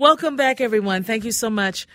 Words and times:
Welcome 0.00 0.36
back, 0.36 0.62
everyone. 0.62 1.04
Thank 1.04 1.26
you 1.26 1.30
so 1.30 1.50
much. 1.50 1.86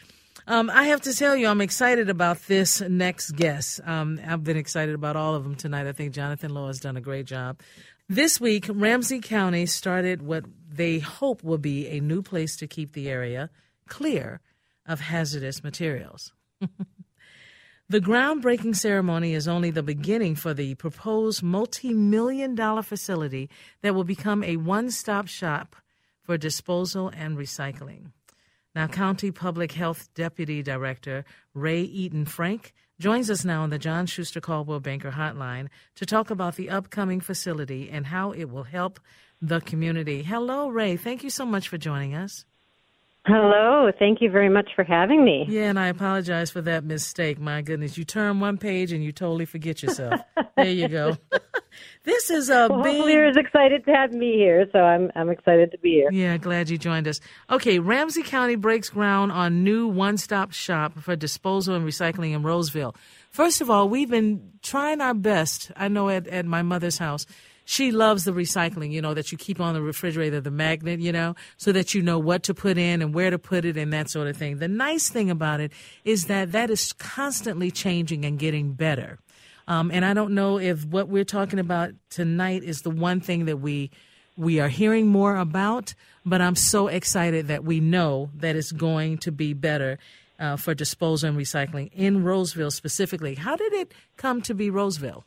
Um, 0.45 0.69
I 0.69 0.83
have 0.89 1.01
to 1.01 1.13
tell 1.15 1.35
you, 1.35 1.47
I'm 1.47 1.59
excited 1.59 2.07
about 2.07 2.37
this 2.45 2.79
next 2.79 3.31
guest. 3.31 3.81
Um, 3.83 4.19
I've 4.23 4.43
been 4.43 4.57
excited 4.57 4.93
about 4.93 5.15
all 5.15 5.33
of 5.33 5.43
them 5.43 5.55
tonight. 5.55 5.87
I 5.87 5.91
think 5.91 6.13
Jonathan 6.13 6.53
Lowe 6.53 6.67
has 6.67 6.79
done 6.79 6.97
a 6.97 7.01
great 7.01 7.25
job. 7.25 7.61
This 8.07 8.39
week, 8.39 8.67
Ramsey 8.69 9.21
County 9.21 9.65
started 9.65 10.21
what 10.21 10.45
they 10.69 10.99
hope 10.99 11.43
will 11.43 11.57
be 11.57 11.87
a 11.87 11.99
new 11.99 12.21
place 12.21 12.55
to 12.57 12.67
keep 12.67 12.93
the 12.93 13.09
area 13.09 13.49
clear 13.89 14.39
of 14.85 14.99
hazardous 14.99 15.63
materials. 15.63 16.31
the 17.89 17.99
groundbreaking 17.99 18.75
ceremony 18.75 19.33
is 19.33 19.47
only 19.47 19.71
the 19.71 19.81
beginning 19.81 20.35
for 20.35 20.53
the 20.53 20.75
proposed 20.75 21.41
multi 21.41 21.91
million 21.91 22.53
dollar 22.53 22.83
facility 22.83 23.49
that 23.81 23.95
will 23.95 24.03
become 24.03 24.43
a 24.43 24.57
one 24.57 24.91
stop 24.91 25.27
shop 25.27 25.75
for 26.25 26.37
disposal 26.37 27.11
and 27.15 27.37
recycling. 27.37 28.11
Now, 28.73 28.87
County 28.87 29.31
Public 29.31 29.71
Health 29.71 30.09
Deputy 30.15 30.61
Director 30.61 31.23
Rae 31.53 31.81
Eden 31.81 32.25
Frank 32.25 32.73
joins 32.99 33.29
us 33.29 33.45
now 33.45 33.61
on 33.61 33.69
the 33.69 33.79
John 33.79 34.05
Schuster 34.05 34.41
Coldwell 34.41 34.79
Banker 34.79 35.11
Hotline 35.11 35.69
to 35.95 36.05
talk 36.05 36.29
about 36.29 36.55
the 36.55 36.69
upcoming 36.69 37.21
facility 37.21 37.89
and 37.89 38.07
how 38.07 38.31
it 38.31 38.45
will 38.45 38.63
help 38.63 38.99
the 39.41 39.61
community. 39.61 40.23
Hello, 40.23 40.69
Rae. 40.69 40.97
Thank 40.97 41.23
you 41.23 41.29
so 41.29 41.45
much 41.45 41.69
for 41.69 41.77
joining 41.77 42.15
us. 42.15 42.45
Hello. 43.25 43.91
Thank 43.97 44.21
you 44.21 44.29
very 44.29 44.49
much 44.49 44.69
for 44.75 44.83
having 44.83 45.23
me. 45.25 45.45
Yeah, 45.47 45.69
and 45.69 45.79
I 45.79 45.87
apologize 45.87 46.51
for 46.51 46.61
that 46.61 46.83
mistake. 46.83 47.39
My 47.39 47.61
goodness, 47.61 47.97
you 47.97 48.03
turn 48.03 48.39
one 48.39 48.57
page 48.57 48.91
and 48.91 49.03
you 49.03 49.11
totally 49.11 49.45
forget 49.45 49.81
yourself. 49.81 50.19
there 50.57 50.65
you 50.65 50.87
go. 50.87 51.17
This 52.03 52.29
is 52.29 52.49
a 52.49 52.67
well, 52.69 52.83
big. 52.83 52.93
Hopefully, 52.93 53.13
you're 53.13 53.27
as 53.27 53.37
excited 53.37 53.85
to 53.85 53.91
have 53.91 54.11
me 54.11 54.33
here, 54.33 54.67
so 54.71 54.79
I'm 54.79 55.11
I'm 55.15 55.29
excited 55.29 55.71
to 55.71 55.77
be 55.77 55.91
here. 55.91 56.11
Yeah, 56.11 56.37
glad 56.37 56.69
you 56.69 56.77
joined 56.77 57.07
us. 57.07 57.19
Okay, 57.49 57.79
Ramsey 57.79 58.23
County 58.23 58.55
breaks 58.55 58.89
ground 58.89 59.31
on 59.31 59.63
new 59.63 59.87
one-stop 59.87 60.51
shop 60.51 60.99
for 60.99 61.15
disposal 61.15 61.75
and 61.75 61.85
recycling 61.85 62.33
in 62.33 62.43
Roseville. 62.43 62.95
First 63.31 63.61
of 63.61 63.69
all, 63.69 63.89
we've 63.89 64.09
been 64.09 64.53
trying 64.61 65.01
our 65.01 65.13
best. 65.13 65.71
I 65.75 65.87
know 65.87 66.09
at 66.09 66.27
at 66.27 66.45
my 66.45 66.61
mother's 66.61 66.97
house 66.97 67.25
she 67.65 67.91
loves 67.91 68.23
the 68.23 68.31
recycling, 68.31 68.91
you 68.91 69.01
know, 69.01 69.13
that 69.13 69.31
you 69.31 69.37
keep 69.37 69.59
on 69.59 69.73
the 69.73 69.81
refrigerator, 69.81 70.39
the 70.39 70.51
magnet, 70.51 70.99
you 70.99 71.11
know, 71.11 71.35
so 71.57 71.71
that 71.71 71.93
you 71.93 72.01
know 72.01 72.19
what 72.19 72.43
to 72.43 72.53
put 72.53 72.77
in 72.77 73.01
and 73.01 73.13
where 73.13 73.31
to 73.31 73.39
put 73.39 73.65
it 73.65 73.75
and 73.75 73.91
that 73.91 74.09
sort 74.09 74.27
of 74.27 74.37
thing. 74.37 74.59
The 74.59 74.67
nice 74.67 75.09
thing 75.09 75.29
about 75.29 75.59
it 75.59 75.71
is 76.05 76.25
that 76.25 76.51
that 76.53 76.69
is 76.69 76.93
constantly 76.93 77.71
changing 77.71 78.23
and 78.23 78.39
getting 78.39 78.73
better. 78.73 79.19
Um, 79.67 79.91
and 79.91 80.05
I 80.05 80.13
don't 80.13 80.33
know 80.33 80.59
if 80.59 80.85
what 80.85 81.07
we're 81.07 81.23
talking 81.23 81.59
about 81.59 81.91
tonight 82.09 82.63
is 82.63 82.81
the 82.81 82.89
one 82.89 83.19
thing 83.19 83.45
that 83.45 83.57
we 83.57 83.91
we 84.37 84.59
are 84.59 84.67
hearing 84.67 85.07
more 85.07 85.37
about, 85.37 85.93
but 86.25 86.41
I'm 86.41 86.55
so 86.55 86.87
excited 86.87 87.47
that 87.47 87.63
we 87.63 87.79
know 87.79 88.31
that 88.35 88.57
it's 88.57 88.73
going 88.73 89.17
to 89.19 89.31
be 89.31 89.53
better 89.53 89.97
uh, 90.39 90.57
for 90.57 90.73
disposal 90.73 91.29
and 91.29 91.37
recycling 91.37 91.89
in 91.93 92.23
Roseville 92.23 92.71
specifically. 92.71 93.35
How 93.35 93.55
did 93.55 93.71
it 93.71 93.93
come 94.17 94.41
to 94.41 94.53
be 94.53 94.69
Roseville? 94.69 95.23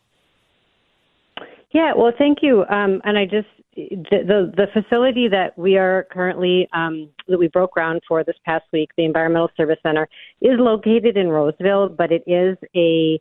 Yeah, 1.73 1.93
well, 1.97 2.13
thank 2.17 2.39
you. 2.43 2.67
Um, 2.69 3.01
and 3.05 3.17
I 3.17 3.25
just 3.25 3.49
the, 3.77 3.97
the, 4.11 4.53
the 4.57 4.67
facility 4.83 5.29
that 5.29 5.57
we 5.57 5.77
are 5.77 6.07
currently 6.11 6.69
um, 6.73 7.09
that 7.29 7.39
we 7.39 7.49
broke 7.49 7.73
ground 7.73 8.01
for 8.09 8.25
this 8.25 8.37
past 8.45 8.65
week, 8.73 8.91
the 8.97 9.05
Environmental 9.05 9.51
Service 9.57 9.79
Center, 9.83 10.09
is 10.41 10.59
located 10.59 11.17
in 11.17 11.29
Roseville, 11.29 11.89
but 11.89 12.11
it 12.11 12.25
is 12.27 12.57
a 12.75 13.21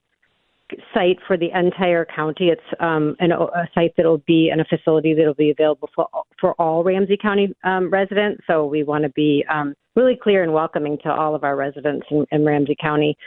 site 0.94 1.18
for 1.26 1.38
the 1.38 1.50
entire 1.58 2.06
county. 2.06 2.50
It's 2.50 2.62
um, 2.80 3.16
an, 3.20 3.32
a 3.32 3.68
site 3.74 3.94
that'll 3.96 4.20
be 4.20 4.50
and 4.52 4.62
a 4.62 4.66
facility 4.66 5.14
that'll 5.14 5.34
be 5.34 5.52
available 5.52 5.90
for 5.96 6.08
for 6.40 6.54
all 6.54 6.84
Ramsey 6.84 7.18
County 7.22 7.56
um, 7.64 7.90
residents. 7.90 8.44
So 8.48 8.66
we 8.66 8.84
want 8.84 9.04
to 9.04 9.10
be 9.10 9.46
um, 9.50 9.76
really 9.96 10.18
clear 10.22 10.44
and 10.44 10.54
welcoming 10.54 10.98
to 11.04 11.12
all 11.12 11.36
of 11.36 11.44
our 11.44 11.56
residents 11.56 12.06
in, 12.12 12.26
in 12.32 12.46
Ramsey 12.46 12.76
County. 12.80 13.18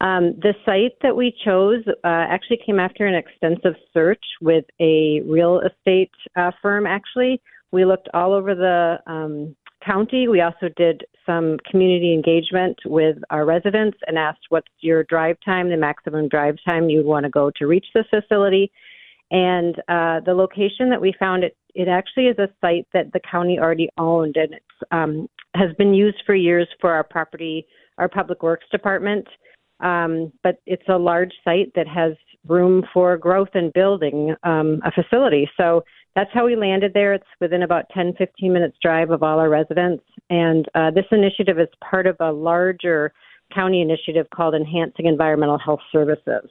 Um, 0.00 0.34
the 0.42 0.54
site 0.66 0.96
that 1.02 1.16
we 1.16 1.34
chose 1.44 1.82
uh, 1.88 1.94
actually 2.04 2.60
came 2.66 2.78
after 2.78 3.06
an 3.06 3.14
extensive 3.14 3.74
search 3.94 4.22
with 4.42 4.64
a 4.78 5.20
real 5.22 5.60
estate 5.60 6.10
uh, 6.36 6.50
firm. 6.60 6.86
Actually, 6.86 7.40
we 7.72 7.84
looked 7.84 8.08
all 8.12 8.34
over 8.34 8.54
the 8.54 8.98
um, 9.06 9.56
county. 9.84 10.28
We 10.28 10.42
also 10.42 10.68
did 10.76 11.02
some 11.26 11.58
community 11.70 12.14
engagement 12.14 12.78
with 12.86 13.18
our 13.30 13.44
residents 13.44 13.98
and 14.06 14.16
asked 14.16 14.46
what's 14.48 14.70
your 14.80 15.04
drive 15.04 15.36
time, 15.44 15.68
the 15.68 15.76
maximum 15.76 16.28
drive 16.28 16.56
time 16.66 16.88
you'd 16.88 17.04
want 17.04 17.24
to 17.24 17.30
go 17.30 17.50
to 17.56 17.66
reach 17.66 17.86
the 17.94 18.04
facility. 18.08 18.70
And 19.30 19.76
uh, 19.88 20.20
the 20.24 20.34
location 20.34 20.88
that 20.90 21.00
we 21.00 21.12
found 21.18 21.42
it, 21.44 21.56
it 21.74 21.88
actually 21.88 22.26
is 22.26 22.38
a 22.38 22.48
site 22.60 22.86
that 22.94 23.12
the 23.12 23.20
county 23.28 23.58
already 23.58 23.88
owned 23.98 24.36
and 24.36 24.54
it 24.54 24.62
um, 24.92 25.28
has 25.54 25.74
been 25.76 25.94
used 25.94 26.22
for 26.24 26.34
years 26.34 26.68
for 26.80 26.92
our 26.92 27.04
property, 27.04 27.66
our 27.98 28.08
public 28.08 28.42
works 28.42 28.66
department. 28.70 29.26
Um, 29.80 30.32
but 30.42 30.56
it's 30.64 30.88
a 30.88 30.96
large 30.96 31.32
site 31.44 31.72
that 31.74 31.88
has 31.88 32.12
room 32.46 32.84
for 32.94 33.16
growth 33.18 33.50
and 33.54 33.72
building 33.72 34.34
um, 34.42 34.80
a 34.84 34.92
facility. 34.92 35.50
So 35.56 35.84
that's 36.16 36.30
how 36.32 36.46
we 36.46 36.56
landed 36.56 36.94
there. 36.94 37.12
It's 37.12 37.26
within 37.40 37.62
about 37.62 37.90
10, 37.90 38.14
15 38.14 38.52
minutes 38.52 38.78
drive 38.82 39.10
of 39.10 39.22
all 39.22 39.38
our 39.38 39.50
residents. 39.50 40.02
And 40.30 40.66
uh, 40.74 40.90
this 40.90 41.04
initiative 41.12 41.60
is 41.60 41.68
part 41.88 42.06
of 42.06 42.16
a 42.20 42.32
larger 42.32 43.12
county 43.54 43.82
initiative 43.82 44.26
called 44.34 44.54
Enhancing 44.54 45.04
Environmental 45.04 45.58
Health 45.58 45.80
Services. 45.92 46.50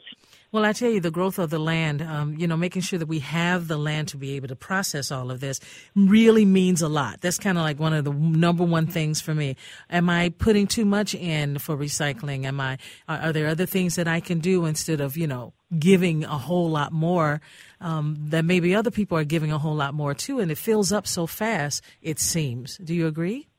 Well, 0.55 0.63
I 0.63 0.71
tell 0.71 0.89
you, 0.89 1.01
the 1.01 1.11
growth 1.11 1.37
of 1.37 1.49
the 1.49 1.59
land, 1.59 2.01
um, 2.01 2.37
you 2.37 2.47
know, 2.47 2.55
making 2.55 2.83
sure 2.83 2.97
that 2.97 3.09
we 3.09 3.19
have 3.19 3.67
the 3.67 3.75
land 3.75 4.07
to 4.07 4.17
be 4.17 4.37
able 4.37 4.47
to 4.47 4.55
process 4.55 5.11
all 5.11 5.29
of 5.29 5.41
this 5.41 5.59
really 5.97 6.45
means 6.45 6.81
a 6.81 6.87
lot. 6.87 7.19
That's 7.19 7.37
kind 7.37 7.57
of 7.57 7.65
like 7.65 7.77
one 7.77 7.91
of 7.91 8.05
the 8.05 8.13
number 8.13 8.63
one 8.63 8.87
things 8.87 9.19
for 9.19 9.35
me. 9.35 9.57
Am 9.89 10.09
I 10.09 10.29
putting 10.29 10.65
too 10.65 10.85
much 10.85 11.13
in 11.13 11.59
for 11.59 11.75
recycling? 11.75 12.45
Am 12.45 12.61
I, 12.61 12.77
are, 13.09 13.33
there 13.33 13.47
other 13.47 13.65
things 13.65 13.97
that 13.97 14.07
I 14.07 14.21
can 14.21 14.39
do 14.39 14.63
instead 14.63 15.01
of, 15.01 15.17
you 15.17 15.27
know, 15.27 15.51
giving 15.77 16.23
a 16.23 16.37
whole 16.37 16.69
lot 16.69 16.93
more 16.93 17.41
um, 17.81 18.15
that 18.29 18.45
maybe 18.45 18.73
other 18.73 18.91
people 18.91 19.17
are 19.17 19.25
giving 19.25 19.51
a 19.51 19.57
whole 19.57 19.75
lot 19.75 19.93
more 19.93 20.13
too? 20.13 20.39
And 20.39 20.49
it 20.49 20.57
fills 20.57 20.93
up 20.93 21.05
so 21.05 21.27
fast, 21.27 21.83
it 22.01 22.17
seems. 22.17 22.77
Do 22.77 22.95
you 22.95 23.07
agree? 23.07 23.49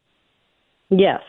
Yes, 0.88 1.20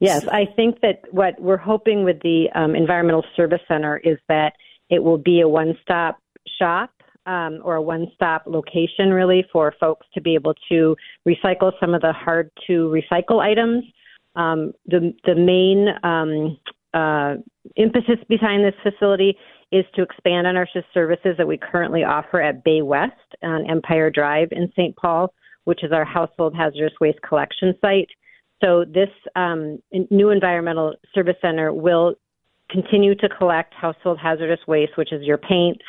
Yes, 0.00 0.26
I 0.28 0.46
think 0.56 0.80
that 0.80 1.02
what 1.10 1.40
we're 1.40 1.58
hoping 1.58 2.04
with 2.04 2.20
the 2.22 2.48
um, 2.54 2.74
Environmental 2.74 3.24
Service 3.36 3.60
Center 3.68 3.98
is 3.98 4.16
that 4.28 4.54
it 4.88 5.02
will 5.02 5.18
be 5.18 5.40
a 5.40 5.48
one 5.48 5.76
stop 5.82 6.18
shop 6.58 6.90
um, 7.26 7.60
or 7.62 7.76
a 7.76 7.82
one 7.82 8.06
stop 8.14 8.44
location, 8.46 9.10
really, 9.10 9.44
for 9.52 9.74
folks 9.78 10.06
to 10.14 10.22
be 10.22 10.34
able 10.34 10.54
to 10.70 10.96
recycle 11.28 11.72
some 11.78 11.92
of 11.92 12.00
the 12.00 12.12
hard 12.12 12.50
to 12.66 12.90
recycle 12.90 13.40
items. 13.40 13.84
Um, 14.36 14.72
the, 14.86 15.12
the 15.26 15.34
main 15.34 15.88
um, 16.02 16.56
uh, 16.94 17.34
impetus 17.76 18.18
behind 18.28 18.64
this 18.64 18.74
facility 18.82 19.36
is 19.70 19.84
to 19.94 20.02
expand 20.02 20.46
on 20.46 20.56
our 20.56 20.68
services 20.94 21.36
that 21.36 21.46
we 21.46 21.58
currently 21.58 22.04
offer 22.04 22.40
at 22.40 22.64
Bay 22.64 22.82
West 22.82 23.12
on 23.42 23.68
Empire 23.70 24.10
Drive 24.10 24.48
in 24.50 24.72
St. 24.72 24.96
Paul, 24.96 25.32
which 25.64 25.84
is 25.84 25.92
our 25.92 26.04
household 26.04 26.54
hazardous 26.56 26.94
waste 27.00 27.20
collection 27.22 27.74
site. 27.80 28.08
So 28.62 28.84
this 28.84 29.08
um, 29.36 29.78
new 30.10 30.30
environmental 30.30 30.94
service 31.14 31.36
center 31.40 31.72
will 31.72 32.14
continue 32.70 33.14
to 33.16 33.28
collect 33.28 33.74
household 33.74 34.18
hazardous 34.22 34.60
waste, 34.66 34.96
which 34.96 35.12
is 35.12 35.22
your 35.22 35.38
paints, 35.38 35.84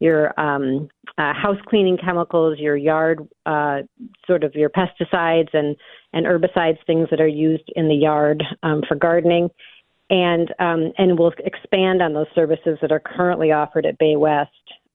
your 0.00 0.38
um, 0.38 0.88
uh, 1.16 1.32
house 1.32 1.58
cleaning 1.68 1.96
chemicals, 1.96 2.58
your 2.58 2.76
yard 2.76 3.26
uh, 3.46 3.78
sort 4.26 4.44
of 4.44 4.54
your 4.54 4.70
pesticides 4.70 5.52
and 5.52 5.76
and 6.12 6.26
herbicides, 6.26 6.78
things 6.86 7.08
that 7.10 7.20
are 7.20 7.28
used 7.28 7.70
in 7.76 7.88
the 7.88 7.94
yard 7.94 8.42
um, 8.62 8.82
for 8.88 8.94
gardening, 8.94 9.48
and 10.10 10.52
um, 10.58 10.92
and 10.98 11.18
we'll 11.18 11.32
expand 11.44 12.02
on 12.02 12.14
those 12.14 12.26
services 12.34 12.78
that 12.80 12.92
are 12.92 13.00
currently 13.00 13.52
offered 13.52 13.86
at 13.86 13.98
Bay 13.98 14.16
West. 14.16 14.50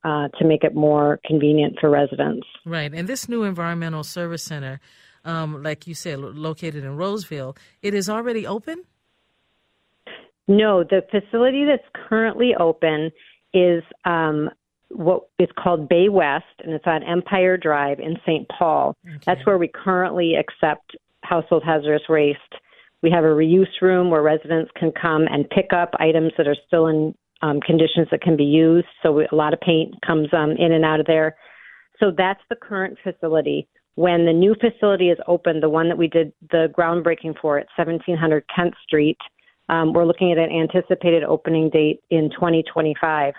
Uh, 0.06 0.28
to 0.38 0.44
make 0.44 0.66
it 0.66 0.76
more 0.76 1.18
convenient 1.26 1.78
for 1.80 1.90
residents. 1.90 2.46
Right. 2.66 2.94
And 2.94 3.08
this 3.08 3.30
new 3.30 3.44
environmental 3.44 4.04
service 4.04 4.44
center 4.44 4.82
um, 5.26 5.64
like 5.64 5.88
you 5.88 5.96
said, 5.96 6.20
located 6.20 6.84
in 6.84 6.98
Roseville, 6.98 7.56
it 7.82 7.94
is 7.94 8.10
already 8.10 8.46
open? 8.46 8.84
No, 10.48 10.84
the 10.84 11.02
facility 11.10 11.66
that's 11.66 11.88
currently 12.10 12.54
open 12.60 13.12
is 13.54 13.84
um, 14.06 14.50
what 14.90 15.24
is 15.40 15.48
called 15.58 15.88
Bay 15.88 16.10
West, 16.10 16.46
and 16.64 16.74
it's 16.74 16.86
on 16.86 17.04
Empire 17.04 17.58
Drive 17.58 18.00
in 18.00 18.18
St. 18.26 18.48
Paul. 18.50 18.96
Okay. 19.08 19.20
That's 19.26 19.46
where 19.46 19.58
we 19.58 19.70
currently 19.74 20.34
accept 20.36 20.96
household 21.24 21.64
hazardous 21.66 22.04
waste. 22.10 22.40
We 23.02 23.12
have 23.12 23.24
a 23.24 23.28
reuse 23.28 23.82
room 23.82 24.10
where 24.10 24.22
residents 24.22 24.72
can 24.78 24.92
come 24.92 25.26
and 25.30 25.50
pick 25.50 25.72
up 25.74 25.92
items 26.00 26.34
that 26.38 26.48
are 26.48 26.56
still 26.68 26.88
in 26.88 27.16
um, 27.42 27.60
conditions 27.60 28.08
that 28.12 28.22
can 28.22 28.38
be 28.38 28.44
used. 28.44 28.88
So 29.02 29.12
we, 29.12 29.28
a 29.32 29.36
lot 29.36 29.54
of 29.54 29.60
paint 29.60 29.96
comes 30.06 30.30
um, 30.34 30.52
in 30.52 30.72
and 30.72 30.86
out 30.86 31.00
of 31.00 31.06
there. 31.06 31.36
So 32.00 32.12
that's 32.16 32.40
the 32.50 32.56
current 32.56 32.98
facility. 33.04 33.68
When 33.96 34.26
the 34.26 34.34
new 34.34 34.56
facility 34.56 35.10
is 35.10 35.20
open, 35.28 35.60
the 35.60 35.70
one 35.70 35.88
that 35.90 35.98
we 35.98 36.08
did 36.08 36.34
the 36.50 36.74
groundbreaking 36.78 37.40
for 37.40 37.60
at 37.60 37.68
1700 37.76 38.44
Kent 38.54 38.74
Street, 38.84 39.18
um, 39.70 39.94
we're 39.94 40.06
looking 40.06 40.32
at 40.32 40.38
an 40.38 40.50
anticipated 40.52 41.24
opening 41.24 41.70
date 41.70 42.02
in 42.10 42.30
2025. 42.32 43.34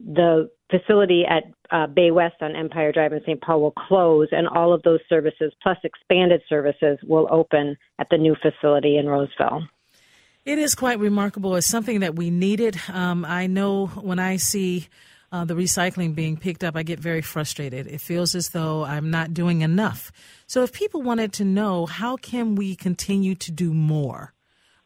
The 0.00 0.50
facility 0.70 1.24
at 1.28 1.44
uh, 1.70 1.86
Bay 1.86 2.10
West 2.10 2.36
on 2.40 2.56
Empire 2.56 2.92
Drive 2.92 3.12
in 3.12 3.20
St. 3.22 3.40
Paul 3.40 3.60
will 3.60 3.72
close, 3.72 4.28
and 4.32 4.48
all 4.48 4.72
of 4.72 4.82
those 4.82 5.00
services, 5.08 5.52
plus 5.62 5.76
expanded 5.84 6.40
services, 6.48 6.98
will 7.06 7.28
open 7.30 7.76
at 7.98 8.08
the 8.10 8.16
new 8.16 8.34
facility 8.40 8.96
in 8.96 9.06
Roseville. 9.06 9.62
It 10.44 10.58
is 10.58 10.74
quite 10.74 10.98
remarkable. 10.98 11.54
It's 11.56 11.66
something 11.66 12.00
that 12.00 12.16
we 12.16 12.30
needed. 12.30 12.80
Um, 12.92 13.26
I 13.26 13.46
know 13.46 13.88
when 13.88 14.18
I 14.18 14.36
see 14.36 14.88
uh, 15.32 15.44
the 15.44 15.54
recycling 15.54 16.14
being 16.14 16.36
picked 16.36 16.64
up, 16.64 16.76
I 16.76 16.82
get 16.82 16.98
very 16.98 17.22
frustrated. 17.22 17.86
It 17.86 18.00
feels 18.00 18.34
as 18.34 18.50
though 18.50 18.84
I'm 18.84 19.10
not 19.10 19.32
doing 19.32 19.60
enough. 19.60 20.10
So, 20.46 20.62
if 20.62 20.72
people 20.72 21.02
wanted 21.02 21.32
to 21.34 21.44
know 21.44 21.86
how 21.86 22.16
can 22.16 22.56
we 22.56 22.74
continue 22.74 23.34
to 23.36 23.52
do 23.52 23.72
more 23.72 24.34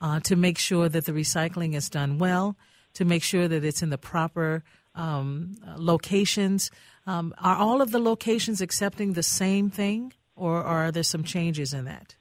uh, 0.01 0.21
to 0.21 0.37
make 0.37 0.59
sure 0.59 0.89
that 0.89 1.07
the 1.07 1.13
recycling 1.13 1.75
is 1.75 1.89
done 1.89 2.19
well, 2.19 2.57
to 2.95 3.05
make 3.05 3.23
sure 3.23 3.49
that 3.49 3.65
it's 3.65 3.83
in 3.83 3.91
the 3.91 3.99
proper 3.99 4.63
um, 4.95 5.57
locations, 5.77 6.71
um, 7.07 7.35
are 7.39 7.57
all 7.57 7.81
of 7.81 7.91
the 7.91 7.99
locations 7.99 8.61
accepting 8.61 9.15
the 9.15 9.23
same 9.23 9.71
thing, 9.71 10.13
or, 10.37 10.59
or 10.59 10.65
are 10.65 10.93
there 10.93 11.03
some 11.03 11.25
changes 11.25 11.73
in 11.73 11.87
that? 11.87 12.17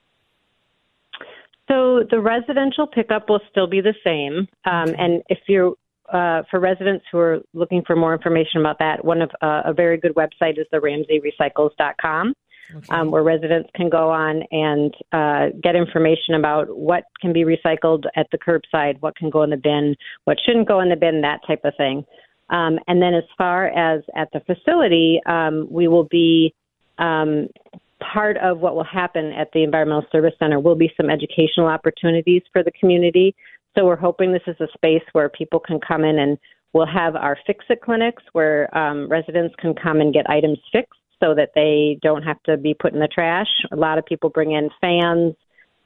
So 1.67 2.03
the 2.09 2.19
residential 2.19 2.87
pickup 2.87 3.29
will 3.29 3.39
still 3.49 3.67
be 3.67 3.81
the 3.81 3.95
same, 4.03 4.47
um, 4.65 4.93
and 4.97 5.23
if 5.29 5.39
you're 5.47 5.73
uh, 6.13 6.43
for 6.49 6.59
residents 6.59 7.05
who 7.11 7.17
are 7.17 7.39
looking 7.53 7.83
for 7.85 7.95
more 7.95 8.13
information 8.13 8.59
about 8.59 8.79
that, 8.79 9.03
one 9.03 9.21
of 9.21 9.31
uh, 9.41 9.63
a 9.65 9.73
very 9.73 9.97
good 9.97 10.13
website 10.15 10.59
is 10.59 10.67
the 10.71 10.77
RamseyRecycles.com, 10.77 12.33
okay. 12.75 12.87
um, 12.89 13.11
where 13.11 13.23
residents 13.23 13.69
can 13.75 13.89
go 13.89 14.09
on 14.09 14.43
and 14.51 14.93
uh, 15.11 15.55
get 15.61 15.75
information 15.75 16.35
about 16.35 16.77
what 16.77 17.03
can 17.19 17.33
be 17.33 17.43
recycled 17.43 18.03
at 18.15 18.27
the 18.31 18.37
curbside, 18.37 19.01
what 19.01 19.15
can 19.15 19.29
go 19.29 19.43
in 19.43 19.49
the 19.49 19.57
bin, 19.57 19.95
what 20.25 20.37
shouldn't 20.45 20.67
go 20.67 20.79
in 20.79 20.89
the 20.89 20.95
bin, 20.95 21.21
that 21.21 21.39
type 21.47 21.61
of 21.63 21.73
thing. 21.77 22.05
Um, 22.49 22.77
and 22.87 23.01
then 23.01 23.13
as 23.13 23.23
far 23.37 23.67
as 23.67 24.03
at 24.15 24.29
the 24.31 24.41
facility, 24.41 25.19
um, 25.25 25.67
we 25.71 25.87
will 25.87 26.03
be 26.03 26.53
um, 26.99 27.47
part 28.13 28.37
of 28.37 28.59
what 28.59 28.75
will 28.75 28.83
happen 28.83 29.31
at 29.33 29.49
the 29.53 29.63
Environmental 29.63 30.05
Service 30.11 30.33
Center 30.39 30.59
will 30.59 30.75
be 30.75 30.91
some 30.97 31.09
educational 31.09 31.67
opportunities 31.67 32.41
for 32.51 32.63
the 32.63 32.71
community. 32.71 33.35
So 33.75 33.85
we're 33.85 33.95
hoping 33.95 34.31
this 34.31 34.41
is 34.47 34.59
a 34.59 34.67
space 34.73 35.03
where 35.13 35.29
people 35.29 35.59
can 35.59 35.79
come 35.79 36.03
in 36.03 36.19
and 36.19 36.37
we'll 36.73 36.85
have 36.85 37.15
our 37.15 37.37
fix 37.45 37.65
it 37.69 37.81
clinics 37.81 38.23
where 38.33 38.75
um, 38.77 39.07
residents 39.09 39.55
can 39.59 39.73
come 39.73 40.01
and 40.01 40.13
get 40.13 40.29
items 40.29 40.59
fixed 40.71 40.99
so 41.21 41.33
that 41.35 41.51
they 41.55 41.97
don't 42.01 42.23
have 42.23 42.41
to 42.43 42.57
be 42.57 42.73
put 42.73 42.93
in 42.93 42.99
the 42.99 43.07
trash. 43.07 43.47
A 43.71 43.75
lot 43.75 43.97
of 43.97 44.05
people 44.05 44.29
bring 44.29 44.51
in 44.51 44.69
fans, 44.81 45.35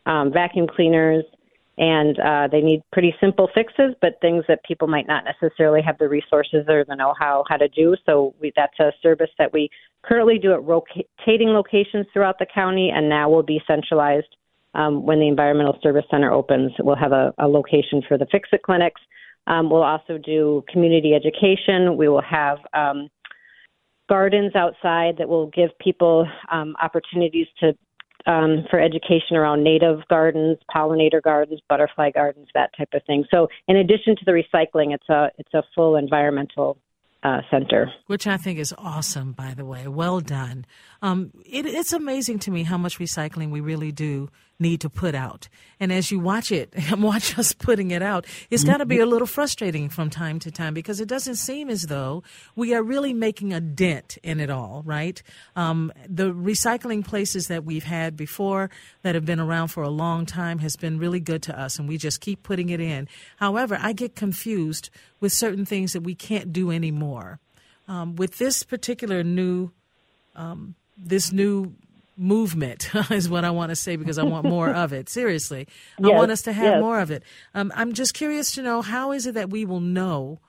um, 0.05 0.33
vacuum 0.33 0.67
cleaners, 0.67 1.23
and 1.77 2.19
uh, 2.19 2.47
they 2.51 2.61
need 2.61 2.81
pretty 2.91 3.13
simple 3.21 3.47
fixes, 3.53 3.93
but 4.01 4.19
things 4.19 4.43
that 4.47 4.63
people 4.63 4.87
might 4.87 5.05
not 5.05 5.23
necessarily 5.25 5.81
have 5.81 5.97
the 5.99 6.09
resources 6.09 6.65
or 6.67 6.83
the 6.85 6.95
know-how 6.95 7.43
how 7.47 7.57
to 7.57 7.67
do. 7.67 7.95
So 8.05 8.33
we, 8.41 8.51
that's 8.55 8.79
a 8.79 8.91
service 9.03 9.29
that 9.37 9.53
we 9.53 9.69
currently 10.01 10.39
do 10.39 10.53
at 10.53 10.63
rotating 10.63 11.49
locations 11.49 12.07
throughout 12.11 12.39
the 12.39 12.47
county, 12.51 12.89
and 12.89 13.07
now 13.07 13.29
will 13.29 13.43
be 13.43 13.61
centralized 13.67 14.35
um, 14.77 15.06
when 15.06 15.19
the 15.19 15.27
Environmental 15.27 15.77
Service 15.81 16.06
Center 16.09 16.31
opens. 16.31 16.71
We'll 16.79 16.95
have 16.95 17.12
a, 17.12 17.33
a 17.39 17.47
location 17.47 18.01
for 18.07 18.18
the 18.18 18.27
Fix-It 18.31 18.62
clinics. 18.62 19.01
Um, 19.47 19.69
we'll 19.69 19.83
also 19.83 20.18
do 20.18 20.63
community 20.71 21.13
education. 21.13 21.97
We 21.97 22.07
will 22.07 22.21
have 22.21 22.59
um, 22.74 23.09
gardens 24.07 24.56
outside 24.56 25.15
that 25.18 25.27
will 25.27 25.47
give 25.47 25.71
people 25.79 26.27
um, 26.51 26.75
opportunities 26.81 27.47
to 27.59 27.74
um, 28.25 28.65
for 28.69 28.77
education 28.77 29.38
around 29.38 29.63
native 29.63 30.00
gardens, 30.09 30.57
pollinator 30.75 31.21
gardens, 31.21 31.62
butterfly 31.69 32.12
gardens, 32.12 32.47
that 32.53 32.71
type 32.77 32.89
of 32.94 33.01
thing. 33.06 33.23
So, 33.31 33.47
in 33.69 33.77
addition 33.77 34.18
to 34.18 34.25
the 34.25 34.31
recycling, 34.31 34.94
it's 34.94 35.07
a 35.07 35.30
it's 35.38 35.53
a 35.53 35.63
full 35.73 35.95
environmental 35.95 36.77
uh, 37.23 37.39
center. 37.50 37.89
Which 38.07 38.27
I 38.27 38.35
think 38.35 38.59
is 38.59 38.73
awesome, 38.77 39.31
by 39.31 39.53
the 39.56 39.65
way. 39.65 39.88
Well 39.88 40.19
done. 40.19 40.65
Um, 41.01 41.31
it, 41.45 41.65
it's 41.65 41.94
amazing 41.94 42.39
to 42.39 42.51
me 42.51 42.63
how 42.63 42.77
much 42.77 43.00
recycling 43.00 43.50
we 43.50 43.62
really 43.62 43.94
do 43.94 44.30
need 44.59 44.81
to 44.81 44.89
put 44.89 45.15
out. 45.15 45.48
And 45.80 45.92
as 45.92 46.12
you 46.12 46.19
watch 46.19 46.51
it, 46.51 46.74
and 46.92 47.04
watch 47.04 47.38
us 47.38 47.54
putting 47.54 47.92
it 47.92 48.01
out, 48.01 48.25
it's 48.50 48.63
got 48.63 48.77
to 48.77 48.86
be 48.86 48.98
a 48.98 49.01
mm-hmm. 49.01 49.12
little 49.12 49.27
frustrating 49.27 49.89
from 49.89 50.09
time 50.09 50.39
to 50.39 50.51
time 50.51 50.74
because 50.74 51.00
it 51.00 51.07
doesn't 51.07 51.36
seem 51.36 51.69
as 51.69 51.83
though 51.83 52.24
we 52.56 52.74
are 52.74 52.81
really 52.81 53.13
making 53.13 53.54
a 53.54 53.62
dent 53.62 54.18
in 54.24 54.39
it 54.39 54.50
all, 54.50 54.81
right? 54.86 55.21
Um, 55.56 55.92
the 56.07 56.31
recycling 56.31 57.06
places 57.06 57.48
that 57.48 57.63
we've 57.63 57.83
had 57.83 58.18
before 58.18 58.69
that 59.04 59.15
have 59.15 59.25
been 59.25 59.39
around 59.39 59.69
for 59.69 59.83
a 59.83 59.89
long 59.89 60.25
time 60.25 60.59
has 60.59 60.75
been 60.75 60.98
really 60.98 61.19
good 61.19 61.44
to 61.44 61.59
us, 61.59 61.77
and 61.77 61.88
we 61.88 61.98
just 61.98 62.21
keep 62.21 62.44
putting 62.44 62.69
it 62.69 62.80
in. 62.80 63.07
However, 63.38 63.77
I 63.80 63.94
get 63.94 64.15
confused 64.15 64.89
with 65.19 65.31
certain 65.31 65.65
things 65.65 65.94
that 65.94 66.01
we 66.01 66.15
can't 66.15 66.51
do 66.51 66.71
anymore. 66.71 67.39
Um, 67.88 68.15
with 68.15 68.38
this 68.38 68.63
particular 68.63 69.24
new, 69.24 69.71
um, 70.36 70.75
this 70.98 71.31
new 71.31 71.74
movement 72.17 72.89
is 73.11 73.29
what 73.29 73.45
I 73.45 73.51
want 73.51 73.69
to 73.69 73.75
say 73.75 73.95
because 73.95 74.17
I 74.17 74.23
want 74.23 74.45
more 74.45 74.69
of 74.69 74.93
it. 74.93 75.09
Seriously, 75.09 75.67
yes, 75.99 76.11
I 76.11 76.15
want 76.15 76.31
us 76.31 76.41
to 76.43 76.53
have 76.53 76.75
yes. 76.75 76.81
more 76.81 76.99
of 76.99 77.11
it. 77.11 77.23
Um, 77.53 77.71
I'm 77.75 77.93
just 77.93 78.13
curious 78.13 78.53
to 78.53 78.61
know 78.61 78.81
how 78.81 79.11
is 79.11 79.27
it 79.27 79.35
that 79.35 79.49
we 79.49 79.65
will 79.65 79.79
know 79.79 80.39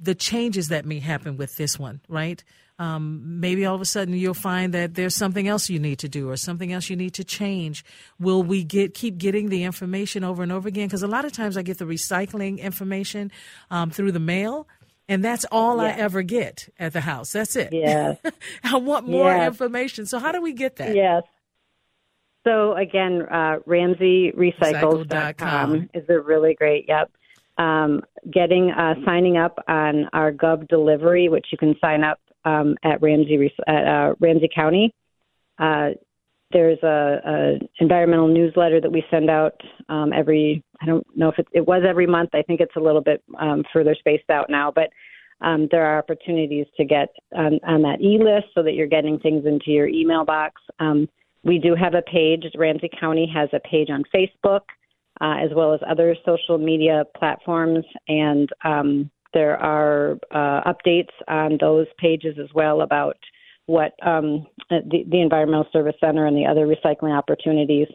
the 0.00 0.14
changes 0.14 0.68
that 0.68 0.86
may 0.86 1.00
happen 1.00 1.36
with 1.36 1.56
this 1.56 1.78
one, 1.78 2.00
right? 2.08 2.42
Um, 2.80 3.40
maybe 3.40 3.66
all 3.66 3.74
of 3.74 3.80
a 3.80 3.84
sudden 3.84 4.14
you'll 4.14 4.34
find 4.34 4.72
that 4.72 4.94
there's 4.94 5.16
something 5.16 5.48
else 5.48 5.68
you 5.68 5.80
need 5.80 5.98
to 5.98 6.08
do 6.08 6.30
or 6.30 6.36
something 6.36 6.72
else 6.72 6.88
you 6.88 6.94
need 6.94 7.14
to 7.14 7.24
change. 7.24 7.84
Will 8.20 8.44
we 8.44 8.62
get 8.62 8.94
keep 8.94 9.18
getting 9.18 9.48
the 9.48 9.64
information 9.64 10.22
over 10.22 10.44
and 10.44 10.52
over 10.52 10.68
again? 10.68 10.86
Because 10.86 11.02
a 11.02 11.08
lot 11.08 11.24
of 11.24 11.32
times 11.32 11.56
I 11.56 11.62
get 11.62 11.78
the 11.78 11.84
recycling 11.84 12.60
information 12.60 13.32
um, 13.72 13.90
through 13.90 14.12
the 14.12 14.20
mail 14.20 14.68
and 15.08 15.24
that's 15.24 15.46
all 15.50 15.80
I 15.80 15.88
ever 15.90 16.22
get 16.22 16.68
at 16.78 16.92
the 16.92 17.00
house. 17.00 17.32
That's 17.32 17.56
it. 17.56 17.72
Yes. 17.72 18.18
I 18.64 18.76
want 18.76 19.08
more 19.08 19.30
yes. 19.30 19.48
information. 19.48 20.04
So 20.06 20.18
how 20.18 20.32
do 20.32 20.42
we 20.42 20.52
get 20.52 20.76
that? 20.76 20.94
Yes. 20.94 21.22
So 22.46 22.76
again, 22.76 23.22
uh, 23.22 23.60
RamseyRecycles.com 23.66 25.88
is 25.94 26.04
a 26.08 26.20
really 26.20 26.54
great. 26.54 26.84
Yep. 26.88 27.10
Um, 27.56 28.02
getting 28.30 28.70
uh, 28.70 28.94
signing 29.04 29.36
up 29.36 29.58
on 29.66 30.08
our 30.12 30.30
Gov 30.32 30.68
delivery, 30.68 31.28
which 31.28 31.46
you 31.50 31.58
can 31.58 31.74
sign 31.80 32.04
up 32.04 32.20
um, 32.44 32.76
at 32.84 33.02
Ramsey 33.02 33.52
at 33.66 33.86
uh, 33.86 34.14
Ramsey 34.20 34.48
County. 34.54 34.94
Uh, 35.58 35.88
there's 36.52 36.78
a, 36.82 37.20
a, 37.26 37.58
environmental 37.80 38.28
newsletter 38.28 38.80
that 38.80 38.90
we 38.90 39.04
send 39.10 39.30
out 39.30 39.60
um, 39.88 40.12
every. 40.12 40.62
I 40.80 40.86
don't 40.86 41.06
know 41.16 41.28
if 41.28 41.38
it, 41.38 41.46
it 41.52 41.66
was 41.66 41.82
every 41.86 42.06
month. 42.06 42.30
I 42.34 42.42
think 42.42 42.60
it's 42.60 42.76
a 42.76 42.80
little 42.80 43.00
bit 43.00 43.22
um, 43.38 43.64
further 43.72 43.94
spaced 43.98 44.30
out 44.30 44.48
now, 44.48 44.70
but 44.70 44.90
um, 45.40 45.68
there 45.70 45.84
are 45.84 45.98
opportunities 45.98 46.66
to 46.76 46.84
get 46.84 47.08
on, 47.36 47.60
on 47.66 47.82
that 47.82 48.00
e-list 48.00 48.48
so 48.54 48.62
that 48.62 48.72
you're 48.72 48.86
getting 48.86 49.18
things 49.18 49.44
into 49.46 49.70
your 49.70 49.88
email 49.88 50.24
box. 50.24 50.60
Um, 50.80 51.08
we 51.44 51.58
do 51.58 51.74
have 51.74 51.94
a 51.94 52.02
page. 52.02 52.44
Ramsey 52.56 52.90
County 52.98 53.30
has 53.32 53.48
a 53.52 53.60
page 53.60 53.88
on 53.90 54.02
Facebook, 54.14 54.62
uh, 55.20 55.36
as 55.42 55.50
well 55.54 55.72
as 55.72 55.80
other 55.88 56.16
social 56.24 56.58
media 56.58 57.04
platforms, 57.16 57.84
and 58.08 58.48
um, 58.64 59.10
there 59.34 59.56
are 59.58 60.18
uh, 60.30 60.72
updates 60.72 61.12
on 61.28 61.58
those 61.60 61.86
pages 61.98 62.36
as 62.42 62.48
well 62.54 62.80
about 62.82 63.18
what 63.68 63.92
um, 64.04 64.46
the, 64.70 65.04
the 65.10 65.20
Environmental 65.20 65.66
Service 65.72 65.94
Center 66.00 66.26
and 66.26 66.34
the 66.34 66.46
other 66.46 66.66
recycling 66.66 67.16
opportunities. 67.16 67.86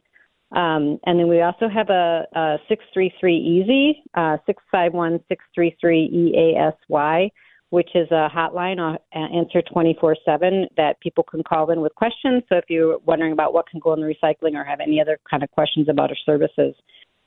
Um, 0.51 0.99
and 1.07 1.19
then 1.19 1.27
we 1.27 1.41
also 1.41 1.67
have 1.67 1.89
a, 1.89 2.27
a 2.35 2.57
633 2.69 3.35
EASY, 3.35 4.03
uh, 4.13 4.37
651 4.45 5.19
633 5.27 6.05
EASY, 6.13 7.33
which 7.71 7.89
is 7.95 8.07
a 8.11 8.29
hotline, 8.29 8.79
uh, 8.79 9.17
answer 9.17 9.63
24 9.63 10.15
7 10.23 10.67
that 10.77 10.99
people 11.01 11.23
can 11.23 11.41
call 11.41 11.71
in 11.71 11.81
with 11.81 11.95
questions. 11.95 12.43
So 12.49 12.57
if 12.57 12.65
you're 12.69 12.99
wondering 12.99 13.33
about 13.33 13.51
what 13.55 13.67
can 13.67 13.79
go 13.79 13.93
in 13.93 13.99
the 13.99 14.05
recycling 14.05 14.53
or 14.53 14.63
have 14.63 14.79
any 14.79 15.01
other 15.01 15.17
kind 15.27 15.41
of 15.41 15.49
questions 15.49 15.89
about 15.89 16.11
our 16.11 16.17
services, 16.23 16.75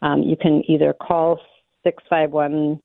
um, 0.03 0.23
you 0.23 0.37
can 0.37 0.63
either 0.69 0.93
call 0.93 1.41
651 1.83 2.81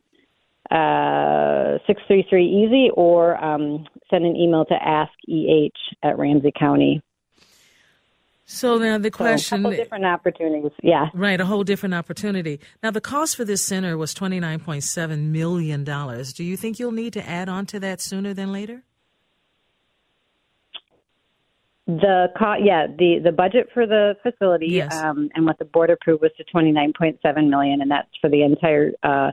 uh, 0.72 1.80
633 1.86 2.46
EASY 2.46 2.90
or 2.94 3.44
um, 3.44 3.86
send 4.10 4.26
an 4.26 4.36
email 4.38 4.66
to 4.66 4.74
askeh 4.74 5.70
at 6.02 6.18
Ramsey 6.18 6.54
County. 6.58 7.02
So 8.46 8.78
now 8.78 8.98
the 8.98 9.12
question, 9.12 9.64
so 9.64 9.70
different 9.72 10.06
opportunities, 10.06 10.72
yeah, 10.84 11.08
right, 11.14 11.40
a 11.40 11.46
whole 11.46 11.64
different 11.64 11.96
opportunity. 11.96 12.60
Now 12.84 12.92
the 12.92 13.00
cost 13.00 13.38
for 13.38 13.46
this 13.46 13.64
center 13.64 13.98
was 13.98 14.14
twenty 14.14 14.42
nine 14.42 14.60
point 14.60 14.84
seven 14.84 15.32
million 15.32 15.86
dollars. 15.86 16.34
Do 16.34 16.44
you 16.44 16.58
think 16.58 16.78
you'll 16.78 16.92
need 16.92 17.14
to 17.14 17.28
add 17.28 17.48
on 17.48 17.66
to 17.68 17.80
that 17.80 18.02
sooner 18.02 18.34
than 18.34 18.52
later? 18.52 18.84
The 21.88 22.28
co- 22.38 22.58
yeah, 22.62 22.88
the 22.88 23.20
the 23.24 23.32
budget 23.32 23.70
for 23.74 23.88
the 23.88 24.18
facility 24.22 24.68
Yes. 24.68 24.94
um, 25.02 25.30
and 25.34 25.46
what 25.46 25.58
the 25.58 25.66
board 25.66 25.90
approved 25.90 26.22
was 26.22 26.32
to 26.36 26.44
twenty 26.46 26.72
nine 26.72 26.92
point 26.98 27.20
seven 27.22 27.50
million, 27.50 27.82
and 27.82 27.90
that's 27.90 28.10
for 28.20 28.30
the 28.30 28.44
entire 28.44 28.92
uh, 29.02 29.32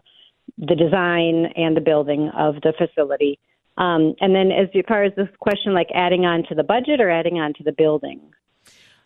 the 0.57 0.75
design 0.75 1.53
and 1.57 1.77
the 1.77 1.81
building 1.81 2.31
of 2.37 2.57
the 2.63 2.73
facility. 2.79 3.39
Um, 3.77 4.15
and 4.21 4.35
then, 4.35 4.51
as 4.51 4.69
far 4.89 5.05
as 5.05 5.13
this 5.17 5.29
question, 5.39 5.73
like 5.75 5.89
adding 5.95 6.25
on 6.25 6.45
to 6.49 6.55
the 6.55 6.65
budget 6.65 7.01
or 7.01 7.11
adding 7.11 7.39
on 7.39 7.55
to 7.55 7.63
the 7.63 7.73
building, 7.73 8.21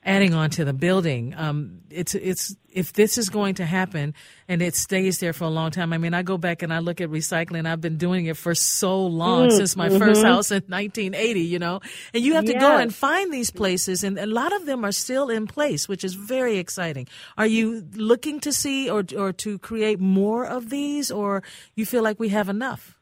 adding 0.05 0.35
on 0.35 0.51
to 0.51 0.65
the 0.65 0.73
building. 0.73 1.35
Um, 1.37 1.81
it's 1.91 2.15
it's 2.15 2.57
if 2.69 2.93
this 2.93 3.19
is 3.19 3.29
going 3.29 3.57
to 3.57 3.65
happen 3.65 4.15
and 4.49 4.63
it 4.63 4.75
stays 4.75 5.19
there 5.19 5.33
for 5.33 5.45
a 5.45 5.51
long 5.51 5.71
time. 5.71 5.93
I 5.93 5.99
mean, 5.99 6.15
I 6.15 6.23
go 6.23 6.39
back 6.39 6.63
and 6.63 6.73
I 6.73 6.81
look 6.81 7.01
at 7.01 7.11
recycling. 7.11 7.67
I've 7.67 7.81
been 7.81 7.99
doing 7.99 8.27
it 8.27 8.37
for 8.37 8.55
so 8.55 9.07
long 9.07 9.49
Mm, 9.49 9.53
since 9.53 9.77
my 9.77 9.89
mm-hmm. 9.89 9.99
first 9.99 10.23
house 10.23 10.51
in 10.51 10.63
1980. 10.67 11.41
You 11.41 11.59
know, 11.59 11.81
and 12.13 12.23
you 12.23 12.35
have 12.35 12.47
to 12.47 12.55
go 12.55 12.77
and 12.77 12.95
find 12.95 13.33
these 13.33 13.51
places, 13.51 14.05
and 14.05 14.19
a 14.19 14.27
lot 14.27 14.53
of 14.53 14.67
them 14.67 14.85
are 14.85 14.93
still 14.93 15.29
in 15.31 15.47
place, 15.47 15.89
which 15.89 16.05
is 16.05 16.15
very 16.15 16.59
exciting. 16.59 17.07
Are 17.39 17.47
you 17.47 17.87
looking 17.95 18.41
to 18.41 18.53
see 18.53 18.91
or 18.91 19.05
or 19.17 19.33
to 19.35 19.59
create 19.59 20.01
more 20.01 20.45
of 20.45 20.71
these, 20.71 21.11
or 21.11 21.43
you 21.75 21.87
feel 21.87 22.03
like 22.03 22.19
we 22.19 22.31
have 22.31 22.49
enough? 22.49 22.99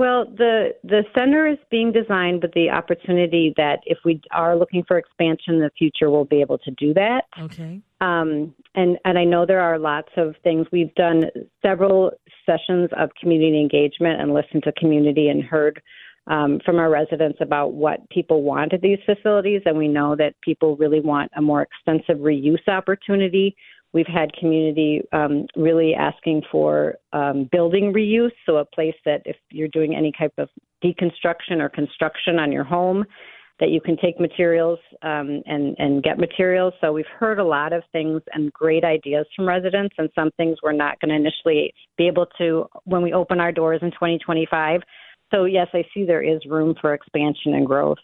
Well, 0.00 0.24
the 0.24 0.70
the 0.82 1.04
center 1.14 1.46
is 1.46 1.58
being 1.70 1.92
designed 1.92 2.40
with 2.40 2.54
the 2.54 2.70
opportunity 2.70 3.52
that 3.58 3.80
if 3.84 3.98
we 4.02 4.18
are 4.30 4.56
looking 4.56 4.82
for 4.88 4.96
expansion 4.96 5.56
in 5.56 5.60
the 5.60 5.70
future, 5.76 6.10
we'll 6.10 6.24
be 6.24 6.40
able 6.40 6.56
to 6.56 6.70
do 6.70 6.94
that. 6.94 7.24
Okay. 7.38 7.82
Um, 8.00 8.54
and 8.74 8.96
and 9.04 9.18
I 9.18 9.24
know 9.24 9.44
there 9.44 9.60
are 9.60 9.78
lots 9.78 10.08
of 10.16 10.36
things. 10.42 10.66
We've 10.72 10.94
done 10.94 11.24
several 11.60 12.12
sessions 12.46 12.88
of 12.96 13.10
community 13.20 13.60
engagement 13.60 14.22
and 14.22 14.32
listened 14.32 14.62
to 14.62 14.72
community 14.72 15.28
and 15.28 15.44
heard 15.44 15.82
um, 16.28 16.60
from 16.64 16.78
our 16.78 16.88
residents 16.88 17.36
about 17.42 17.74
what 17.74 18.08
people 18.08 18.42
want 18.42 18.72
at 18.72 18.80
these 18.80 19.00
facilities, 19.04 19.60
and 19.66 19.76
we 19.76 19.86
know 19.86 20.16
that 20.16 20.32
people 20.40 20.78
really 20.78 21.00
want 21.00 21.30
a 21.36 21.42
more 21.42 21.60
extensive 21.60 22.22
reuse 22.22 22.66
opportunity. 22.68 23.54
We've 23.92 24.06
had 24.06 24.32
community 24.34 25.02
um, 25.12 25.46
really 25.56 25.94
asking 25.94 26.42
for 26.50 26.94
um, 27.12 27.48
building 27.50 27.92
reuse, 27.92 28.30
so 28.46 28.56
a 28.58 28.64
place 28.64 28.94
that 29.04 29.22
if 29.24 29.36
you're 29.50 29.68
doing 29.68 29.96
any 29.96 30.12
type 30.16 30.34
of 30.38 30.48
deconstruction 30.82 31.60
or 31.60 31.68
construction 31.68 32.38
on 32.38 32.52
your 32.52 32.64
home, 32.64 33.04
that 33.58 33.70
you 33.70 33.80
can 33.80 33.96
take 33.96 34.18
materials 34.18 34.78
um, 35.02 35.42
and 35.46 35.76
and 35.78 36.02
get 36.02 36.18
materials. 36.18 36.72
So 36.80 36.92
we've 36.92 37.04
heard 37.18 37.38
a 37.38 37.44
lot 37.44 37.72
of 37.72 37.82
things 37.92 38.22
and 38.32 38.52
great 38.52 38.84
ideas 38.84 39.26
from 39.36 39.46
residents, 39.46 39.94
and 39.98 40.08
some 40.14 40.30
things 40.36 40.58
we're 40.62 40.72
not 40.72 40.98
going 41.00 41.10
to 41.10 41.16
initially 41.16 41.72
be 41.98 42.06
able 42.06 42.26
to 42.38 42.66
when 42.84 43.02
we 43.02 43.12
open 43.12 43.40
our 43.40 43.52
doors 43.52 43.80
in 43.82 43.90
2025. 43.90 44.80
So 45.32 45.44
yes, 45.44 45.68
I 45.74 45.84
see 45.92 46.04
there 46.04 46.22
is 46.22 46.40
room 46.46 46.74
for 46.80 46.94
expansion 46.94 47.54
and 47.54 47.66
growth. 47.66 47.98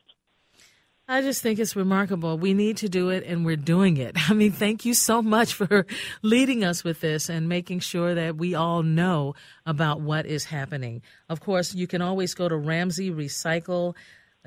I 1.09 1.23
just 1.23 1.41
think 1.41 1.61
it's 1.61 1.77
remarkable. 1.77 2.37
We 2.37 2.53
need 2.53 2.79
to 2.79 2.89
do 2.89 3.11
it, 3.11 3.23
and 3.25 3.45
we're 3.45 3.57
doing 3.57 3.97
it. 3.97 4.17
I 4.31 4.35
mean, 4.35 4.53
thank 4.53 4.85
you 4.85 4.95
so 4.95 5.23
much 5.23 5.55
for 5.55 5.87
leading 6.23 6.65
us 6.65 6.83
with 6.83 7.01
this 7.01 7.29
and 7.29 7.49
making 7.49 7.81
sure 7.81 8.15
that 8.15 8.37
we 8.37 8.55
all 8.55 8.83
know 8.83 9.35
about 9.65 10.01
what 10.01 10.27
is 10.27 10.45
happening. 10.45 11.03
Of 11.29 11.41
course, 11.41 11.75
you 11.75 11.87
can 11.87 12.03
always 12.03 12.35
go 12.35 12.49
to 12.49 12.57
Ramsey 12.57 13.11
Recycle. 13.11 13.95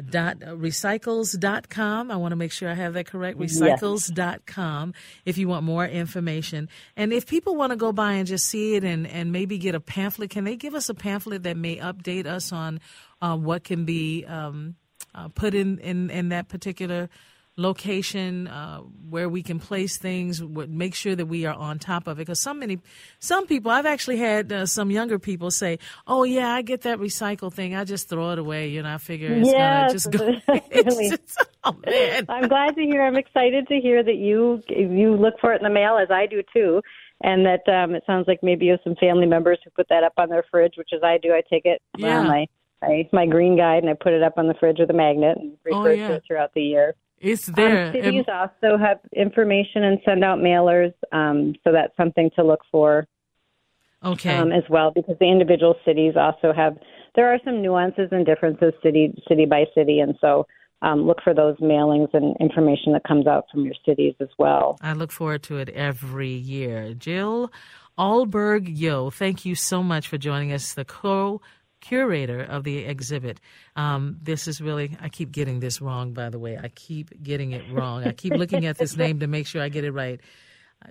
Dot, 0.09 0.39
recycles.com. 0.39 2.09
I 2.09 2.15
want 2.15 2.31
to 2.31 2.37
make 2.37 2.53
sure 2.53 2.69
I 2.69 2.73
have 2.73 2.93
that 2.93 3.05
correct. 3.05 3.37
Recycles.com 3.37 4.93
if 5.25 5.37
you 5.37 5.49
want 5.49 5.65
more 5.65 5.85
information. 5.85 6.69
And 6.95 7.11
if 7.11 7.27
people 7.27 7.57
want 7.57 7.71
to 7.71 7.75
go 7.75 7.91
by 7.91 8.13
and 8.13 8.25
just 8.25 8.45
see 8.45 8.75
it 8.75 8.85
and, 8.85 9.05
and 9.05 9.33
maybe 9.33 9.57
get 9.57 9.75
a 9.75 9.81
pamphlet, 9.81 10.29
can 10.29 10.45
they 10.45 10.55
give 10.55 10.73
us 10.73 10.87
a 10.87 10.93
pamphlet 10.93 11.43
that 11.43 11.57
may 11.57 11.75
update 11.75 12.27
us 12.27 12.53
on 12.53 12.79
uh, 13.21 13.35
what 13.35 13.65
can 13.65 13.83
be 13.83 14.23
um, 14.23 14.75
uh, 15.15 15.27
put 15.29 15.53
in, 15.53 15.79
in, 15.79 16.09
in 16.09 16.29
that 16.29 16.47
particular 16.49 17.09
location 17.57 18.47
uh, 18.47 18.79
where 19.09 19.27
we 19.27 19.43
can 19.43 19.59
place 19.59 19.97
things 19.97 20.41
would 20.41 20.69
make 20.71 20.95
sure 20.95 21.13
that 21.13 21.25
we 21.25 21.45
are 21.45 21.53
on 21.53 21.77
top 21.77 22.07
of 22.07 22.17
it 22.17 22.21
because 22.21 22.39
some 22.39 22.59
many 22.59 22.79
some 23.19 23.45
people 23.47 23.69
i've 23.69 23.85
actually 23.85 24.15
had 24.15 24.49
uh, 24.53 24.65
some 24.65 24.89
younger 24.89 25.19
people 25.19 25.51
say 25.51 25.77
oh 26.07 26.23
yeah 26.23 26.53
i 26.53 26.61
get 26.61 26.81
that 26.83 26.99
recycle 26.99 27.51
thing 27.51 27.75
i 27.75 27.83
just 27.83 28.07
throw 28.07 28.31
it 28.31 28.39
away 28.39 28.69
you 28.69 28.81
know 28.81 28.93
i 28.93 28.97
figure 28.97 29.33
it's 29.35 29.49
Yes, 29.49 29.57
gonna 29.57 29.91
just 29.91 30.09
go 30.09 30.19
really. 30.73 31.09
just, 31.09 31.45
oh 31.65 31.75
man 31.85 32.25
I'm 32.29 32.47
glad 32.47 32.75
to 32.75 32.81
hear. 32.81 33.01
I'm 33.05 33.17
excited 33.17 33.67
to 33.67 33.75
hear 33.81 34.03
that 34.03 34.15
you 34.15 34.61
you 34.69 35.15
look 35.15 35.33
for 35.41 35.51
it 35.53 35.57
in 35.61 35.63
the 35.63 35.69
mail 35.73 35.97
as 36.01 36.09
I 36.11 36.27
do 36.27 36.41
too, 36.53 36.81
and 37.23 37.45
that 37.45 37.67
um, 37.67 37.93
it 37.93 38.03
sounds 38.07 38.25
like 38.27 38.39
maybe 38.41 38.65
you 38.67 38.71
have 38.71 38.79
some 38.85 38.95
family 39.01 39.25
members 39.25 39.59
who 39.65 39.69
put 39.71 39.87
that 39.89 40.03
up 40.03 40.13
on 40.17 40.29
their 40.29 40.45
fridge, 40.49 40.75
which 40.77 40.89
is 40.93 41.01
I 41.03 41.17
do. 41.17 41.33
I 41.33 41.41
take 41.49 41.65
it 41.65 41.81
Yeah. 41.97 42.21
my 42.23 42.45
my, 42.81 43.07
my 43.11 43.25
green 43.25 43.57
guide 43.57 43.83
and 43.83 43.89
I 43.89 43.93
put 43.93 44.13
it 44.13 44.23
up 44.23 44.33
on 44.37 44.47
the 44.47 44.53
fridge 44.55 44.77
with 44.79 44.89
a 44.89 44.93
magnet 44.93 45.37
and 45.37 45.53
Oh, 45.71 45.83
refer 45.83 45.93
yeah. 45.93 46.07
to 46.09 46.13
it 46.15 46.23
throughout 46.27 46.53
the 46.53 46.61
year. 46.61 46.95
it's 47.19 47.45
there 47.47 47.87
Um, 47.87 47.93
cities 47.93 48.25
And- 48.27 48.49
also 48.63 48.77
have 48.77 48.99
information 49.13 49.83
and 49.83 49.99
send 50.05 50.23
out 50.23 50.39
mailers, 50.39 50.93
um, 51.11 51.53
so 51.63 51.71
that's 51.73 51.95
something 51.97 52.29
to 52.37 52.43
look 52.43 52.61
for 52.71 53.07
okay 54.03 54.37
um, 54.37 54.51
as 54.53 54.63
well 54.69 54.91
because 54.91 55.17
the 55.19 55.25
individual 55.29 55.75
cities 55.85 56.13
also 56.15 56.53
have 56.53 56.77
there 57.15 57.27
are 57.33 57.37
some 57.43 57.61
nuances 57.61 58.07
and 58.13 58.25
differences 58.25 58.73
city 58.81 59.13
city 59.27 59.45
by 59.45 59.65
city 59.75 59.99
and 59.99 60.15
so 60.21 60.47
um, 60.81 61.05
look 61.05 61.17
for 61.21 61.33
those 61.33 61.57
mailings 61.57 62.07
and 62.13 62.37
information 62.39 62.93
that 62.93 63.03
comes 63.03 63.27
out 63.27 63.43
from 63.51 63.65
your 63.65 63.73
cities 63.85 64.13
as 64.21 64.29
well 64.37 64.77
I 64.81 64.93
look 64.93 65.11
forward 65.11 65.43
to 65.43 65.57
it 65.57 65.67
every 65.69 66.29
year. 66.29 66.93
Jill 66.93 67.51
Ahlberg 67.97 68.73
Yohe, 68.77 69.11
thank 69.13 69.43
you 69.43 69.55
so 69.55 69.83
much 69.83 70.07
for 70.07 70.17
joining 70.17 70.53
us, 70.53 70.73
the 70.73 70.85
co 70.85 71.41
curator 71.81 72.41
of 72.41 72.63
the 72.63 72.79
exhibit. 72.85 73.39
Um, 73.75 74.17
this 74.21 74.47
is 74.47 74.61
really, 74.61 74.97
I 75.01 75.09
keep 75.09 75.31
getting 75.31 75.59
this 75.59 75.81
wrong, 75.81 76.13
by 76.13 76.29
the 76.29 76.39
way. 76.39 76.57
I 76.61 76.69
keep 76.69 77.23
getting 77.23 77.51
it 77.51 77.63
wrong. 77.71 78.03
I 78.03 78.11
keep 78.11 78.33
looking 78.33 78.65
at 78.65 78.77
this 78.77 78.95
name 78.97 79.19
to 79.21 79.27
make 79.27 79.47
sure 79.47 79.61
I 79.61 79.69
get 79.69 79.83
it 79.83 79.91
right. 79.91 80.19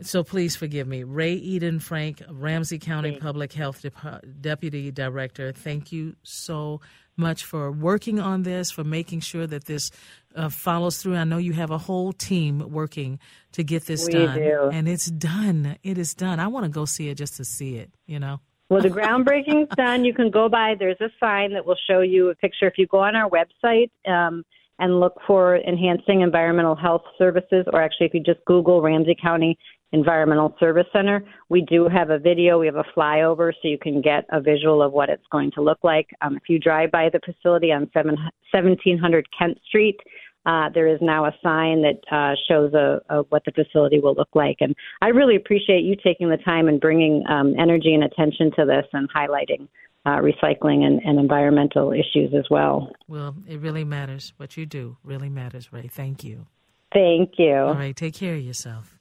So 0.03 0.23
please 0.23 0.55
forgive 0.55 0.87
me. 0.87 1.03
Rae 1.03 1.33
Eden 1.33 1.81
Frank, 1.81 2.23
Ramsey 2.31 2.79
County 2.79 3.17
Public 3.17 3.53
Health 3.55 3.81
Dep- 3.81 4.25
Deputy 4.41 4.91
Director, 4.91 5.51
thank 5.53 5.93
you 5.93 6.15
so 6.23 6.83
much 7.17 7.45
for 7.45 7.73
working 7.73 8.21
on 8.21 8.43
this, 8.43 8.71
for 8.71 8.85
making 8.85 9.21
sure 9.21 9.47
that 9.47 9.65
this 9.65 9.91
uh, 10.37 10.51
follows 10.51 10.99
through. 10.99 11.17
I 11.17 11.25
know 11.25 11.39
you 11.39 11.55
have 11.55 11.71
a 11.71 11.79
whole 11.79 12.13
team 12.13 12.71
working 12.71 13.19
to 13.53 13.65
get 13.65 13.87
this 13.87 14.07
We 14.07 14.13
done. 14.13 14.37
do. 14.39 14.69
And 14.73 14.87
it's 14.89 15.07
done. 15.07 15.79
It 15.83 15.97
is 15.99 16.15
done. 16.15 16.39
I 16.39 16.49
want 16.49 16.65
to 16.65 16.71
go 16.71 16.85
see 16.85 17.09
it 17.09 17.15
just 17.17 17.37
to 17.39 17.45
see 17.45 17.77
it, 17.77 17.91
you 18.07 18.21
know? 18.21 18.41
Well 18.69 18.83
the 18.83 18.89
groundbreaking's 18.89 19.69
done 19.77 20.05
you 20.05 20.15
can 20.15 20.31
go 20.31 20.49
by 20.49 20.75
there's 20.79 21.01
a 21.01 21.11
sign 21.21 21.53
that 21.53 21.65
will 21.65 21.79
show 21.89 22.01
you 22.01 22.31
a 22.31 22.35
picture. 22.35 22.67
If 22.67 22.75
you 22.79 22.87
go 22.87 22.99
on 22.99 23.17
our 23.17 23.31
website 23.31 23.91
um, 24.07 24.45
and 24.79 25.01
look 25.01 25.19
for 25.27 25.57
enhancing 25.57 26.21
environmental 26.21 26.75
health 26.75 27.03
services 27.17 27.65
or 27.73 27.83
actually 27.83 28.07
if 28.07 28.15
you 28.15 28.23
just 28.23 28.45
google 28.47 28.81
ramsey 28.83 29.17
county 29.21 29.59
environmental 29.93 30.55
service 30.61 30.87
center 30.93 31.25
we 31.49 31.63
do 31.63 31.89
have 31.89 32.11
a 32.11 32.19
video 32.19 32.59
we 32.59 32.67
have 32.67 32.77
a 32.77 32.85
flyover 32.97 33.53
so 33.53 33.69
you 33.69 33.79
can 33.79 34.03
get 34.03 34.25
a 34.31 34.41
visual 34.41 34.83
of 34.83 34.93
what 34.93 35.09
it's 35.09 35.25
going 35.33 35.51
to 35.53 35.63
look 35.63 35.79
like. 35.83 36.09
Um, 36.21 36.37
if 36.37 36.43
you 36.49 36.59
drive 36.59 36.91
by 36.91 37.09
the 37.11 37.21
facility 37.25 37.73
on 37.73 37.91
7, 37.95 38.15
1700 38.53 39.27
kent 39.37 39.59
street 39.67 39.99
uh, 40.47 40.69
there 40.73 40.87
is 40.87 40.99
now 41.03 41.27
a 41.27 41.33
sign 41.43 41.83
that 41.83 42.01
uh, 42.11 42.35
shows 42.49 42.73
a, 42.75 43.01
a, 43.11 43.23
what 43.25 43.43
the 43.45 43.53
facility 43.53 44.01
will 44.01 44.15
look 44.15 44.31
like. 44.35 44.57
And 44.61 44.75
I 45.03 45.09
really 45.09 45.37
appreciate 45.37 45.83
you 45.83 45.97
taking 46.03 46.31
the 46.31 46.39
time 46.39 46.69
and 46.69 46.81
bringing 46.81 47.25
um, 47.29 47.55
energy 47.59 47.95
and 47.95 48.05
attention 48.05 48.51
to 48.57 48.65
this 48.65 48.87
and 48.93 49.09
highlighting 49.13 49.69
uh, 50.07 50.21
recycling 50.21 50.85
and, 50.85 51.01
and 51.05 51.19
environmental 51.19 51.93
issues 51.93 52.33
as 52.37 52.45
well. 52.51 52.91
Well, 53.09 53.35
it 53.47 53.61
really 53.61 53.85
matters. 53.85 54.33
What 54.37 54.57
you 54.57 54.65
do 54.65 54.97
really 55.05 55.29
matters, 55.29 55.73
Rae. 55.73 55.89
Thank 55.89 56.25
you. 56.25 56.47
Thank 56.93 57.33
you. 57.37 57.55
All 57.55 57.75
right. 57.75 57.95
Take 57.95 58.15
care 58.15 58.35
of 58.35 58.41
yourself. 58.41 58.99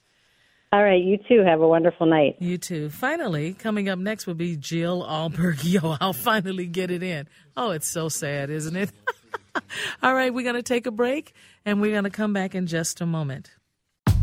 All 0.73 0.83
right, 0.83 1.01
you 1.01 1.17
too. 1.29 1.43
Have 1.47 1.61
a 1.61 1.67
wonderful 1.67 2.07
night. 2.07 2.35
You 2.39 2.57
too. 2.57 2.89
Finally, 2.89 3.53
coming 3.53 3.87
up 3.87 3.97
next 3.97 4.27
will 4.27 4.33
be 4.33 4.57
Jill 4.57 5.01
Ahlberg. 5.01 5.55
Yohe, 5.59 5.97
I'll 6.01 6.11
finally 6.11 6.67
get 6.67 6.91
it 6.91 7.01
in. 7.01 7.29
Oh, 7.55 7.71
it's 7.71 7.87
so 7.87 8.09
sad, 8.09 8.49
isn't 8.49 8.75
it? 8.75 8.91
All 10.03 10.13
right, 10.13 10.33
we're 10.33 10.43
going 10.43 10.55
to 10.55 10.63
take 10.63 10.85
a 10.85 10.91
break 10.91 11.33
and 11.65 11.81
we're 11.81 11.91
going 11.91 12.03
to 12.03 12.09
come 12.09 12.33
back 12.33 12.55
in 12.55 12.67
just 12.67 13.01
a 13.01 13.05
moment. 13.05 13.51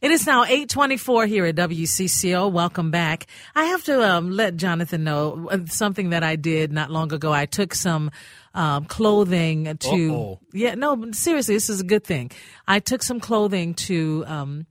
It 0.00 0.12
is 0.12 0.26
now 0.26 0.44
824 0.44 1.26
here 1.26 1.44
at 1.44 1.56
WCCO. 1.56 2.52
Welcome 2.52 2.92
back. 2.92 3.26
I 3.56 3.64
have 3.64 3.82
to 3.84 4.00
um, 4.00 4.30
let 4.30 4.56
Jonathan 4.56 5.02
know 5.02 5.48
uh, 5.50 5.58
something 5.66 6.10
that 6.10 6.22
I 6.22 6.36
did 6.36 6.70
not 6.70 6.88
long 6.88 7.12
ago. 7.12 7.32
I 7.32 7.46
took 7.46 7.74
some 7.74 8.12
um, 8.54 8.84
clothing 8.84 9.76
to. 9.76 10.14
Uh-oh. 10.14 10.40
Yeah, 10.52 10.76
no, 10.76 11.10
seriously, 11.10 11.56
this 11.56 11.68
is 11.68 11.80
a 11.80 11.84
good 11.84 12.04
thing. 12.04 12.30
I 12.68 12.78
took 12.78 13.02
some 13.02 13.18
clothing 13.18 13.74
to. 13.74 14.24
Um, 14.26 14.66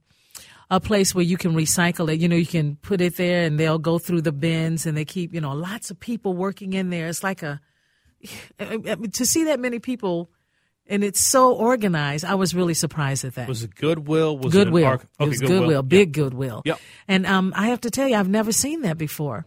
a 0.69 0.81
place 0.81 1.15
where 1.15 1.23
you 1.23 1.37
can 1.37 1.53
recycle 1.53 2.13
it. 2.13 2.19
You 2.19 2.27
know, 2.27 2.35
you 2.35 2.45
can 2.45 2.75
put 2.75 2.99
it 2.99 3.15
there 3.15 3.45
and 3.45 3.57
they'll 3.57 3.79
go 3.79 3.99
through 3.99 4.19
the 4.19 4.33
bins 4.33 4.85
and 4.85 4.97
they 4.97 5.05
keep, 5.05 5.33
you 5.33 5.39
know, 5.39 5.53
lots 5.53 5.91
of 5.91 5.97
people 5.97 6.33
working 6.33 6.73
in 6.73 6.89
there. 6.89 7.07
It's 7.07 7.23
like 7.23 7.41
a, 7.41 7.61
to 8.59 9.25
see 9.25 9.45
that 9.45 9.61
many 9.61 9.79
people 9.79 10.29
and 10.89 11.03
it's 11.03 11.19
so 11.19 11.53
organized. 11.53 12.25
I 12.25 12.35
was 12.35 12.55
really 12.55 12.73
surprised 12.73 13.25
at 13.25 13.35
that. 13.35 13.47
Was 13.47 13.63
it 13.63 13.75
Goodwill? 13.75 14.37
Was 14.37 14.53
Goodwill. 14.53 14.83
It, 14.83 14.87
arc- 14.87 15.03
it 15.03 15.09
okay, 15.19 15.29
was 15.29 15.41
Goodwill, 15.41 15.83
big 15.83 16.13
Goodwill. 16.13 16.61
Yep. 16.65 16.79
And 17.07 17.25
um, 17.25 17.53
I 17.55 17.67
have 17.67 17.81
to 17.81 17.91
tell 17.91 18.07
you, 18.07 18.15
I've 18.15 18.29
never 18.29 18.51
seen 18.51 18.81
that 18.81 18.97
before. 18.97 19.45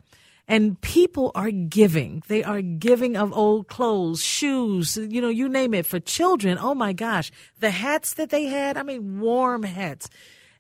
And 0.49 0.81
people 0.81 1.31
are 1.37 1.51
giving. 1.53 2.25
They 2.27 2.43
are 2.43 2.61
giving 2.61 3.17
of 3.17 3.33
old 3.33 3.69
clothes, 3.69 4.21
shoes, 4.21 4.97
you 4.97 5.21
know, 5.21 5.29
you 5.29 5.49
name 5.49 5.75
it 5.75 5.87
for 5.87 6.01
children. 6.01 6.59
Oh 6.61 6.75
my 6.75 6.93
gosh. 6.93 7.31
The 7.61 7.71
hats 7.71 8.15
that 8.15 8.31
they 8.31 8.47
had, 8.47 8.77
I 8.77 8.83
mean, 8.83 9.21
warm 9.21 9.63
hats. 9.63 10.11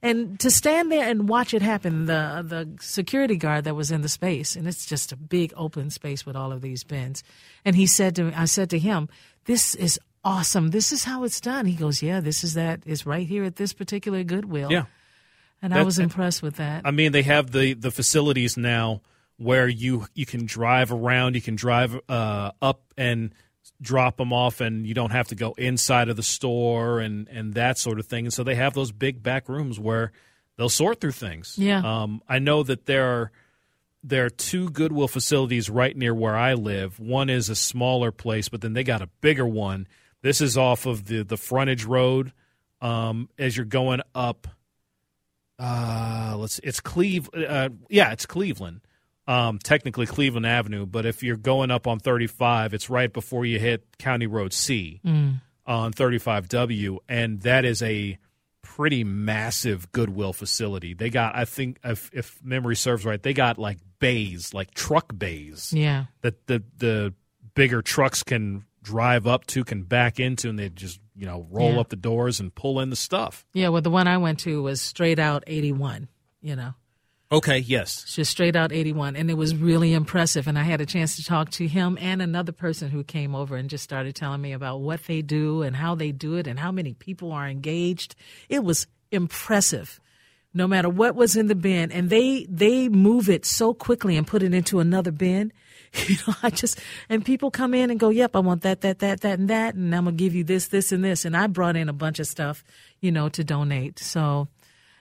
And 0.03 0.41
to 0.41 0.51
stand 0.51 0.91
there 0.91 1.07
and 1.07 1.29
watch 1.29 1.53
it 1.53 1.61
happen, 1.61 2.07
the 2.07 2.43
the 2.47 2.69
security 2.81 3.37
guard 3.37 3.65
that 3.65 3.77
was 3.77 3.91
in 3.91 4.01
the 4.01 4.09
space, 4.09 4.57
and 4.57 4.67
it's 4.67 4.87
just 4.87 5.13
a 5.13 5.17
big 5.17 5.53
open 5.57 5.91
space 5.91 6.25
with 6.25 6.37
all 6.37 6.53
of 6.53 6.63
these 6.63 6.85
bins. 6.85 7.23
And 7.67 7.77
he 7.77 7.87
said 7.87 8.17
to 8.17 8.25
me, 8.25 8.33
I 8.35 8.47
said 8.47 8.71
to 8.71 8.79
him, 8.79 9.11
This 9.45 9.75
is 9.75 10.01
awesome. 10.25 10.69
This 10.71 10.93
is 10.93 11.05
how 11.05 11.25
it's 11.25 11.41
done. 11.41 11.67
He 11.67 11.75
goes, 11.75 12.03
Yeah, 12.03 12.21
this 12.21 12.45
is 12.45 12.55
that. 12.55 12.83
It's 12.87 13.07
right 13.07 13.27
here 13.27 13.45
at 13.45 13.57
this 13.57 13.73
particular 13.73 14.23
Goodwill. 14.25 14.71
Yeah. 14.71 14.85
And 15.63 15.75
I 15.75 15.83
was 15.83 15.99
impressed 15.99 16.43
with 16.43 16.57
that. 16.57 16.83
I 16.87 16.91
mean, 16.91 17.13
they 17.13 17.23
have 17.23 17.51
the 17.51 17.75
the 17.75 17.91
facilities 17.91 18.57
now 18.57 19.03
where 19.37 19.69
you 19.69 20.07
you 20.15 20.27
can 20.27 20.47
drive 20.47 20.93
around, 20.93 21.35
you 21.35 21.43
can 21.43 21.57
drive 21.57 21.99
uh, 22.09 22.53
up 22.63 22.83
and 22.97 23.35
drop 23.81 24.17
them 24.17 24.33
off, 24.33 24.61
and 24.61 24.87
you 24.87 24.95
don't 24.95 25.13
have 25.13 25.29
to 25.29 25.35
go 25.35 25.53
inside 25.59 26.09
of 26.09 26.17
the 26.17 26.23
store 26.23 27.01
and 27.01 27.29
and 27.29 27.55
that 27.55 27.77
sort 27.77 27.99
of 27.99 28.07
thing. 28.07 28.27
And 28.27 28.33
so 28.33 28.43
they 28.43 28.55
have 28.55 28.73
those 28.73 28.91
big 28.91 29.23
back 29.23 29.51
rooms 29.51 29.79
where 29.79 30.13
they'll 30.57 30.71
sort 30.71 31.01
through 31.01 31.13
things. 31.13 31.57
Yeah. 31.59 31.83
Um, 31.85 32.23
I 32.27 32.39
know 32.39 32.63
that 32.63 32.87
there 32.87 33.05
are 33.07 33.33
there 34.03 34.25
are 34.27 34.31
two 34.31 34.71
Goodwill 34.71 35.09
facilities 35.09 35.69
right 35.69 35.97
near 35.97 36.15
where 36.15 36.37
I 36.37 36.55
live. 36.55 36.99
One 36.99 37.29
is 37.29 37.49
a 37.49 37.55
smaller 37.55 38.13
place, 38.13 38.49
but 38.49 38.63
then 38.63 38.73
they 38.73 38.85
got 38.85 39.03
a 39.03 39.09
bigger 39.21 39.47
one. 39.47 39.87
This 40.23 40.41
is 40.41 40.57
off 40.57 40.87
of 40.87 41.07
the 41.07 41.23
the 41.23 41.37
frontage 41.37 41.85
road. 41.85 42.33
Um, 42.81 43.29
as 43.39 43.57
you're 43.57 43.67
going 43.67 44.01
up, 44.15 44.49
uh, 45.59 46.35
let's 46.39 46.61
it's 46.61 46.81
Cleve. 46.81 47.29
Uh, 47.35 47.71
yeah, 47.89 48.13
it's 48.13 48.27
Cleveland. 48.27 48.81
Um, 49.27 49.59
technically 49.59 50.07
Cleveland 50.07 50.47
Avenue, 50.47 50.87
but 50.87 51.07
if 51.07 51.23
you're 51.23 51.37
going 51.37 51.71
up 51.71 51.87
on 51.87 52.01
35, 52.01 52.75
it's 52.75 52.91
right 52.91 53.13
before 53.13 53.45
you 53.45 53.61
hit 53.61 53.85
County 53.97 54.27
Road 54.27 54.53
C 54.53 55.01
on 55.67 55.93
35W, 55.93 56.99
and 57.09 57.41
that 57.43 57.65
is 57.65 57.81
a 57.81 58.19
pretty 58.63 59.05
massive 59.05 59.93
Goodwill 59.93 60.33
facility. 60.33 60.95
They 60.95 61.11
got, 61.11 61.37
I 61.37 61.45
think, 61.45 61.79
if, 61.85 62.11
if 62.13 62.41
memory 62.43 62.75
serves 62.75 63.05
right, 63.05 63.23
they 63.23 63.33
got 63.33 63.59
like 63.59 63.79
bays, 64.01 64.53
like 64.53 64.75
truck 64.75 65.17
bays 65.17 65.73
yeah. 65.73 66.07
that 66.23 66.47
the 66.47 66.65
the 66.79 67.15
bigger 67.55 67.83
trucks 67.83 68.23
can 68.23 68.65
drive 68.83 69.27
up 69.27 69.47
to, 69.47 69.65
can 69.65 69.83
back 69.83 70.19
into, 70.21 70.49
and 70.49 70.59
they 70.59 70.69
just 70.71 71.01
you 71.17 71.27
know 71.27 71.47
roll 71.51 71.75
Yeah. 71.75 71.81
up 71.81 71.89
the 71.91 71.97
doors 71.97 72.41
and 72.41 72.55
pull 72.55 72.81
in 72.81 72.91
the 72.91 72.97
stuff. 72.97 73.45
Yeah, 73.53 73.69
well, 73.69 73.83
the 73.83 73.91
one 73.91 74.07
I 74.09 74.17
went 74.19 74.39
to 74.41 74.63
was 74.63 74.81
straight 74.81 75.19
out 75.19 75.45
81, 75.47 76.09
you 76.41 76.57
know. 76.57 76.75
Okay, 77.33 77.59
yes. 77.59 78.13
Just 78.13 78.33
straight 78.33 78.57
out 78.57 78.73
81 78.73 79.15
and 79.15 79.31
it 79.31 79.35
was 79.35 79.55
really 79.55 79.93
impressive 79.93 80.49
and 80.49 80.59
i 80.59 80.65
had 80.65 80.81
a 80.81 80.87
chance 80.87 81.15
to 81.15 81.25
talk 81.25 81.49
to 81.51 81.69
him 81.69 81.97
and 82.01 82.21
another 82.21 82.51
person 82.51 82.91
who 82.91 83.05
came 83.05 83.37
over 83.37 83.55
and 83.55 83.71
just 83.71 83.85
started 83.85 84.17
telling 84.17 84.41
me 84.41 84.51
about 84.53 84.81
what 84.81 85.05
they 85.05 85.23
do 85.23 85.63
and 85.63 85.77
how 85.77 85.95
they 85.95 86.11
do 86.11 86.35
it 86.35 86.49
and 86.49 86.59
how 86.59 86.73
many 86.73 86.93
people 86.93 87.31
are 87.31 87.47
engaged 87.49 88.17
it 88.49 88.65
was 88.65 88.89
impressive 89.13 90.01
no 90.53 90.67
matter 90.67 90.89
what 90.89 91.15
was 91.15 91.37
in 91.37 91.47
the 91.47 91.55
bin 91.55 91.93
and 91.93 92.11
they 92.11 92.45
they 92.51 92.89
move 92.89 93.29
it 93.31 93.47
so 93.47 93.73
quickly 93.73 94.17
and 94.17 94.27
put 94.27 94.43
it 94.43 94.53
into 94.53 94.81
another 94.81 95.13
bin 95.13 95.53
you 96.07 96.17
know 96.27 96.35
i 96.43 96.51
just 96.51 96.79
and 97.09 97.25
people 97.25 97.51
come 97.51 97.75
in 97.75 97.91
and 97.91 97.99
go 97.99 98.11
yep 98.11 98.37
i 98.37 98.39
want 98.39 98.63
that 98.63 98.81
that 98.81 99.01
that 99.01 99.23
that 99.23 99.39
and 99.39 99.51
that 99.51 99.75
and 99.75 99.95
i'm 99.95 100.05
gonna 100.05 100.17
give 100.17 100.35
you 100.35 100.45
this 100.45 100.69
this 100.69 100.93
and 100.93 101.05
this 101.05 101.25
and 101.25 101.37
i 101.37 101.47
brought 101.47 101.77
in 101.77 101.89
a 101.89 101.93
bunch 101.93 102.19
of 102.19 102.27
stuff 102.27 102.63
you 103.01 103.11
know 103.11 103.29
to 103.29 103.43
donate 103.43 103.99
so 103.99 104.47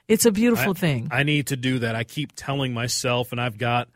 it's 0.10 0.26
a 0.26 0.32
beautiful 0.32 0.74
thing 0.74 1.08
I 1.12 1.22
need 1.22 1.48
to 1.48 1.56
do 1.56 1.80
that. 1.80 1.96
I 1.96 2.04
keep 2.04 2.34
telling 2.36 2.74
myself, 2.74 3.32
and 3.32 3.40
I've 3.40 3.60
got 3.60 3.90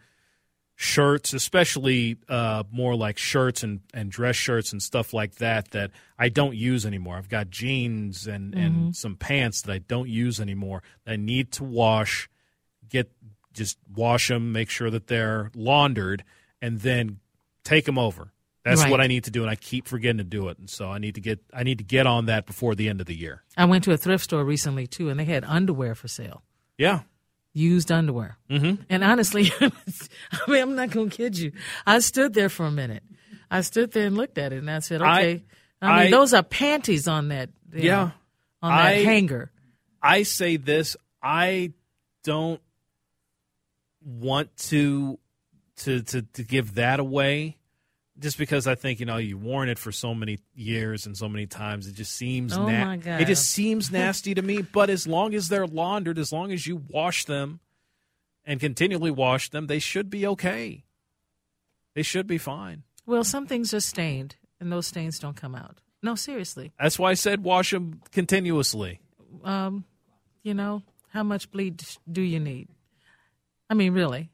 shirts, 0.75 1.33
especially 1.33 2.17
uh, 2.29 2.63
more 2.71 2.95
like 2.95 3.17
shirts 3.17 3.63
and, 3.63 3.81
and 3.95 4.11
dress 4.11 4.35
shirts 4.35 4.71
and 4.71 4.81
stuff 4.81 5.11
like 5.11 5.35
that, 5.35 5.71
that 5.71 5.89
I 6.19 6.29
don't 6.29 6.55
use 6.55 6.85
anymore. 6.85 7.17
I've 7.17 7.29
got 7.29 7.49
jeans 7.49 8.27
and, 8.27 8.53
and 8.53 8.95
some 8.95 9.15
pants 9.15 9.63
that 9.63 9.71
I 9.71 9.79
don't 9.79 10.07
use 10.07 10.39
anymore. 10.39 10.83
that 11.05 11.13
I 11.13 11.15
need 11.15 11.51
to 11.53 11.63
wash, 11.63 12.29
get 12.89 13.11
just 13.53 13.77
wash 13.95 14.27
them, 14.27 14.51
make 14.51 14.69
sure 14.69 14.91
that 14.91 15.07
they're 15.07 15.51
laundered, 15.55 16.23
and 16.63 16.79
then 16.79 17.19
take 17.63 17.85
them 17.85 17.99
over. 17.99 18.31
That's 18.65 18.81
Right. 18.81 18.89
what 18.91 19.01
I 19.01 19.07
need 19.07 19.25
to 19.25 19.31
do, 19.31 19.41
and 19.41 19.49
I 19.51 19.55
keep 19.55 19.87
forgetting 19.87 20.19
to 20.19 20.23
do 20.23 20.47
it. 20.47 20.57
And 20.57 20.69
so 20.69 20.89
I 20.89 20.97
need 20.97 21.15
to 21.15 21.21
get 21.21 21.39
I 21.53 21.63
need 21.63 21.77
to 21.79 21.83
get 21.83 22.07
on 22.07 22.25
that 22.27 22.45
before 22.45 22.73
the 22.75 22.87
end 22.89 23.01
of 23.01 23.07
the 23.07 23.15
year. 23.15 23.43
I 23.57 23.65
went 23.65 23.83
to 23.83 23.91
a 23.91 23.97
thrift 23.97 24.23
store 24.23 24.45
recently 24.45 24.87
too, 24.87 25.09
and 25.09 25.19
they 25.19 25.25
had 25.25 25.43
underwear 25.43 25.93
for 25.95 26.07
sale, 26.07 26.43
Yeah, 26.77 27.01
used 27.53 27.91
underwear. 27.91 28.37
Mm-hmm. 28.49 28.83
And 28.89 29.03
honestly, 29.03 29.51
I 29.61 29.69
mean, 30.47 30.61
I'm 30.61 30.75
not 30.75 30.91
gonna 30.91 31.09
kid 31.09 31.37
you. 31.37 31.51
I 31.85 31.99
stood 31.99 32.33
there 32.33 32.47
for 32.49 32.65
a 32.65 32.71
minute. 32.71 33.03
I 33.51 33.61
stood 33.61 33.91
there 33.91 34.07
and 34.07 34.15
looked 34.15 34.37
at 34.37 34.53
it, 34.53 34.57
and 34.59 34.71
I 34.71 34.79
said, 34.79 35.01
"Okay." 35.01 35.43
I, 35.81 35.87
mean, 36.03 36.07
I- 36.07 36.09
those 36.09 36.33
are 36.33 36.41
panties 36.43 37.07
on 37.09 37.27
that. 37.27 37.49
Yeah. 37.75 37.95
know, 38.05 38.11
on 38.61 38.71
that 38.71 38.85
I- 38.85 39.03
hanger. 39.03 39.51
I 40.01 40.23
say 40.23 40.55
this: 40.55 40.95
I 41.21 41.73
don't 42.23 42.61
want 44.01 44.55
to 44.57 45.19
to 45.77 46.01
to 46.03 46.21
to 46.21 46.43
give 46.43 46.75
that 46.75 46.99
away, 46.99 47.57
just 48.19 48.37
because 48.37 48.67
I 48.67 48.75
think 48.75 48.99
you 48.99 49.05
know 49.05 49.17
you've 49.17 49.41
worn 49.43 49.69
it 49.69 49.77
for 49.79 49.91
so 49.91 50.13
many 50.13 50.39
years 50.55 51.05
and 51.05 51.17
so 51.17 51.27
many 51.27 51.45
times. 51.47 51.87
It 51.87 51.93
just 51.93 52.11
seems 52.15 52.55
Oh, 52.55 52.67
na- 52.67 52.85
my 52.85 52.97
God. 52.97 53.21
it 53.21 53.25
just 53.27 53.49
seems 53.51 53.91
nasty 53.91 54.33
to 54.35 54.41
me. 54.41 54.61
But 54.61 54.89
as 54.89 55.07
long 55.07 55.33
as 55.33 55.47
they're 55.49 55.67
laundered, 55.67 56.17
as 56.19 56.31
long 56.31 56.51
as 56.51 56.67
you 56.67 56.81
wash 56.89 57.25
them 57.25 57.59
and 58.45 58.59
continually 58.59 59.11
wash 59.11 59.49
them, 59.49 59.67
they 59.67 59.79
should 59.79 60.09
be 60.09 60.27
okay. 60.27 60.83
They 61.95 62.03
should 62.03 62.27
be 62.27 62.37
fine. 62.37 62.83
Well, 63.05 63.23
some 63.23 63.47
things 63.47 63.73
are 63.73 63.79
stained, 63.79 64.35
and 64.59 64.71
those 64.71 64.87
stains 64.87 65.19
don't 65.19 65.35
come 65.35 65.55
out. 65.55 65.77
No, 66.01 66.15
seriously. 66.15 66.71
That's 66.79 66.97
why 66.99 67.11
I 67.11 67.13
said 67.13 67.43
wash 67.43 67.71
them 67.71 68.01
continuously. 68.11 68.99
Um, 69.43 69.85
you 70.41 70.53
know, 70.53 70.81
how 71.09 71.23
much 71.23 71.49
bleed 71.51 71.81
do 72.11 72.21
you 72.21 72.39
need? 72.39 72.67
I 73.69 73.73
mean, 73.73 73.93
really. 73.93 74.29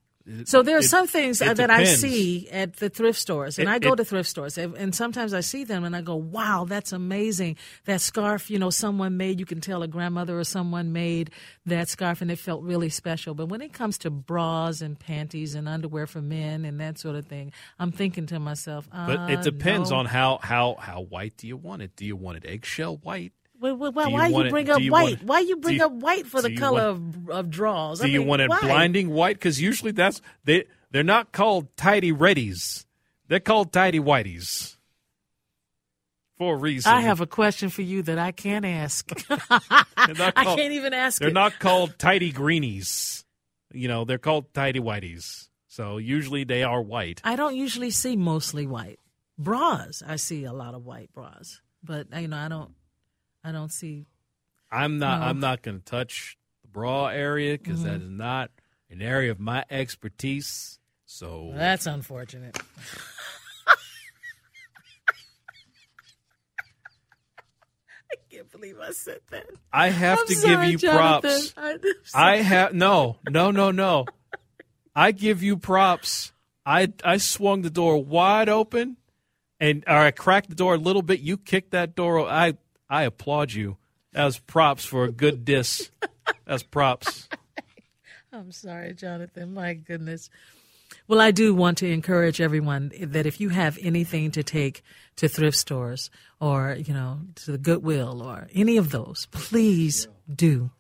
So 0.46 0.62
there 0.64 0.76
are 0.76 0.80
it- 0.80 0.84
some 0.84 1.08
things 1.08 1.40
that 1.40 1.70
I 1.70 1.84
see 1.86 2.50
at 2.50 2.78
the 2.78 2.90
thrift 2.90 3.20
stores, 3.20 3.58
and 3.60 3.68
It- 3.68 3.72
I 3.72 3.80
go 3.80 3.94
it- 3.94 3.98
to 3.98 4.06
thrift 4.06 4.30
stores, 4.30 4.58
and 4.58 4.94
sometimes 4.94 5.34
I 5.34 5.40
see 5.42 5.64
them, 5.64 5.84
and 5.84 5.96
I 5.96 6.02
go, 6.02 6.16
"Wow, 6.16 6.66
that's 6.68 6.92
amazing! 6.94 7.58
That 7.86 8.02
scarf, 8.02 8.50
you 8.52 8.60
know, 8.60 8.70
someone 8.70 9.18
made. 9.18 9.40
You 9.40 9.46
can 9.46 9.62
tell 9.62 9.82
a 9.84 9.88
grandmother 9.88 10.38
or 10.40 10.44
someone 10.44 10.92
made 10.92 11.32
that 11.66 11.90
scarf, 11.90 12.22
and 12.22 12.30
it 12.30 12.38
felt 12.40 12.64
really 12.64 12.90
special." 12.90 13.34
But 13.34 13.48
when 13.48 13.62
it 13.62 13.74
comes 13.74 13.98
to 14.00 14.10
bras 14.10 14.82
and 14.82 15.00
panties 15.00 15.56
and 15.56 15.68
underwear 15.68 16.06
for 16.08 16.22
men 16.22 16.66
and 16.66 16.80
that 16.80 17.00
sort 17.00 17.16
of 17.16 17.26
thing, 17.26 17.52
I'm 17.80 17.92
thinking 17.92 18.26
to 18.28 18.40
myself, 18.40 18.88
But 18.92 19.20
uh, 19.20 19.28
it 19.30 19.42
depends 19.42 19.92
no. 19.92 19.98
on 19.98 20.06
how 20.06 20.40
how 20.42 20.76
how 20.80 21.02
white 21.02 21.38
do 21.38 21.48
you 21.48 21.58
want 21.58 21.82
it? 21.82 21.96
Do 21.96 22.06
you 22.06 22.16
want 22.16 22.38
it 22.38 22.46
eggshell 22.48 22.98
white? 22.98 23.34
Well, 23.60 23.76
well, 23.76 23.92
well, 23.92 24.06
Do 24.06 24.12
you 24.12 24.18
why 24.18 24.28
you 24.28 24.50
bring 24.50 24.66
do 24.68 24.72
up 24.74 24.82
you 24.82 24.92
white? 24.92 25.18
want- 25.18 25.24
why 25.24 25.40
you 25.42 25.56
bring 25.58 25.76
you- 25.78 25.86
up 25.86 25.92
white 25.92 26.26
for 26.28 26.42
the 26.42 26.56
color 26.56 26.94
want- 26.94 27.16
of, 27.28 27.30
of 27.30 27.50
draws? 27.50 28.00
Do 28.00 28.06
I 28.06 28.10
you 28.10 28.24
want 28.24 28.42
it 28.42 28.50
why? 28.50 28.60
blinding 28.62 29.10
white? 29.10 29.36
Because 29.36 29.62
usually 29.62 29.92
that's 29.92 30.22
they 30.46 30.66
they're 30.92 31.04
not 31.04 31.32
called 31.32 31.76
tidy 31.76 32.12
reddies. 32.14 32.86
They're 33.28 33.40
called 33.40 33.72
tidy 33.74 34.00
whiteys 34.00 34.76
for 36.38 36.56
a 36.56 36.58
reason. 36.58 36.92
I 36.92 37.02
have 37.02 37.22
a 37.22 37.28
question 37.28 37.70
for 37.70 37.82
you 37.82 38.02
that 38.04 38.18
I 38.18 38.32
can't 38.32 38.66
ask. 38.66 39.08
They're 39.28 39.38
I 40.36 40.44
can't 40.56 40.72
even 40.74 40.94
ask 40.94 41.20
They're 41.20 41.28
it. 41.30 41.34
not 41.34 41.60
called 41.60 42.00
tidy 42.00 42.32
greenies. 42.32 43.26
You 43.74 43.88
know, 43.88 44.04
they're 44.06 44.18
called 44.18 44.52
tidy 44.54 44.80
whiteys. 44.80 45.50
So 45.68 45.98
usually 45.98 46.44
they 46.44 46.64
are 46.64 46.82
white. 46.82 47.22
I 47.24 47.36
don't 47.36 47.56
usually 47.56 47.92
see 47.92 48.16
mostly 48.16 48.66
white 48.66 49.00
bras. 49.38 50.02
I 50.06 50.16
see 50.16 50.46
a 50.46 50.54
lot 50.54 50.74
of 50.74 50.84
white 50.86 51.12
bras, 51.14 51.62
but 51.84 52.08
you 52.20 52.28
know, 52.30 52.38
I 52.38 52.48
don't. 52.48 52.72
I 53.44 53.52
don't 53.52 53.72
see. 53.72 54.06
I'm 54.72 55.00
not. 55.00 55.20
No. 55.22 55.26
I'm 55.28 55.40
not 55.40 55.62
going 55.62 55.80
to 55.80 55.84
touch 55.86 56.38
the 56.62 56.68
bra 56.68 57.08
area 57.08 57.58
because 57.58 57.80
Mm-hmm. 57.84 58.04
is 58.04 58.10
not 58.10 58.52
an 58.90 59.02
area 59.02 59.32
of 59.32 59.40
my 59.40 59.66
expertise. 59.70 60.80
So 61.06 61.52
That's 61.56 61.86
unfortunate. 61.88 62.58
I 68.12 68.16
can't 68.32 68.52
believe 68.52 68.78
I 68.80 68.92
said 68.92 69.20
that. 69.32 69.46
I 69.72 69.90
have 69.90 70.20
I'm 70.20 70.28
to 70.28 70.36
sorry, 70.36 70.56
give 70.56 70.72
you 70.72 70.78
Jonathan. 70.80 71.30
props. 71.30 71.54
I, 72.16 72.34
I 72.34 72.36
have 72.38 72.74
no, 72.74 73.18
no, 73.30 73.52
no, 73.52 73.72
no. 73.72 74.06
I 74.96 75.12
give 75.12 75.44
you 75.44 75.58
props. 75.58 76.34
I 76.66 76.92
I 77.04 77.18
swung 77.18 77.62
the 77.62 77.70
door 77.70 78.04
wide 78.04 78.50
open, 78.50 78.98
and 79.60 79.84
or 79.88 79.98
I 79.98 80.12
cracked 80.12 80.50
the 80.50 80.56
door 80.56 80.74
a 80.76 80.78
little 80.78 81.02
bit. 81.04 81.20
You 81.20 81.38
kicked 81.38 81.72
that 81.72 81.96
door. 81.96 82.28
I 82.28 82.54
I 82.90 83.04
applaud 83.04 83.54
you. 83.54 83.78
As 84.14 84.40
props 84.40 84.86
for 84.86 85.04
a 85.04 85.12
good 85.12 85.46
diss. 85.46 85.92
As 86.48 86.64
props. 86.64 87.30
I'm 88.34 88.52
sorry, 88.52 88.94
Jonathan. 88.94 89.54
My 89.54 89.74
goodness. 89.74 90.30
Well, 91.08 91.22
I 91.22 91.32
do 91.32 91.54
want 91.54 91.78
to 91.80 91.92
encourage 91.92 92.42
everyone 92.42 92.92
that 93.00 93.26
if 93.26 93.40
you 93.40 93.50
have 93.50 93.78
anything 93.82 94.32
to 94.32 94.44
take 94.44 94.84
to 95.18 95.28
thrift 95.28 95.58
stores 95.58 96.10
or, 96.40 96.76
you 96.80 96.94
know, 96.94 97.20
to 97.36 97.52
the 97.52 97.58
Goodwill 97.58 98.22
or 98.22 98.48
any 98.54 98.78
of 98.78 98.92
those, 98.92 99.28
please 99.32 100.08
do. 100.34 100.72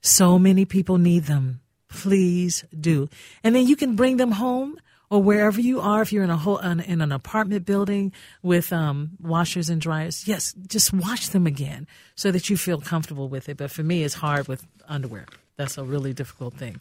So 0.00 0.38
many 0.38 0.64
people 0.64 0.98
need 0.98 1.24
them. 1.24 1.60
Please 1.88 2.64
do. 2.78 3.08
And 3.42 3.54
then 3.54 3.66
you 3.66 3.76
can 3.76 3.96
bring 3.96 4.16
them 4.16 4.32
home 4.32 4.78
or 5.10 5.22
wherever 5.22 5.60
you 5.60 5.80
are. 5.80 6.00
If 6.00 6.12
you're 6.12 6.24
in 6.24 6.30
a 6.30 6.36
whole, 6.36 6.58
in 6.58 6.80
in 6.80 7.00
an 7.00 7.12
apartment 7.12 7.66
building 7.66 8.12
with 8.42 8.72
um, 8.72 9.10
washers 9.20 9.68
and 9.68 9.80
dryers, 9.80 10.26
yes, 10.26 10.54
just 10.66 10.92
wash 10.92 11.28
them 11.28 11.46
again 11.46 11.86
so 12.14 12.30
that 12.30 12.48
you 12.48 12.56
feel 12.56 12.80
comfortable 12.80 13.28
with 13.28 13.48
it. 13.48 13.56
But 13.56 13.70
for 13.70 13.82
me, 13.82 14.04
it's 14.04 14.14
hard 14.14 14.48
with 14.48 14.66
underwear. 14.88 15.26
That's 15.56 15.76
a 15.76 15.84
really 15.84 16.14
difficult 16.14 16.54
thing. 16.54 16.80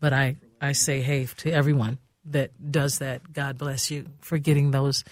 But 0.00 0.12
I, 0.12 0.36
I 0.60 0.72
say, 0.72 1.02
hey, 1.02 1.26
to 1.38 1.50
everyone 1.50 1.98
that 2.24 2.50
does 2.70 2.98
that, 2.98 3.32
God 3.32 3.58
bless 3.58 3.90
you 3.90 4.06
for 4.20 4.38
getting 4.38 4.70
those 4.70 5.04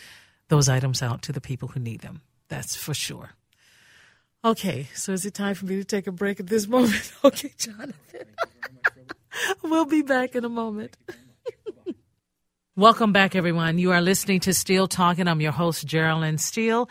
those 0.48 0.68
items 0.68 1.02
out 1.02 1.22
to 1.22 1.32
the 1.32 1.40
people 1.40 1.68
who 1.68 1.80
need 1.80 2.00
them. 2.00 2.20
That's 2.48 2.76
for 2.76 2.94
sure. 2.94 3.30
Okay, 4.44 4.88
so 4.94 5.12
is 5.12 5.24
it 5.24 5.34
time 5.34 5.54
for 5.54 5.66
me 5.66 5.76
to 5.76 5.84
take 5.84 6.06
a 6.06 6.12
break 6.12 6.40
at 6.40 6.48
this 6.48 6.66
moment? 6.76 7.12
Okay, 7.24 7.52
Jonathan. 7.56 8.26
we'll 9.62 9.84
be 9.84 10.02
back 10.02 10.34
in 10.34 10.44
a 10.44 10.48
moment. 10.48 10.96
Welcome 12.74 13.12
back, 13.12 13.36
everyone. 13.36 13.76
You 13.76 13.92
are 13.92 14.00
listening 14.00 14.40
to 14.40 14.54
Steele 14.54 14.88
Talking. 14.88 15.28
I'm 15.28 15.42
your 15.42 15.52
host, 15.52 15.86
Geraldine 15.86 16.38
Steele. 16.38 16.88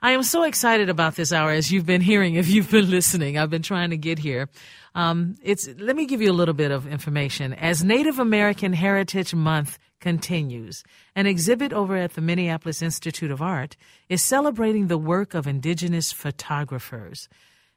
I 0.00 0.12
am 0.12 0.22
so 0.22 0.44
excited 0.44 0.88
about 0.88 1.14
this 1.14 1.30
hour, 1.30 1.50
as 1.50 1.70
you've 1.70 1.84
been 1.84 2.00
hearing 2.00 2.36
if 2.36 2.48
you've 2.48 2.70
been 2.70 2.88
listening. 2.88 3.36
I've 3.36 3.50
been 3.50 3.60
trying 3.60 3.90
to 3.90 3.98
get 3.98 4.18
here. 4.18 4.48
Um, 4.94 5.36
it's 5.42 5.68
let 5.78 5.94
me 5.94 6.06
give 6.06 6.22
you 6.22 6.30
a 6.30 6.32
little 6.32 6.54
bit 6.54 6.70
of 6.70 6.86
information. 6.86 7.52
As 7.52 7.84
Native 7.84 8.18
American 8.18 8.72
Heritage 8.72 9.34
Month 9.34 9.78
continues, 10.00 10.82
an 11.14 11.26
exhibit 11.26 11.74
over 11.74 11.98
at 11.98 12.14
the 12.14 12.22
Minneapolis 12.22 12.80
Institute 12.80 13.30
of 13.30 13.42
Art 13.42 13.76
is 14.08 14.22
celebrating 14.22 14.86
the 14.86 14.96
work 14.96 15.34
of 15.34 15.46
indigenous 15.46 16.12
photographers. 16.12 17.28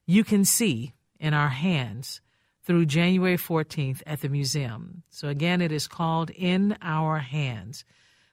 You 0.05 0.23
can 0.23 0.45
see 0.45 0.93
in 1.19 1.33
our 1.33 1.49
hands 1.49 2.21
through 2.63 2.85
January 2.85 3.37
14th 3.37 4.01
at 4.07 4.21
the 4.21 4.29
museum. 4.29 5.03
So 5.09 5.27
again, 5.27 5.61
it 5.61 5.71
is 5.71 5.87
called 5.87 6.29
In 6.31 6.77
Our 6.81 7.19
Hands 7.19 7.83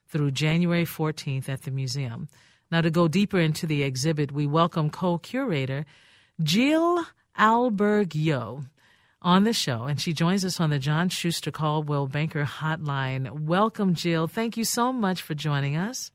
through 0.07 0.31
January 0.31 0.85
14th 0.85 1.49
at 1.49 1.63
the 1.63 1.71
museum. 1.71 2.27
Now, 2.71 2.81
to 2.81 2.89
go 2.89 3.07
deeper 3.09 3.39
into 3.39 3.67
the 3.67 3.83
exhibit, 3.83 4.31
we 4.31 4.47
welcome 4.47 4.89
co 4.89 5.17
curator 5.17 5.85
Jill 6.41 7.05
Ahlberg 7.37 8.09
Yohe 8.09 8.65
on 9.21 9.43
the 9.43 9.53
show, 9.53 9.83
and 9.83 9.99
she 9.99 10.13
joins 10.13 10.43
us 10.45 10.59
on 10.59 10.69
the 10.69 10.79
John 10.79 11.09
Schuster 11.09 11.51
Coldwell 11.51 12.07
Banker 12.07 12.45
Hotline. 12.45 13.41
Welcome, 13.41 13.93
Jill. 13.93 14.27
Thank 14.27 14.55
you 14.55 14.63
so 14.63 14.93
much 14.93 15.21
for 15.21 15.35
joining 15.35 15.75
us. 15.75 16.11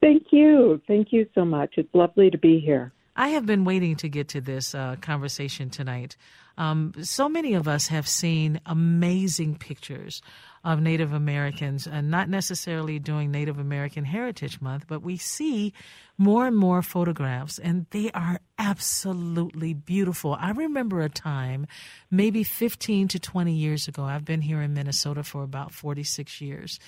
Thank 0.00 0.26
you. 0.32 0.82
Thank 0.88 1.12
you 1.12 1.26
so 1.34 1.44
much. 1.44 1.74
It's 1.76 1.94
lovely 1.94 2.28
to 2.30 2.38
be 2.38 2.58
here. 2.58 2.92
I 3.14 3.28
have 3.28 3.46
been 3.46 3.64
waiting 3.64 3.94
to 3.96 4.08
get 4.08 4.28
to 4.28 4.40
this 4.40 4.74
uh, 4.74 4.96
conversation 5.00 5.70
tonight. 5.70 6.16
Um, 6.58 6.92
so 7.02 7.28
many 7.28 7.54
of 7.54 7.68
us 7.68 7.88
have 7.88 8.06
seen 8.06 8.60
amazing 8.66 9.56
pictures 9.56 10.22
of 10.64 10.80
Native 10.80 11.12
Americans, 11.12 11.88
and 11.88 12.10
not 12.10 12.28
necessarily 12.28 12.98
during 13.00 13.30
Native 13.30 13.58
American 13.58 14.04
Heritage 14.04 14.60
Month, 14.60 14.84
but 14.86 15.02
we 15.02 15.16
see 15.16 15.72
more 16.18 16.46
and 16.46 16.56
more 16.56 16.82
photographs, 16.82 17.58
and 17.58 17.86
they 17.90 18.12
are 18.12 18.40
absolutely 18.58 19.74
beautiful. 19.74 20.36
I 20.38 20.52
remember 20.52 21.00
a 21.00 21.08
time, 21.08 21.66
maybe 22.10 22.44
15 22.44 23.08
to 23.08 23.18
20 23.18 23.52
years 23.52 23.88
ago, 23.88 24.04
I've 24.04 24.24
been 24.24 24.42
here 24.42 24.62
in 24.62 24.72
Minnesota 24.72 25.24
for 25.24 25.42
about 25.42 25.72
46 25.72 26.40
years. 26.40 26.78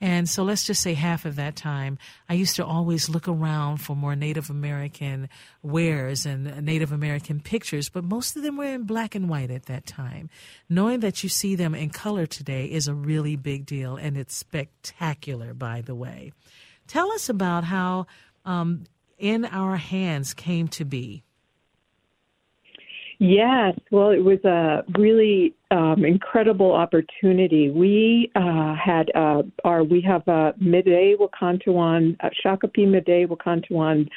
And 0.00 0.28
so 0.28 0.44
let's 0.44 0.64
just 0.64 0.80
say 0.80 0.94
half 0.94 1.24
of 1.24 1.36
that 1.36 1.56
time, 1.56 1.98
I 2.28 2.34
used 2.34 2.56
to 2.56 2.64
always 2.64 3.08
look 3.08 3.26
around 3.26 3.78
for 3.78 3.96
more 3.96 4.14
Native 4.14 4.48
American 4.48 5.28
wares 5.62 6.24
and 6.24 6.64
Native 6.64 6.92
American 6.92 7.40
pictures, 7.40 7.88
but 7.88 8.04
most 8.04 8.36
of 8.36 8.42
them 8.42 8.56
were 8.56 8.64
in 8.64 8.84
black 8.84 9.16
and 9.16 9.28
white 9.28 9.50
at 9.50 9.66
that 9.66 9.86
time. 9.86 10.30
Knowing 10.68 11.00
that 11.00 11.24
you 11.24 11.28
see 11.28 11.56
them 11.56 11.74
in 11.74 11.90
color 11.90 12.26
today 12.26 12.66
is 12.66 12.86
a 12.86 12.94
really 12.94 13.34
big 13.34 13.66
deal, 13.66 13.96
and 13.96 14.16
it's 14.16 14.36
spectacular, 14.36 15.52
by 15.52 15.80
the 15.80 15.96
way. 15.96 16.32
Tell 16.86 17.10
us 17.12 17.28
about 17.28 17.64
how 17.64 18.06
um, 18.44 18.84
In 19.18 19.44
Our 19.44 19.76
Hands 19.76 20.32
came 20.34 20.68
to 20.68 20.84
be. 20.84 21.24
Yes, 23.20 23.74
well, 23.90 24.10
it 24.10 24.22
was 24.22 24.38
a 24.44 24.84
really 24.96 25.54
um, 25.72 26.04
incredible 26.04 26.72
opportunity. 26.72 27.68
We 27.68 28.30
uh, 28.36 28.74
had 28.76 29.10
uh, 29.16 29.42
our 29.64 29.82
we 29.82 30.00
have 30.02 30.22
a 30.28 30.54
Mdewakanton 30.62 32.16
uh, 32.20 32.28
Shakopee 32.44 32.86
Mdewakanton 32.86 34.08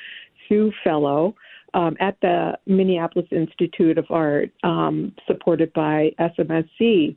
Sioux 0.47 0.71
Fellow 0.83 1.35
um, 1.73 1.97
at 1.99 2.15
the 2.21 2.59
Minneapolis 2.67 3.27
Institute 3.31 3.97
of 3.97 4.05
Art, 4.11 4.51
um, 4.63 5.13
supported 5.25 5.73
by 5.73 6.11
SMSC. 6.19 7.15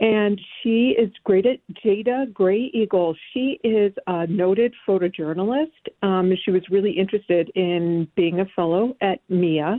And 0.00 0.40
she 0.62 0.96
is 0.98 1.10
great 1.22 1.46
at 1.46 1.58
Jaida 1.84 2.32
Grey 2.32 2.70
Eagle. 2.74 3.14
She 3.32 3.60
is 3.62 3.92
a 4.08 4.26
noted 4.26 4.74
photojournalist. 4.88 5.70
Um, 6.02 6.32
she 6.44 6.50
was 6.50 6.62
really 6.70 6.90
interested 6.90 7.50
in 7.54 8.08
being 8.16 8.40
a 8.40 8.46
fellow 8.56 8.96
at 9.00 9.20
MIA. 9.28 9.78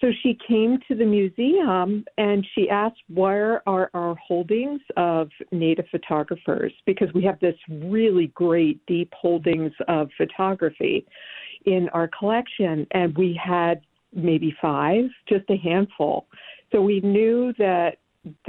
So 0.00 0.10
she 0.22 0.38
came 0.48 0.78
to 0.88 0.94
the 0.94 1.04
museum 1.04 2.04
and 2.16 2.46
she 2.54 2.70
asked, 2.70 3.02
Where 3.08 3.66
are 3.68 3.90
our 3.92 4.14
holdings 4.14 4.80
of 4.96 5.28
Native 5.52 5.86
photographers? 5.90 6.72
Because 6.86 7.12
we 7.14 7.22
have 7.24 7.38
this 7.40 7.56
really 7.68 8.28
great 8.28 8.84
deep 8.86 9.12
holdings 9.12 9.72
of 9.88 10.08
photography 10.16 11.06
in 11.66 11.90
our 11.90 12.08
collection. 12.18 12.86
And 12.92 13.16
we 13.16 13.38
had 13.42 13.82
maybe 14.14 14.56
five, 14.60 15.04
just 15.28 15.44
a 15.50 15.56
handful. 15.56 16.26
So 16.72 16.80
we 16.80 17.00
knew 17.00 17.52
that 17.58 17.98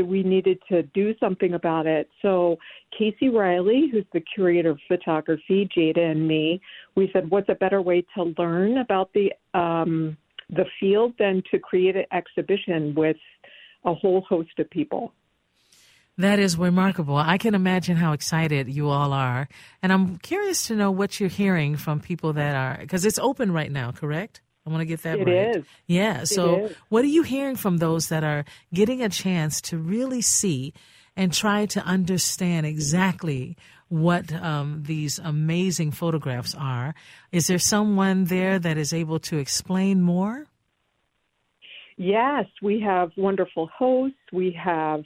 we 0.04 0.24
needed 0.24 0.60
to 0.70 0.84
do 0.84 1.14
something 1.20 1.54
about 1.54 1.86
it. 1.86 2.10
So 2.22 2.58
Casey 2.98 3.30
Riley, 3.30 3.90
who's 3.92 4.06
the 4.14 4.22
curator 4.22 4.72
of 4.72 4.80
photography, 4.88 5.70
Jaida 5.76 6.12
and 6.12 6.28
me, 6.28 6.62
we 6.96 7.10
said, 7.14 7.30
what's 7.30 7.50
a 7.50 7.56
better 7.56 7.82
way 7.82 8.06
to 8.16 8.34
learn 8.38 8.80
about 8.80 9.12
the 9.14 9.32
um, 9.54 10.18
the 10.52 10.66
field 10.80 11.14
than 11.18 11.44
to 11.52 11.60
create 11.60 11.96
an 11.96 12.06
exhibition 12.12 12.94
with 12.96 13.18
a 13.86 13.94
whole 13.94 14.22
host 14.22 14.52
of 14.60 14.70
people? 14.70 15.14
That 16.18 16.40
is 16.40 16.58
remarkable. 16.58 17.16
I 17.16 17.38
can 17.38 17.56
imagine 17.56 17.96
how 17.96 18.12
excited 18.12 18.68
you 18.68 18.90
all 18.90 19.14
are. 19.14 19.48
And 19.82 19.92
I'm 19.94 20.18
curious 20.18 20.68
to 20.68 20.76
know 20.76 20.92
what 20.92 21.20
you're 21.20 21.30
hearing 21.30 21.78
from 21.78 22.00
people 22.00 22.34
that 22.34 22.56
are, 22.56 22.78
because 22.80 23.06
it's 23.06 23.18
open 23.18 23.52
right 23.52 23.72
now, 23.72 23.92
correct? 23.92 24.42
I 24.66 24.70
want 24.70 24.82
to 24.82 24.86
get 24.86 25.02
that 25.04 25.20
It 25.20 25.26
right. 25.26 25.56
is. 25.56 25.66
Yeah. 25.88 26.24
So, 26.26 26.70
what 26.90 27.04
are 27.04 27.08
you 27.08 27.24
hearing 27.24 27.56
from 27.56 27.78
those 27.78 28.10
that 28.10 28.24
are 28.24 28.46
getting 28.74 29.02
a 29.02 29.10
chance 29.10 29.62
to 29.62 29.78
really 29.78 30.22
see 30.22 30.74
and 31.16 31.34
try 31.34 31.66
to 31.68 31.84
understand 31.84 32.66
exactly 32.66 33.58
what 33.92 34.32
um, 34.34 34.84
these 34.86 35.20
amazing 35.20 35.92
photographs 35.92 36.56
are? 36.56 36.96
Is 37.32 37.48
there 37.48 37.60
someone 37.60 38.26
there 38.26 38.58
that 38.58 38.78
is 38.78 38.94
able 38.94 39.20
to 39.20 39.38
explain 39.38 40.02
more? 40.02 40.48
Yes, 41.98 42.46
we 42.62 42.80
have 42.80 43.12
wonderful 43.18 43.70
hosts. 43.78 44.18
We 44.32 44.58
have 44.64 45.04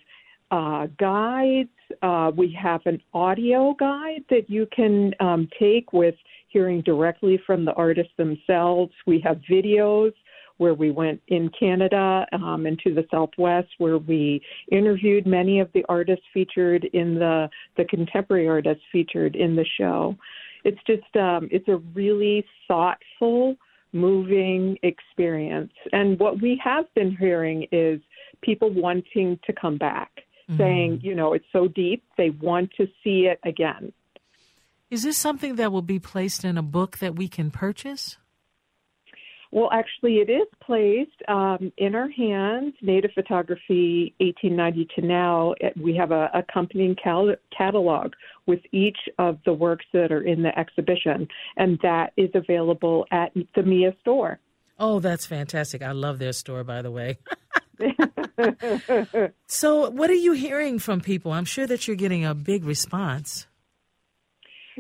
uh, 0.52 0.88
guides. 1.00 1.70
Uh, 2.02 2.32
we 2.36 2.56
have 2.62 2.82
an 2.86 3.02
audio 3.14 3.76
guide 3.78 4.24
that 4.30 4.50
you 4.50 4.68
can 4.72 5.14
um, 5.20 5.50
take 5.60 5.92
with 5.92 6.16
hearing 6.50 6.82
directly 6.82 7.40
from 7.46 7.66
the 7.66 7.74
artists 7.74 8.14
themselves. 8.18 8.94
We 9.08 9.20
have 9.22 9.42
videos 9.50 10.14
where 10.58 10.74
we 10.74 10.92
went 10.92 11.22
in 11.28 11.50
Canada 11.58 12.26
um, 12.32 12.66
and 12.66 12.80
to 12.80 12.94
the 12.94 13.06
Southwest, 13.12 13.70
where 13.78 13.98
we 13.98 14.42
interviewed 14.72 15.26
many 15.26 15.60
of 15.60 15.70
the 15.74 15.84
artists 15.90 16.26
featured 16.34 16.86
in 16.94 17.16
the 17.16 17.50
the 17.78 17.86
contemporary 17.86 18.48
artists 18.48 18.84
featured 18.92 19.36
in 19.36 19.56
the 19.56 19.66
show. 19.78 20.16
It's 20.64 20.80
just 20.88 21.16
um, 21.16 21.48
it's 21.52 21.68
a 21.68 21.78
really 21.94 22.46
thoughtful, 22.68 23.56
moving 23.94 24.78
experience. 24.84 25.74
And 25.92 26.20
what 26.20 26.42
we 26.42 26.60
have 26.64 26.86
been 26.96 27.16
hearing 27.16 27.68
is 27.72 28.02
people 28.42 28.70
wanting 28.70 29.40
to 29.46 29.54
come 29.54 29.78
back, 29.78 30.12
saying, 30.58 31.00
you 31.02 31.16
know, 31.16 31.34
it's 31.34 31.46
so 31.52 31.68
deep, 31.68 32.04
they 32.18 32.30
want 32.30 32.72
to 32.78 32.88
see 33.04 33.28
it 33.28 33.40
again. 33.44 33.92
Is 34.92 35.04
this 35.04 35.18
something 35.18 35.56
that 35.56 35.72
will 35.72 35.82
be 35.82 36.00
placed 36.00 36.46
in 36.46 36.58
a 36.58 36.62
book 36.62 37.00
that 37.00 37.16
we 37.16 37.28
can 37.28 37.50
purchase? 37.50 38.18
Well, 39.52 39.70
actually, 39.72 40.16
it 40.18 40.30
is 40.30 40.48
placed 40.62 41.22
um, 41.28 41.72
in 41.78 41.96
our 41.96 42.10
hands. 42.10 42.74
Native 42.82 43.12
Photography 43.14 44.14
1890 44.20 44.88
to 44.96 45.06
now. 45.06 45.54
We 45.80 45.96
have 45.96 46.12
a 46.12 46.30
accompanying 46.34 46.96
cal- 47.02 47.36
catalog 47.56 48.14
with 48.46 48.60
each 48.72 48.98
of 49.18 49.40
the 49.46 49.54
works 49.54 49.86
that 49.94 50.12
are 50.12 50.24
in 50.24 50.44
the 50.44 50.58
exhibition, 50.58 51.28
and 51.58 51.80
that 51.84 52.14
is 52.18 52.30
available 52.34 53.06
at 53.12 53.34
the 53.56 53.64
Mia 53.64 53.96
store. 54.02 54.40
Oh, 54.78 55.00
that's 55.00 55.26
fantastic! 55.26 55.82
I 55.82 55.92
love 55.92 56.20
their 56.20 56.34
store, 56.34 56.64
by 56.64 56.82
the 56.82 56.92
way. 56.92 57.18
so, 59.48 59.90
what 59.90 60.10
are 60.10 60.14
you 60.14 60.34
hearing 60.34 60.80
from 60.80 61.02
people? 61.02 61.32
I'm 61.32 61.46
sure 61.46 61.68
that 61.68 61.88
you're 61.88 61.96
getting 61.96 62.26
a 62.26 62.34
big 62.34 62.66
response. 62.66 63.48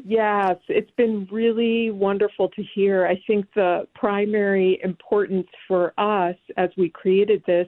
Yes, 0.03 0.57
it's 0.67 0.91
been 0.97 1.27
really 1.31 1.91
wonderful 1.91 2.49
to 2.49 2.63
hear. 2.73 3.05
I 3.05 3.21
think 3.27 3.45
the 3.55 3.87
primary 3.95 4.79
importance 4.83 5.47
for 5.67 5.93
us 5.97 6.35
as 6.57 6.69
we 6.77 6.89
created 6.89 7.43
this 7.47 7.67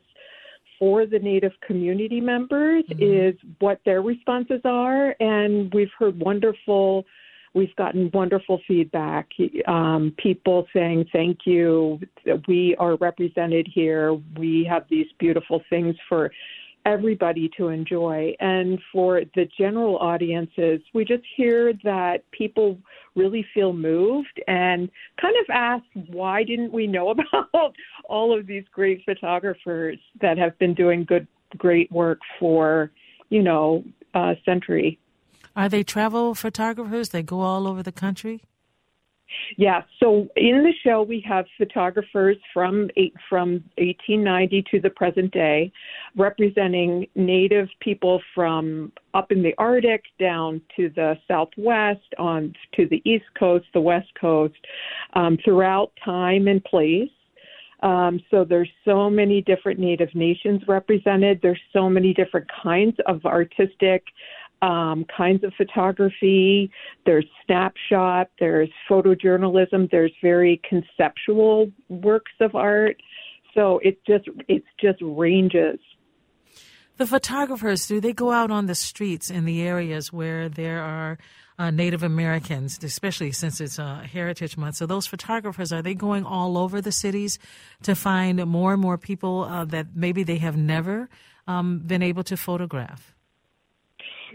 for 0.79 1.05
the 1.05 1.19
Native 1.19 1.53
community 1.65 2.21
members 2.21 2.83
mm-hmm. 2.89 3.01
is 3.01 3.35
what 3.59 3.79
their 3.85 4.01
responses 4.01 4.61
are. 4.65 5.15
And 5.19 5.73
we've 5.73 5.91
heard 5.97 6.19
wonderful, 6.19 7.05
we've 7.53 7.75
gotten 7.77 8.11
wonderful 8.13 8.61
feedback. 8.67 9.29
Um, 9.67 10.13
people 10.17 10.67
saying, 10.73 11.07
thank 11.11 11.39
you, 11.45 11.99
we 12.47 12.75
are 12.77 12.95
represented 12.97 13.67
here. 13.73 14.13
We 14.37 14.65
have 14.69 14.83
these 14.89 15.07
beautiful 15.19 15.61
things 15.69 15.95
for 16.07 16.31
everybody 16.87 17.51
to 17.57 17.67
enjoy. 17.67 18.33
And 18.39 18.79
for 18.93 19.21
the 19.35 19.47
general 19.57 19.97
audiences, 19.97 20.79
we 20.93 21.03
just 21.03 21.23
hear 21.35 21.73
that 21.83 22.23
people 22.31 22.79
really 23.15 23.45
feel 23.53 23.73
moved 23.73 24.41
and 24.47 24.89
kind 25.21 25.35
of 25.41 25.45
ask, 25.53 25.83
why 26.07 26.43
didn't 26.43 26.71
we 26.71 26.87
know 26.87 27.09
about 27.33 27.75
all 28.05 28.37
of 28.37 28.47
these 28.47 28.63
great 28.71 29.03
photographers 29.05 29.99
that 30.21 30.37
have 30.37 30.57
been 30.59 30.73
doing 30.73 31.03
good, 31.03 31.27
great 31.57 31.91
work 31.91 32.19
for, 32.39 32.91
you 33.29 33.43
know, 33.43 33.83
a 34.13 34.35
century? 34.45 34.97
Are 35.55 35.67
they 35.67 35.83
travel 35.83 36.35
photographers? 36.35 37.09
They 37.09 37.23
go 37.23 37.41
all 37.41 37.67
over 37.67 37.83
the 37.83 37.91
country? 37.91 38.43
Yeah, 39.57 39.83
so 39.99 40.27
in 40.35 40.63
the 40.63 40.73
show 40.83 41.01
we 41.01 41.23
have 41.27 41.45
photographers 41.57 42.37
from 42.53 42.89
eight, 42.95 43.13
from 43.29 43.63
1890 43.77 44.65
to 44.71 44.79
the 44.79 44.89
present 44.89 45.31
day, 45.31 45.71
representing 46.15 47.07
Native 47.15 47.67
people 47.79 48.21
from 48.33 48.91
up 49.13 49.31
in 49.31 49.43
the 49.43 49.53
Arctic 49.57 50.03
down 50.19 50.61
to 50.75 50.89
the 50.95 51.17
Southwest, 51.27 52.13
on 52.17 52.53
to 52.75 52.87
the 52.87 53.01
East 53.05 53.25
Coast, 53.37 53.65
the 53.73 53.81
West 53.81 54.09
Coast, 54.19 54.55
um, 55.13 55.37
throughout 55.43 55.91
time 56.03 56.47
and 56.47 56.63
place. 56.63 57.09
Um, 57.83 58.19
so 58.31 58.43
there's 58.43 58.69
so 58.85 59.09
many 59.09 59.41
different 59.41 59.79
Native 59.79 60.13
nations 60.15 60.61
represented. 60.67 61.39
There's 61.41 61.61
so 61.73 61.89
many 61.89 62.13
different 62.13 62.47
kinds 62.63 62.97
of 63.05 63.23
artistic 63.25 64.03
um, 64.61 65.05
kinds 65.15 65.43
of 65.43 65.53
photography. 65.55 66.71
There's 67.05 67.25
snapshot. 67.45 68.29
There's 68.39 68.69
photojournalism. 68.89 69.89
There's 69.91 70.13
very 70.21 70.61
conceptual 70.67 71.71
works 71.89 72.31
of 72.39 72.55
art. 72.55 72.97
So 73.53 73.79
it 73.83 73.99
just 74.05 74.29
it's 74.47 74.67
just 74.79 74.99
ranges. 75.01 75.79
The 76.97 77.05
photographers 77.05 77.85
do 77.85 78.01
they 78.01 78.13
go 78.13 78.31
out 78.31 78.49
on 78.49 78.65
the 78.65 78.75
streets 78.75 79.29
in 79.29 79.45
the 79.45 79.61
areas 79.61 80.11
where 80.11 80.49
there 80.49 80.81
are 80.81 81.19
uh, 81.59 81.71
Native 81.71 82.03
Americans, 82.03 82.79
especially 82.83 83.31
since 83.31 83.61
it's 83.61 83.79
a 83.79 84.03
Heritage 84.11 84.57
Month. 84.57 84.75
So 84.75 84.85
those 84.85 85.07
photographers 85.07 85.71
are 85.71 85.81
they 85.81 85.93
going 85.93 86.23
all 86.23 86.57
over 86.57 86.81
the 86.81 86.91
cities 86.91 87.39
to 87.83 87.95
find 87.95 88.43
more 88.45 88.73
and 88.73 88.81
more 88.81 88.97
people 88.97 89.43
uh, 89.43 89.65
that 89.65 89.95
maybe 89.95 90.23
they 90.23 90.37
have 90.37 90.57
never 90.57 91.09
um, 91.47 91.79
been 91.79 92.03
able 92.03 92.23
to 92.25 92.37
photograph? 92.37 93.15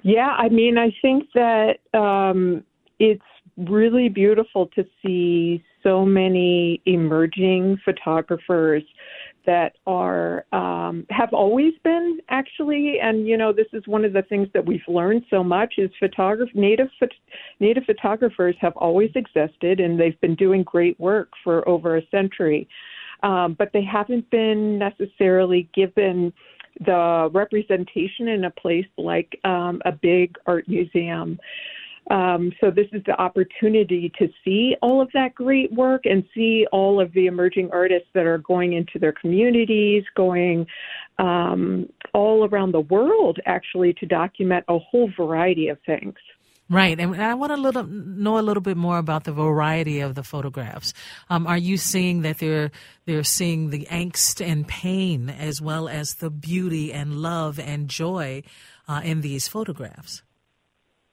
Yeah, 0.03 0.35
I 0.37 0.49
mean, 0.49 0.79
I 0.79 0.95
think 1.03 1.29
that 1.35 1.79
um, 1.95 2.65
it's 2.99 3.23
really 3.57 4.09
beautiful 4.09 4.69
to 4.69 4.85
see 5.05 5.63
so 5.83 6.05
many 6.05 6.81
emerging 6.87 7.79
photographers 7.85 8.83
that 9.45 9.73
are 9.87 10.45
um, 10.53 11.05
have 11.11 11.33
always 11.33 11.73
been 11.83 12.21
actually, 12.29 12.99
and 13.01 13.27
you 13.27 13.37
know, 13.37 13.53
this 13.53 13.67
is 13.73 13.83
one 13.87 14.05
of 14.05 14.13
the 14.13 14.23
things 14.23 14.49
that 14.55 14.65
we've 14.65 14.87
learned 14.87 15.25
so 15.31 15.43
much 15.43 15.75
is 15.79 15.91
photography. 15.99 16.53
Native 16.55 16.89
native 17.59 17.85
photographers 17.85 18.55
have 18.61 18.77
always 18.77 19.11
existed, 19.15 19.81
and 19.81 19.99
they've 19.99 20.21
been 20.21 20.37
doing 20.37 20.63
great 20.63 20.99
work 21.01 21.31
for 21.43 21.69
over 21.69 21.97
a 21.97 22.07
century, 22.11 22.69
um, 23.23 23.55
but 23.59 23.71
they 23.73 23.83
haven't 23.83 24.31
been 24.31 24.79
necessarily 24.79 25.69
given 25.75 26.33
the 26.81 27.31
representation 27.33 28.29
in 28.29 28.45
a 28.45 28.51
place 28.51 28.87
like 28.97 29.39
um, 29.45 29.81
a 29.85 29.93
big 29.93 30.37
art 30.47 30.69
museum. 30.69 31.39
Um, 32.11 32.53
so 32.61 32.71
this 32.71 32.89
is 32.93 33.03
the 33.07 33.19
opportunity 33.21 34.13
to 34.19 34.29
see 34.45 34.77
all 34.83 35.01
of 35.01 35.09
that 35.15 35.35
great 35.35 35.73
work 35.73 36.05
and 36.05 36.25
see 36.35 36.67
all 36.73 37.01
of 37.01 37.13
the 37.13 37.27
emerging 37.27 37.71
artists 37.73 38.09
that 38.15 38.27
are 38.27 38.39
going 38.39 38.73
into 38.73 38.99
their 38.99 39.13
communities, 39.13 40.03
going 40.17 40.67
um, 41.19 41.89
all 42.13 42.49
around 42.49 42.73
the 42.73 42.81
world 42.81 43.39
actually 43.47 43.95
to 43.95 44.07
document 44.07 44.65
a 44.69 44.79
whole 44.79 45.11
variety 45.17 45.69
of 45.69 45.79
things. 45.87 46.17
Right, 46.73 46.99
and 46.99 47.21
I 47.21 47.35
want 47.35 47.53
to 47.53 47.59
little, 47.59 47.85
know 47.85 48.39
a 48.39 48.41
little 48.41 48.63
bit 48.63 48.79
more 48.79 48.97
about 48.97 49.25
the 49.25 49.33
variety 49.33 50.01
of 50.01 50.15
the 50.15 50.23
photographs. 50.23 50.95
Um, 51.29 51.47
are 51.47 51.59
you 51.59 51.77
seeing 51.77 52.23
that 52.23 52.39
they're 52.39 52.71
they're 53.05 53.25
seeing 53.25 53.69
the 53.69 53.87
angst 53.91 54.43
and 54.43 54.67
pain 54.67 55.29
as 55.29 55.61
well 55.61 55.87
as 55.87 56.15
the 56.15 56.31
beauty 56.31 56.91
and 56.91 57.19
love 57.19 57.59
and 57.61 57.89
joy 57.89 58.43
uh, 58.89 59.03
in 59.05 59.21
these 59.21 59.49
photographs? 59.49 60.23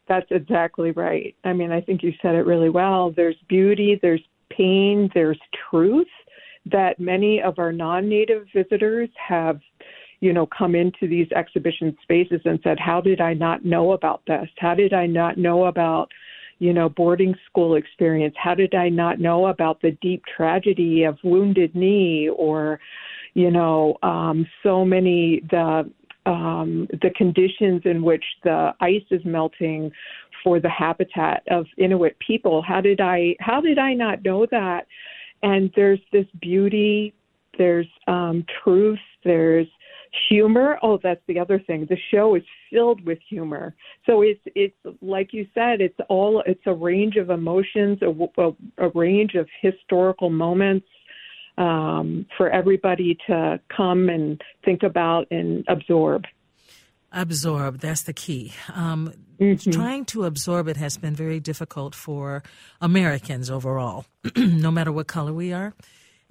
That's 0.07 0.31
exactly 0.31 0.91
right. 0.91 1.35
I 1.43 1.51
mean, 1.51 1.73
I 1.73 1.81
think 1.81 2.03
you 2.03 2.13
said 2.21 2.35
it 2.35 2.45
really 2.45 2.69
well. 2.69 3.11
There's 3.11 3.35
beauty, 3.49 3.99
there's 4.01 4.23
pain, 4.49 5.09
there's 5.13 5.39
truth 5.69 6.07
that 6.71 7.01
many 7.01 7.41
of 7.41 7.59
our 7.59 7.73
non-native 7.73 8.45
visitors 8.55 9.09
have 9.27 9.59
you 10.21 10.33
know, 10.33 10.45
come 10.45 10.75
into 10.75 11.07
these 11.07 11.27
exhibition 11.35 11.95
spaces 12.01 12.41
and 12.45 12.59
said, 12.63 12.77
How 12.79 13.01
did 13.01 13.21
I 13.21 13.33
not 13.33 13.63
know 13.63 13.93
about 13.93 14.21
this? 14.27 14.47
How 14.57 14.75
did 14.75 14.93
I 14.93 15.05
not 15.05 15.37
know 15.37 15.65
about, 15.65 16.11
you 16.59 16.73
know, 16.73 16.89
boarding 16.89 17.35
school 17.45 17.75
experience? 17.75 18.35
How 18.37 18.53
did 18.53 18.75
I 18.75 18.89
not 18.89 19.19
know 19.19 19.47
about 19.47 19.81
the 19.81 19.91
deep 20.01 20.23
tragedy 20.25 21.03
of 21.03 21.17
wounded 21.23 21.73
knee 21.75 22.29
or, 22.35 22.79
you 23.33 23.51
know, 23.51 23.97
um, 24.03 24.45
so 24.63 24.83
many 24.83 25.41
the 25.49 25.89
um, 26.25 26.87
the 27.01 27.11
conditions 27.15 27.81
in 27.85 28.03
which 28.03 28.23
the 28.43 28.73
ice 28.81 29.05
is 29.09 29.21
melting 29.23 29.91
for 30.43 30.59
the 30.59 30.69
habitat 30.69 31.43
of 31.49 31.65
Inuit 31.77 32.17
people. 32.19 32.61
How 32.61 32.81
did 32.81 32.99
I 32.99 33.35
how 33.39 33.61
did 33.61 33.77
I 33.77 33.93
not 33.93 34.23
know 34.23 34.45
that? 34.51 34.85
And 35.41 35.71
there's 35.77 35.99
this 36.11 36.25
beauty, 36.41 37.13
there's 37.57 37.87
um, 38.07 38.45
truth, 38.61 38.99
there's 39.23 39.67
humor. 40.29 40.77
Oh 40.81 40.99
that's 41.01 41.21
the 41.27 41.39
other 41.39 41.59
thing. 41.59 41.85
The 41.89 41.97
show 42.11 42.35
is 42.35 42.43
filled 42.71 43.05
with 43.05 43.19
humor. 43.27 43.75
So 44.05 44.21
it's 44.21 44.41
it's 44.55 44.75
like 45.01 45.33
you 45.33 45.47
said 45.53 45.81
it's 45.81 45.99
all 46.09 46.43
it's 46.45 46.61
a 46.65 46.73
range 46.73 47.15
of 47.15 47.29
emotions 47.29 47.99
a, 48.01 48.41
a, 48.41 48.51
a 48.77 48.89
range 48.95 49.35
of 49.35 49.47
historical 49.61 50.29
moments 50.29 50.87
um, 51.57 52.25
for 52.37 52.49
everybody 52.49 53.17
to 53.27 53.59
come 53.75 54.09
and 54.09 54.41
think 54.63 54.83
about 54.83 55.27
and 55.31 55.65
absorb. 55.67 56.25
Absorb 57.11 57.79
that's 57.79 58.03
the 58.03 58.13
key. 58.13 58.53
Um, 58.73 59.13
mm-hmm. 59.39 59.71
trying 59.71 60.05
to 60.05 60.25
absorb 60.25 60.67
it 60.67 60.77
has 60.77 60.97
been 60.97 61.15
very 61.15 61.39
difficult 61.39 61.95
for 61.95 62.43
americans 62.81 63.49
overall 63.49 64.05
no 64.35 64.69
matter 64.69 64.91
what 64.91 65.07
color 65.07 65.33
we 65.33 65.53
are 65.53 65.73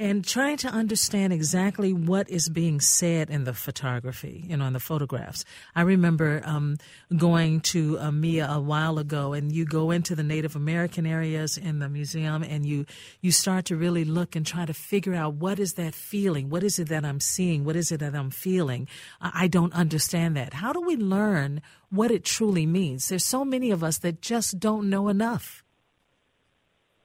and 0.00 0.24
trying 0.24 0.56
to 0.56 0.68
understand 0.68 1.32
exactly 1.32 1.92
what 1.92 2.30
is 2.30 2.48
being 2.48 2.80
said 2.80 3.30
in 3.30 3.42
the 3.42 3.52
photography, 3.52 4.44
you 4.46 4.56
know, 4.56 4.66
in 4.66 4.72
the 4.72 4.80
photographs. 4.80 5.44
I 5.74 5.80
remember 5.80 6.40
um, 6.44 6.76
going 7.16 7.60
to 7.62 7.98
uh, 7.98 8.12
Mia 8.12 8.46
a 8.48 8.60
while 8.60 9.00
ago, 9.00 9.32
and 9.32 9.50
you 9.50 9.64
go 9.64 9.90
into 9.90 10.14
the 10.14 10.22
Native 10.22 10.54
American 10.54 11.04
areas 11.04 11.58
in 11.58 11.80
the 11.80 11.88
museum, 11.88 12.44
and 12.44 12.64
you 12.64 12.86
you 13.20 13.32
start 13.32 13.64
to 13.66 13.76
really 13.76 14.04
look 14.04 14.36
and 14.36 14.46
try 14.46 14.64
to 14.66 14.74
figure 14.74 15.14
out 15.14 15.34
what 15.34 15.58
is 15.58 15.74
that 15.74 15.94
feeling, 15.94 16.48
what 16.48 16.62
is 16.62 16.78
it 16.78 16.88
that 16.88 17.04
I'm 17.04 17.20
seeing, 17.20 17.64
what 17.64 17.74
is 17.74 17.90
it 17.90 17.98
that 17.98 18.14
I'm 18.14 18.30
feeling. 18.30 18.86
I, 19.20 19.32
I 19.34 19.48
don't 19.48 19.72
understand 19.72 20.36
that. 20.36 20.54
How 20.54 20.72
do 20.72 20.80
we 20.80 20.96
learn 20.96 21.60
what 21.90 22.12
it 22.12 22.24
truly 22.24 22.66
means? 22.66 23.08
There's 23.08 23.24
so 23.24 23.44
many 23.44 23.72
of 23.72 23.82
us 23.82 23.98
that 23.98 24.22
just 24.22 24.60
don't 24.60 24.88
know 24.88 25.08
enough. 25.08 25.64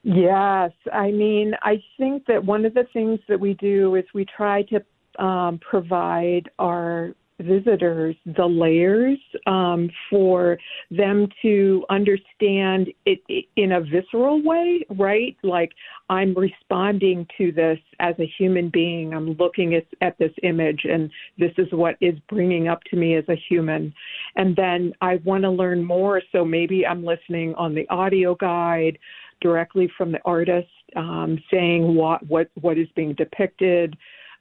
Yes, 0.04 0.72
I 0.92 1.12
mean, 1.12 1.54
I 1.62 1.82
think 1.98 2.26
that 2.28 2.44
one 2.44 2.66
of 2.66 2.74
the 2.74 2.86
things 2.92 3.20
that 3.30 3.39
we 3.39 3.54
do 3.54 3.96
is 3.96 4.04
we 4.13 4.26
try 4.26 4.63
to 4.63 5.24
um, 5.24 5.60
provide 5.60 6.50
our 6.60 7.13
visitors 7.39 8.16
the 8.38 8.46
layers 8.46 9.18
um, 9.48 9.89
for 10.10 10.58
them 10.92 11.28
to 11.42 11.84
understand 11.89 12.89
it, 13.06 13.20
it, 13.28 13.46
in 13.56 13.74
a 13.74 13.82
visceral 13.82 14.42
way, 14.44 14.86
right? 14.98 15.36
Like 15.44 15.72
I'm 16.10 16.34
responding 16.36 17.28
to 17.38 17.52
this 17.52 17.80
as 18.00 18.16
a 18.20 18.32
human 18.38 18.70
being. 18.70 19.13
I'm 19.13 19.34
looking 19.34 19.76
at, 19.76 19.86
at 20.02 20.18
this 20.20 20.32
image, 20.44 20.82
and 20.84 21.10
this 21.38 21.52
is 21.58 21.68
what 21.72 21.96
is 22.02 22.16
bringing 22.30 22.68
up 22.68 22.84
to 22.92 22.96
me 22.96 23.16
as 23.16 23.26
a 23.30 23.42
human. 23.50 23.94
And 24.36 24.56
then 24.56 24.94
I 25.02 25.16
want 25.24 25.44
to 25.44 25.50
learn 25.50 25.84
more, 25.84 26.22
so 26.32 26.46
maybe 26.46 26.86
I'm 26.86 27.04
listening 27.04 27.56
on 27.56 27.74
the 27.74 27.88
audio 27.89 28.36
guide 28.36 28.98
directly 29.41 29.91
from 29.98 30.12
the 30.12 30.19
artist, 30.26 30.69
um, 30.96 31.38
saying 31.52 31.96
what 31.96 32.26
what 32.28 32.50
what 32.62 32.78
is 32.78 32.88
being 32.96 33.13
depicted. 33.13 33.96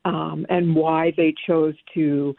Um, 0.04 0.44
and 0.50 0.74
why 0.74 1.12
they 1.16 1.32
chose 1.46 1.76
to 1.94 2.34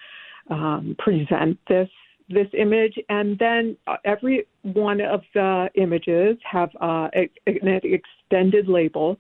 um, 0.50 0.98
present 1.00 1.58
this 1.70 1.88
this 2.30 2.48
image, 2.58 2.98
and 3.10 3.38
then 3.39 3.78
uh, 3.88 3.98
every 4.06 4.46
one 4.63 5.02
of 5.02 5.22
the 5.34 5.70
images 5.76 6.38
have 6.44 6.70
uh, 6.82 7.10
an 7.16 7.30
extended 7.46 8.68
label. 8.68 9.18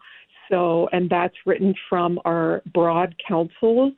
So, 0.49 0.89
and 0.91 1.09
that's 1.09 1.35
written 1.45 1.73
from 1.89 2.19
our 2.25 2.61
broad 2.73 3.15
council, 3.25 3.91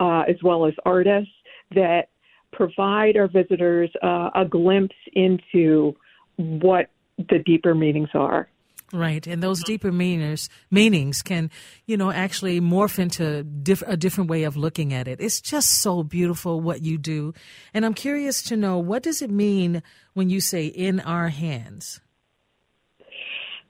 uh, 0.00 0.22
as 0.28 0.36
well 0.42 0.66
as 0.66 0.74
artists 0.84 1.32
that 1.74 2.08
provide 2.52 3.16
our 3.16 3.28
visitors 3.28 3.90
uh, 4.02 4.30
a 4.34 4.44
glimpse 4.44 4.96
into 5.14 5.94
what 6.36 6.90
the 7.30 7.38
deeper 7.44 7.74
meanings 7.74 8.10
are. 8.14 8.48
Right, 8.94 9.26
and 9.26 9.42
those 9.42 9.64
deeper 9.64 9.90
meanings 9.90 10.50
meanings 10.70 11.22
can, 11.22 11.50
you 11.86 11.96
know, 11.96 12.10
actually 12.10 12.60
morph 12.60 12.98
into 12.98 13.42
diff- 13.42 13.82
a 13.86 13.96
different 13.96 14.28
way 14.28 14.42
of 14.42 14.54
looking 14.54 14.92
at 14.92 15.08
it. 15.08 15.18
It's 15.18 15.40
just 15.40 15.80
so 15.80 16.02
beautiful 16.02 16.60
what 16.60 16.82
you 16.82 16.98
do, 16.98 17.32
and 17.72 17.86
I'm 17.86 17.94
curious 17.94 18.42
to 18.44 18.56
know 18.56 18.76
what 18.76 19.02
does 19.02 19.22
it 19.22 19.30
mean 19.30 19.82
when 20.12 20.28
you 20.28 20.40
say 20.40 20.66
"in 20.66 21.00
our 21.00 21.28
hands." 21.28 22.02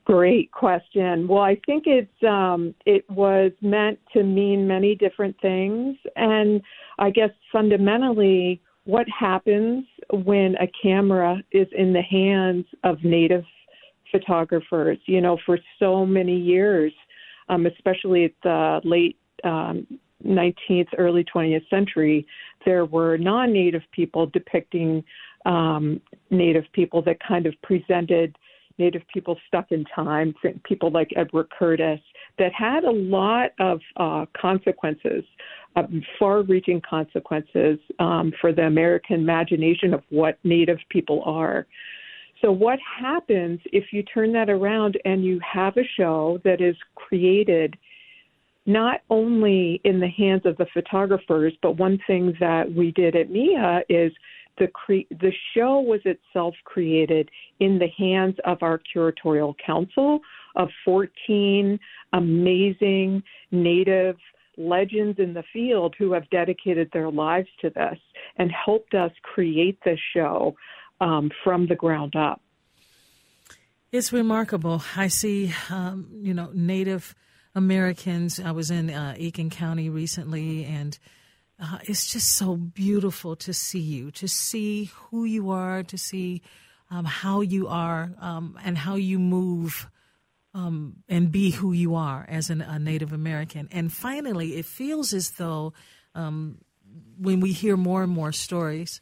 Great 0.04 0.50
question. 0.50 1.28
Well, 1.28 1.42
I 1.42 1.60
think 1.66 1.84
it's 1.86 2.22
um, 2.24 2.74
it 2.84 3.08
was 3.08 3.52
meant 3.60 4.00
to 4.14 4.24
mean 4.24 4.66
many 4.66 4.96
different 4.96 5.40
things, 5.40 5.96
and 6.16 6.60
I 6.98 7.10
guess 7.10 7.30
fundamentally, 7.52 8.60
what 8.84 9.06
happens 9.08 9.84
when 10.10 10.56
a 10.56 10.66
camera 10.82 11.44
is 11.52 11.68
in 11.70 11.92
the 11.92 12.02
hands 12.02 12.66
of 12.82 13.04
Native 13.04 13.44
photographers, 14.12 14.98
you 15.06 15.20
know, 15.20 15.36
for 15.44 15.58
so 15.80 16.06
many 16.06 16.38
years, 16.38 16.92
um, 17.48 17.66
especially 17.66 18.26
at 18.26 18.32
the 18.44 18.80
late 18.84 19.16
um, 19.42 19.86
19th, 20.24 20.88
early 20.98 21.24
20th 21.24 21.68
century, 21.68 22.24
there 22.64 22.84
were 22.84 23.16
non 23.18 23.52
native 23.52 23.82
people 23.92 24.26
depicting 24.26 25.02
um, 25.44 26.00
native 26.30 26.64
people 26.72 27.02
that 27.02 27.16
kind 27.26 27.46
of 27.46 27.54
presented 27.62 28.36
native 28.78 29.02
people 29.12 29.38
stuck 29.46 29.70
in 29.70 29.84
time, 29.94 30.34
people 30.64 30.90
like 30.90 31.12
Edward 31.16 31.48
Curtis, 31.56 32.00
that 32.38 32.52
had 32.52 32.84
a 32.84 32.90
lot 32.90 33.50
of 33.58 33.80
uh, 33.96 34.24
consequences, 34.40 35.24
uh, 35.76 35.82
far 36.18 36.42
reaching 36.42 36.80
consequences 36.88 37.78
um, 37.98 38.32
for 38.40 38.52
the 38.52 38.62
American 38.62 39.16
imagination 39.16 39.92
of 39.92 40.02
what 40.10 40.38
native 40.44 40.78
people 40.88 41.22
are. 41.24 41.66
So, 42.42 42.50
what 42.50 42.78
happens 43.00 43.60
if 43.66 43.92
you 43.92 44.02
turn 44.02 44.32
that 44.32 44.50
around 44.50 44.98
and 45.04 45.24
you 45.24 45.40
have 45.40 45.76
a 45.76 45.88
show 45.96 46.40
that 46.44 46.60
is 46.60 46.76
created 46.96 47.76
not 48.66 49.00
only 49.10 49.80
in 49.84 50.00
the 50.00 50.08
hands 50.08 50.42
of 50.44 50.56
the 50.56 50.66
photographers, 50.74 51.52
but 51.62 51.78
one 51.78 51.98
thing 52.06 52.34
that 52.40 52.72
we 52.72 52.90
did 52.92 53.16
at 53.16 53.30
MIA 53.30 53.82
is 53.88 54.12
the 54.58 54.68
cre- 54.68 55.08
the 55.10 55.32
show 55.54 55.80
was 55.80 56.00
itself 56.04 56.54
created 56.64 57.28
in 57.60 57.78
the 57.78 57.88
hands 57.96 58.36
of 58.44 58.58
our 58.62 58.80
curatorial 58.94 59.54
council 59.64 60.20
of 60.56 60.68
14 60.84 61.78
amazing 62.12 63.22
native 63.50 64.16
legends 64.58 65.18
in 65.18 65.32
the 65.32 65.42
field 65.52 65.94
who 65.98 66.12
have 66.12 66.28
dedicated 66.30 66.90
their 66.92 67.10
lives 67.10 67.48
to 67.60 67.70
this 67.70 67.98
and 68.36 68.50
helped 68.52 68.94
us 68.94 69.10
create 69.22 69.78
this 69.84 69.98
show 70.14 70.54
um, 71.02 71.30
from 71.42 71.66
the 71.66 71.74
ground 71.74 72.14
up. 72.14 72.40
It's 73.90 74.12
remarkable. 74.12 74.82
I 74.96 75.08
see, 75.08 75.52
um, 75.68 76.08
you 76.22 76.32
know, 76.32 76.50
Native 76.54 77.14
Americans. 77.54 78.40
I 78.40 78.52
was 78.52 78.70
in 78.70 78.88
uh, 78.88 79.14
Aiken 79.18 79.50
County 79.50 79.90
recently, 79.90 80.64
and 80.64 80.98
uh, 81.60 81.78
it's 81.82 82.10
just 82.10 82.34
so 82.36 82.56
beautiful 82.56 83.36
to 83.36 83.52
see 83.52 83.80
you, 83.80 84.10
to 84.12 84.28
see 84.28 84.90
who 84.94 85.24
you 85.24 85.50
are, 85.50 85.82
to 85.82 85.98
see 85.98 86.40
um, 86.90 87.04
how 87.04 87.40
you 87.40 87.68
are, 87.68 88.12
um, 88.20 88.56
and 88.64 88.78
how 88.78 88.94
you 88.94 89.18
move. 89.18 89.88
Um, 90.54 90.96
and 91.08 91.32
be 91.32 91.50
who 91.50 91.72
you 91.72 91.94
are 91.94 92.26
as 92.28 92.50
an, 92.50 92.60
a 92.60 92.78
Native 92.78 93.14
American. 93.14 93.70
And 93.72 93.90
finally, 93.90 94.56
it 94.56 94.66
feels 94.66 95.14
as 95.14 95.30
though 95.30 95.72
um, 96.14 96.58
when 97.16 97.40
we 97.40 97.52
hear 97.52 97.78
more 97.78 98.02
and 98.02 98.12
more 98.12 98.32
stories, 98.32 99.00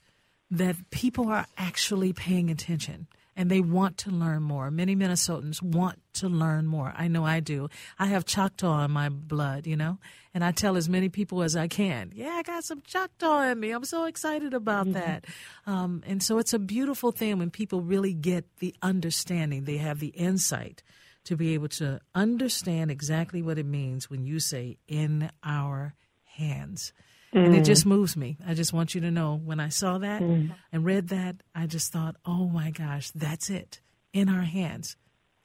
that 0.50 0.76
people 0.90 1.28
are 1.28 1.46
actually 1.56 2.12
paying 2.12 2.50
attention 2.50 3.06
and 3.36 3.50
they 3.50 3.60
want 3.60 3.96
to 3.96 4.10
learn 4.10 4.42
more. 4.42 4.70
Many 4.70 4.96
Minnesotans 4.96 5.62
want 5.62 5.98
to 6.14 6.28
learn 6.28 6.66
more. 6.66 6.92
I 6.96 7.08
know 7.08 7.24
I 7.24 7.40
do. 7.40 7.68
I 7.98 8.06
have 8.06 8.24
Choctaw 8.24 8.84
in 8.84 8.90
my 8.90 9.08
blood, 9.08 9.66
you 9.66 9.76
know, 9.76 9.98
and 10.34 10.44
I 10.44 10.50
tell 10.50 10.76
as 10.76 10.88
many 10.88 11.08
people 11.08 11.42
as 11.42 11.56
I 11.56 11.68
can, 11.68 12.12
yeah, 12.14 12.30
I 12.30 12.42
got 12.42 12.64
some 12.64 12.82
Choctaw 12.82 13.42
in 13.44 13.60
me. 13.60 13.70
I'm 13.70 13.84
so 13.84 14.04
excited 14.04 14.52
about 14.52 14.86
mm-hmm. 14.86 14.94
that. 14.94 15.26
Um, 15.66 16.02
and 16.06 16.22
so 16.22 16.38
it's 16.38 16.52
a 16.52 16.58
beautiful 16.58 17.12
thing 17.12 17.38
when 17.38 17.50
people 17.50 17.80
really 17.80 18.12
get 18.12 18.44
the 18.58 18.74
understanding, 18.82 19.64
they 19.64 19.78
have 19.78 20.00
the 20.00 20.08
insight 20.08 20.82
to 21.24 21.36
be 21.36 21.54
able 21.54 21.68
to 21.68 22.00
understand 22.14 22.90
exactly 22.90 23.40
what 23.42 23.58
it 23.58 23.66
means 23.66 24.10
when 24.10 24.24
you 24.24 24.40
say 24.40 24.76
in 24.88 25.30
our 25.44 25.94
hands. 26.24 26.92
Mm. 27.34 27.46
And 27.46 27.56
it 27.56 27.64
just 27.64 27.84
mm. 27.84 27.88
moves 27.88 28.16
me. 28.16 28.38
I 28.46 28.54
just 28.54 28.72
want 28.72 28.94
you 28.94 29.00
to 29.02 29.10
know 29.10 29.40
when 29.44 29.60
I 29.60 29.68
saw 29.68 29.98
that 29.98 30.22
mm. 30.22 30.52
and 30.72 30.84
read 30.84 31.08
that, 31.08 31.36
I 31.54 31.66
just 31.66 31.92
thought, 31.92 32.16
oh 32.24 32.48
my 32.48 32.70
gosh, 32.70 33.10
that's 33.12 33.50
it 33.50 33.80
in 34.12 34.28
our 34.28 34.42
hands. 34.42 34.96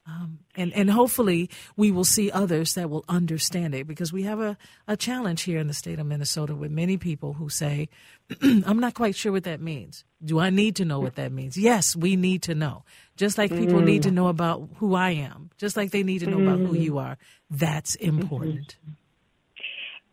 Um, 0.08 0.40
and, 0.56 0.72
and 0.74 0.92
hopefully 0.92 1.50
we 1.76 1.92
will 1.92 2.06
see 2.06 2.30
others 2.30 2.76
that 2.76 2.92
will 2.92 3.04
understand 3.10 3.74
it 3.74 3.88
because 3.88 4.14
we 4.14 4.22
have 4.24 4.40
a, 4.40 4.56
a 4.88 4.96
challenge 4.96 5.42
here 5.42 5.58
in 5.58 5.68
the 5.68 5.74
state 5.74 6.00
of 6.00 6.06
Minnesota 6.06 6.56
with 6.56 6.70
many 6.70 6.98
people 6.98 7.34
who 7.34 7.50
say, 7.50 7.90
I'm 8.42 8.80
not 8.80 8.94
quite 8.94 9.16
sure 9.16 9.32
what 9.32 9.46
that 9.46 9.62
means. 9.62 10.04
Do 10.24 10.40
I 10.40 10.52
need 10.52 10.76
to 10.76 10.86
know 10.86 11.00
what 11.00 11.16
that 11.16 11.32
means? 11.32 11.58
Yes, 11.58 11.96
we 11.96 12.16
need 12.16 12.44
to 12.44 12.54
know. 12.54 12.84
Just 13.18 13.40
like 13.40 13.50
people 13.50 13.80
mm. 13.80 13.86
need 13.86 14.04
to 14.04 14.10
mm. 14.10 14.14
know 14.14 14.28
about 14.28 14.70
who 14.78 14.94
I 14.94 15.12
am, 15.12 15.50
just 15.58 15.76
like 15.76 15.90
they 15.90 16.04
need 16.04 16.20
to 16.20 16.28
know 16.28 16.38
mm. 16.38 16.54
about 16.54 16.68
who 16.68 16.76
you 16.76 17.00
are. 17.00 17.18
That's 17.50 17.96
important. 17.96 18.78
Mm-hmm. 18.84 18.94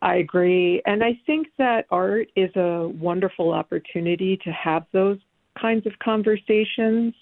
I 0.02 0.16
agree. 0.16 0.82
And 0.84 1.02
I 1.02 1.18
think 1.26 1.46
that 1.58 1.86
art 1.90 2.28
is 2.34 2.54
a 2.56 2.88
wonderful 2.88 3.52
opportunity 3.52 4.36
to 4.44 4.50
have 4.50 4.84
those 4.92 5.18
kinds 5.60 5.86
of 5.86 5.92
conversations. 6.02 7.14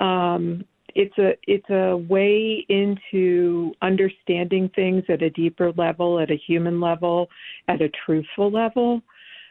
Um, 0.00 0.64
it's 0.96 1.16
a 1.16 1.34
it's 1.46 1.70
a 1.70 1.96
way 1.96 2.66
into 2.68 3.72
understanding 3.82 4.68
things 4.74 5.04
at 5.08 5.22
a 5.22 5.30
deeper 5.30 5.72
level, 5.76 6.18
at 6.18 6.30
a 6.30 6.36
human 6.36 6.80
level, 6.80 7.28
at 7.68 7.80
a 7.80 7.88
truthful 8.04 8.50
level. 8.50 9.00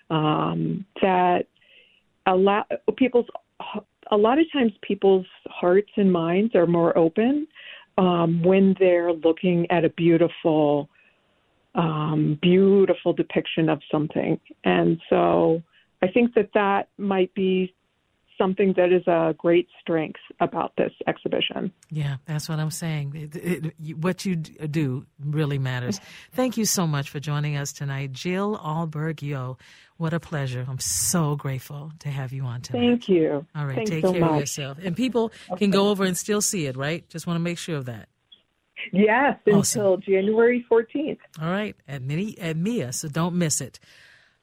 Um, 0.09 0.85
that 1.01 1.47
a 2.25 2.35
lot 2.35 2.69
people's 2.97 3.27
a 4.11 4.17
lot 4.17 4.39
of 4.39 4.45
times 4.51 4.73
people's 4.81 5.25
hearts 5.45 5.91
and 5.95 6.11
minds 6.11 6.53
are 6.53 6.67
more 6.67 6.97
open 6.97 7.47
um, 7.97 8.43
when 8.43 8.75
they're 8.77 9.13
looking 9.13 9.69
at 9.71 9.85
a 9.85 9.89
beautiful 9.89 10.89
um, 11.77 12.37
beautiful 12.41 13.13
depiction 13.13 13.69
of 13.69 13.81
something. 13.91 14.39
And 14.63 14.99
so 15.09 15.61
I 16.01 16.07
think 16.07 16.33
that 16.33 16.49
that 16.53 16.89
might 16.97 17.33
be 17.33 17.73
something 18.37 18.73
that 18.77 18.91
is 18.91 19.05
a 19.07 19.33
great 19.37 19.67
strength 19.81 20.19
about 20.39 20.73
this 20.77 20.91
exhibition. 21.07 21.71
Yeah, 21.89 22.17
that's 22.25 22.47
what 22.47 22.59
I'm 22.59 22.71
saying. 22.71 23.31
It, 23.33 23.73
it, 23.79 23.97
what 23.97 24.25
you 24.25 24.35
do 24.35 25.05
really 25.19 25.57
matters. 25.57 25.99
Thank 26.33 26.57
you 26.57 26.65
so 26.65 26.85
much 26.85 27.09
for 27.09 27.19
joining 27.19 27.57
us 27.57 27.73
tonight, 27.73 28.11
Jill 28.11 28.57
Ahlberg 28.57 29.15
Yohe. 29.15 29.57
What 29.97 30.13
a 30.13 30.19
pleasure. 30.19 30.65
I'm 30.67 30.79
so 30.79 31.35
grateful 31.35 31.91
to 31.99 32.09
have 32.09 32.31
you 32.31 32.43
on 32.43 32.61
tonight. 32.61 32.79
Thank 32.79 33.09
you. 33.09 33.45
All 33.55 33.65
right, 33.65 33.77
Thanks 33.77 33.89
take 33.89 34.05
so 34.05 34.11
care 34.11 34.21
much. 34.21 34.31
of 34.31 34.39
yourself. 34.41 34.77
And 34.83 34.95
people 34.95 35.31
okay. 35.49 35.57
can 35.57 35.71
go 35.71 35.89
over 35.89 36.03
and 36.03 36.15
still 36.15 36.41
see 36.41 36.67
it, 36.67 36.77
right? 36.77 37.07
Just 37.09 37.25
want 37.25 37.37
to 37.37 37.41
make 37.41 37.57
sure 37.57 37.77
of 37.77 37.85
that. 37.85 38.07
Yes, 38.93 39.37
awesome. 39.51 39.81
until 39.81 39.97
January 39.97 40.65
14th. 40.69 41.17
All 41.41 41.49
right, 41.49 41.75
at, 41.87 42.01
Mini, 42.01 42.37
at 42.39 42.57
Mia, 42.57 42.91
so 42.93 43.07
don't 43.07 43.35
miss 43.35 43.61
it. 43.61 43.79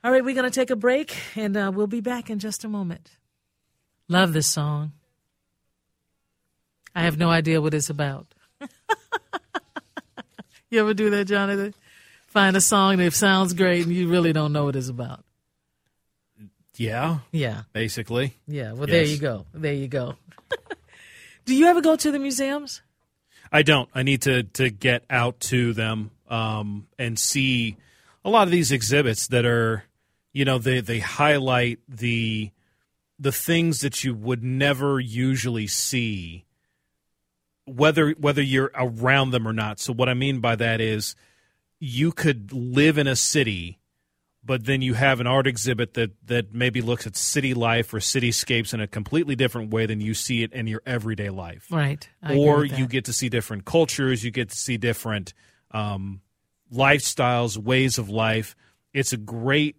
All 0.02 0.10
right, 0.10 0.24
we're 0.24 0.34
going 0.34 0.50
to 0.50 0.54
take 0.54 0.70
a 0.70 0.76
break, 0.76 1.16
and 1.36 1.56
uh, 1.56 1.72
we'll 1.74 1.86
be 1.86 2.00
back 2.00 2.28
in 2.30 2.38
just 2.38 2.64
a 2.64 2.68
moment. 2.68 3.10
Love 4.08 4.32
this 4.32 4.46
song. 4.46 4.92
I 6.94 7.02
have 7.02 7.18
no 7.18 7.30
idea 7.30 7.60
what 7.60 7.74
it's 7.74 7.90
about. 7.90 8.26
you 10.70 10.80
ever 10.80 10.94
do 10.94 11.10
that, 11.10 11.24
Jonathan? 11.24 11.74
Find 12.28 12.56
a 12.56 12.60
song 12.60 12.98
that 12.98 13.12
sounds 13.12 13.52
great 13.54 13.86
and 13.86 13.94
you 13.94 14.08
really 14.08 14.32
don't 14.32 14.52
know 14.52 14.64
what 14.64 14.76
it's 14.76 14.88
about. 14.88 15.24
Yeah, 16.76 17.18
Yeah, 17.30 17.62
basically. 17.72 18.34
yeah. 18.48 18.72
Well, 18.72 18.86
there 18.88 19.04
you 19.04 19.18
go. 19.18 19.46
There 19.54 19.72
you 19.72 19.86
go. 19.86 20.16
Do 21.44 21.54
you 21.54 21.66
ever 21.66 21.80
go 21.80 21.94
to 21.94 22.10
the 22.10 22.18
museums? 22.18 22.82
I 23.54 23.62
don't. 23.62 23.88
I 23.94 24.02
need 24.02 24.22
to 24.22 24.42
to 24.42 24.68
get 24.68 25.04
out 25.08 25.38
to 25.40 25.72
them 25.72 26.10
um, 26.28 26.88
and 26.98 27.16
see 27.16 27.76
a 28.24 28.28
lot 28.28 28.48
of 28.48 28.50
these 28.50 28.72
exhibits 28.72 29.28
that 29.28 29.46
are, 29.46 29.84
you 30.32 30.44
know, 30.44 30.58
they 30.58 30.80
they 30.80 30.98
highlight 30.98 31.78
the 31.88 32.50
the 33.16 33.30
things 33.30 33.78
that 33.78 34.02
you 34.02 34.12
would 34.12 34.42
never 34.42 34.98
usually 34.98 35.68
see, 35.68 36.46
whether 37.64 38.10
whether 38.18 38.42
you're 38.42 38.72
around 38.74 39.30
them 39.30 39.46
or 39.46 39.52
not. 39.52 39.78
So 39.78 39.92
what 39.92 40.08
I 40.08 40.14
mean 40.14 40.40
by 40.40 40.56
that 40.56 40.80
is, 40.80 41.14
you 41.78 42.10
could 42.10 42.52
live 42.52 42.98
in 42.98 43.06
a 43.06 43.14
city. 43.14 43.78
But 44.46 44.66
then 44.66 44.82
you 44.82 44.94
have 44.94 45.20
an 45.20 45.26
art 45.26 45.46
exhibit 45.46 45.94
that, 45.94 46.12
that 46.26 46.54
maybe 46.54 46.82
looks 46.82 47.06
at 47.06 47.16
city 47.16 47.54
life 47.54 47.94
or 47.94 47.98
cityscapes 47.98 48.74
in 48.74 48.80
a 48.80 48.86
completely 48.86 49.36
different 49.36 49.70
way 49.70 49.86
than 49.86 50.00
you 50.00 50.12
see 50.12 50.42
it 50.42 50.52
in 50.52 50.66
your 50.66 50.82
everyday 50.84 51.30
life 51.30 51.66
Right. 51.70 52.06
I 52.22 52.36
or 52.36 52.64
you 52.64 52.86
get 52.86 53.06
to 53.06 53.12
see 53.12 53.28
different 53.28 53.64
cultures, 53.64 54.22
you 54.22 54.30
get 54.30 54.50
to 54.50 54.56
see 54.56 54.76
different 54.76 55.32
um, 55.70 56.20
lifestyles, 56.72 57.56
ways 57.56 57.98
of 57.98 58.08
life. 58.08 58.54
It's 58.92 59.12
a 59.12 59.16
great 59.16 59.76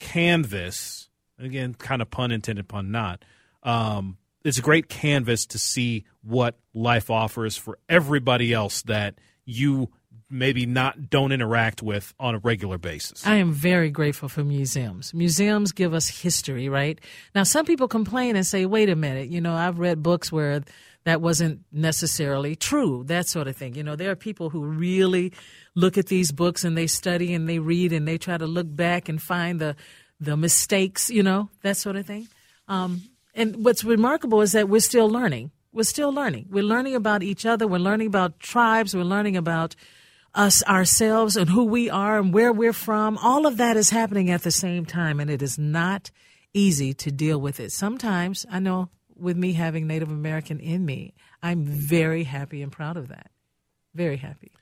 canvas. 0.00 1.08
Again, 1.38 1.74
kind 1.74 2.00
of 2.00 2.10
pun 2.10 2.32
intended, 2.32 2.68
pun 2.68 2.90
not. 2.90 3.24
Um, 3.62 4.16
it's 4.44 4.58
a 4.58 4.62
great 4.62 4.88
canvas 4.88 5.44
to 5.46 5.58
see 5.58 6.04
what 6.22 6.58
life 6.72 7.10
offers 7.10 7.56
for 7.56 7.78
everybody 7.88 8.52
else 8.52 8.82
that 8.82 9.18
you 9.44 9.90
maybe 10.28 10.66
not 10.66 11.08
don't 11.08 11.32
interact 11.32 11.82
with 11.82 12.12
on 12.18 12.34
a 12.34 12.38
regular 12.38 12.78
basis. 12.78 13.26
I 13.26 13.36
am 13.36 13.52
very 13.52 13.90
grateful 13.90 14.28
for 14.28 14.42
museums. 14.44 15.14
Museums 15.14 15.72
give 15.72 15.94
us 15.94 16.08
history, 16.08 16.68
right? 16.68 17.00
Now, 17.34 17.44
some 17.44 17.64
people 17.64 17.88
complain 17.88 18.36
and 18.36 18.46
say, 18.46 18.66
wait 18.66 18.88
a 18.88 18.96
minute, 18.96 19.28
you 19.28 19.40
know, 19.40 19.54
I've 19.54 19.78
read 19.78 20.02
books 20.02 20.32
where 20.32 20.62
that 21.04 21.20
wasn't 21.20 21.60
necessarily 21.70 22.56
true, 22.56 23.04
that 23.06 23.28
sort 23.28 23.46
of 23.46 23.56
thing. 23.56 23.76
You 23.76 23.84
know, 23.84 23.94
there 23.94 24.10
are 24.10 24.16
people 24.16 24.50
who 24.50 24.64
really 24.64 25.32
look 25.76 25.96
at 25.96 26.06
these 26.06 26.32
books 26.32 26.64
and 26.64 26.76
they 26.76 26.88
study 26.88 27.32
and 27.32 27.48
they 27.48 27.60
read 27.60 27.92
and 27.92 28.08
they 28.08 28.18
try 28.18 28.36
to 28.36 28.46
look 28.46 28.66
back 28.68 29.08
and 29.08 29.22
find 29.22 29.60
the, 29.60 29.76
the 30.18 30.36
mistakes, 30.36 31.08
you 31.08 31.22
know, 31.22 31.48
that 31.62 31.76
sort 31.76 31.94
of 31.94 32.06
thing. 32.06 32.26
Um, 32.66 33.02
and 33.34 33.64
what's 33.64 33.84
remarkable 33.84 34.40
is 34.40 34.52
that 34.52 34.68
we're 34.68 34.80
still 34.80 35.08
learning. 35.08 35.52
We're 35.72 35.84
still 35.84 36.12
learning. 36.12 36.46
We're 36.50 36.64
learning 36.64 36.96
about 36.96 37.22
each 37.22 37.46
other. 37.46 37.68
We're 37.68 37.78
learning 37.78 38.08
about 38.08 38.40
tribes. 38.40 38.96
We're 38.96 39.04
learning 39.04 39.36
about 39.36 39.76
us 40.36 40.62
ourselves 40.64 41.36
and 41.36 41.50
who 41.50 41.64
we 41.64 41.90
are 41.90 42.18
and 42.18 42.32
where 42.32 42.52
we're 42.52 42.72
from. 42.72 43.18
All 43.18 43.46
of 43.46 43.56
that 43.56 43.76
is 43.76 43.90
happening 43.90 44.30
at 44.30 44.42
the 44.42 44.50
same 44.50 44.84
time, 44.86 45.18
and 45.18 45.30
it 45.30 45.42
is 45.42 45.58
not 45.58 46.10
easy 46.54 46.94
to 46.94 47.10
deal 47.10 47.40
with 47.40 47.58
it. 47.58 47.72
Sometimes 47.72 48.46
I 48.50 48.60
know 48.60 48.90
with 49.16 49.36
me 49.36 49.54
having 49.54 49.86
Native 49.86 50.10
American 50.10 50.60
in 50.60 50.84
me, 50.84 51.14
I'm 51.42 51.64
very 51.64 52.24
happy 52.24 52.62
and 52.62 52.70
proud 52.70 52.96
of 52.96 53.08
that. 53.08 53.30
Very 53.94 54.18
happy. 54.18 54.52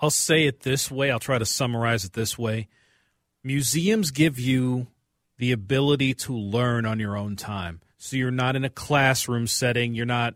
I'll 0.00 0.10
say 0.10 0.46
it 0.46 0.60
this 0.60 0.90
way. 0.90 1.10
I'll 1.10 1.18
try 1.18 1.38
to 1.38 1.46
summarize 1.46 2.04
it 2.04 2.12
this 2.12 2.38
way. 2.38 2.68
Museums 3.42 4.10
give 4.10 4.38
you 4.38 4.88
the 5.38 5.52
ability 5.52 6.14
to 6.14 6.36
learn 6.36 6.84
on 6.84 7.00
your 7.00 7.16
own 7.16 7.36
time. 7.36 7.80
So 7.96 8.16
you're 8.16 8.30
not 8.30 8.54
in 8.54 8.64
a 8.64 8.70
classroom 8.70 9.46
setting. 9.46 9.94
You're 9.94 10.06
not. 10.06 10.34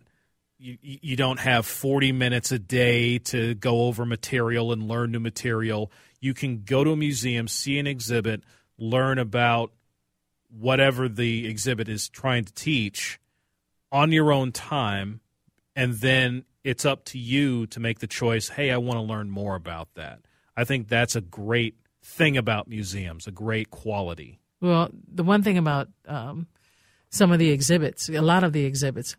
You, 0.59 0.79
you 0.81 1.17
don't 1.17 1.39
have 1.39 1.67
40 1.67 2.13
minutes 2.13 2.51
a 2.51 2.59
day 2.59 3.19
to 3.19 3.55
go 3.55 3.83
over 3.83 4.07
material 4.07 4.73
and 4.73 4.89
learn 4.89 5.13
new 5.13 5.21
material. 5.21 5.93
You 6.21 6.33
can 6.33 6.63
go 6.65 6.83
to 6.83 6.93
a 6.93 6.97
museum, 6.97 7.47
see 7.47 7.79
an 7.79 7.87
exhibit, 7.87 8.43
learn 8.79 9.19
about 9.19 9.73
whatever 10.49 11.09
the 11.09 11.47
exhibit 11.47 11.89
is 11.89 12.09
trying 12.09 12.45
to 12.45 12.53
teach 12.55 13.21
on 13.93 14.13
your 14.13 14.33
own 14.33 14.53
time, 14.53 15.21
and 15.75 15.95
then 15.95 16.45
it's 16.65 16.85
up 16.85 17.05
to 17.05 17.19
you 17.19 17.67
to 17.69 17.81
make 17.81 17.99
the 17.99 18.07
choice 18.07 18.49
hey, 18.49 18.71
I 18.71 18.79
want 18.79 18.99
to 18.99 19.03
learn 19.03 19.31
more 19.31 19.55
about 19.55 19.89
that. 19.95 20.21
I 20.57 20.65
think 20.65 20.89
that's 20.89 21.17
a 21.17 21.21
great 21.21 21.77
thing 22.03 22.37
about 22.37 22.69
museums, 22.69 23.27
a 23.27 23.31
great 23.31 23.71
quality. 23.71 24.41
Well, 24.61 24.91
the 25.13 25.23
one 25.23 25.43
thing 25.43 25.59
about 25.59 25.89
um, 26.07 26.47
some 27.11 27.31
of 27.31 27.39
the 27.39 27.51
exhibits, 27.51 28.09
a 28.09 28.21
lot 28.21 28.43
of 28.43 28.53
the 28.53 28.65
exhibits, 28.65 29.17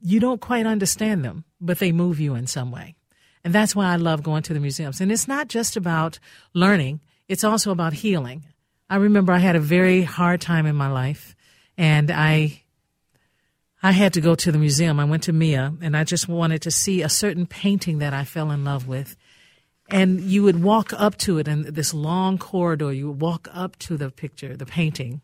you 0.00 0.20
don't 0.20 0.40
quite 0.40 0.66
understand 0.66 1.24
them, 1.24 1.44
but 1.60 1.78
they 1.78 1.92
move 1.92 2.20
you 2.20 2.34
in 2.34 2.46
some 2.46 2.70
way. 2.70 2.94
And 3.44 3.54
that's 3.54 3.74
why 3.74 3.86
I 3.86 3.96
love 3.96 4.22
going 4.22 4.42
to 4.44 4.54
the 4.54 4.60
museums. 4.60 5.00
And 5.00 5.10
it's 5.10 5.28
not 5.28 5.48
just 5.48 5.76
about 5.76 6.18
learning, 6.54 7.00
it's 7.28 7.44
also 7.44 7.70
about 7.70 7.92
healing. 7.92 8.44
I 8.88 8.96
remember 8.96 9.32
I 9.32 9.38
had 9.38 9.56
a 9.56 9.60
very 9.60 10.02
hard 10.02 10.40
time 10.40 10.66
in 10.66 10.74
my 10.74 10.88
life, 10.88 11.36
and 11.78 12.10
I 12.10 12.62
I 13.82 13.92
had 13.92 14.12
to 14.14 14.20
go 14.20 14.34
to 14.34 14.52
the 14.52 14.58
museum. 14.58 15.00
I 15.00 15.04
went 15.04 15.22
to 15.22 15.32
Mia, 15.32 15.72
and 15.80 15.96
I 15.96 16.04
just 16.04 16.28
wanted 16.28 16.62
to 16.62 16.70
see 16.70 17.00
a 17.00 17.08
certain 17.08 17.46
painting 17.46 17.98
that 17.98 18.12
I 18.12 18.24
fell 18.24 18.50
in 18.50 18.64
love 18.64 18.86
with. 18.86 19.16
And 19.88 20.20
you 20.20 20.42
would 20.42 20.62
walk 20.62 20.92
up 20.92 21.16
to 21.18 21.38
it 21.38 21.48
in 21.48 21.62
this 21.62 21.94
long 21.94 22.36
corridor. 22.36 22.92
You 22.92 23.08
would 23.08 23.20
walk 23.20 23.48
up 23.52 23.76
to 23.80 23.96
the 23.96 24.10
picture, 24.10 24.56
the 24.56 24.66
painting. 24.66 25.20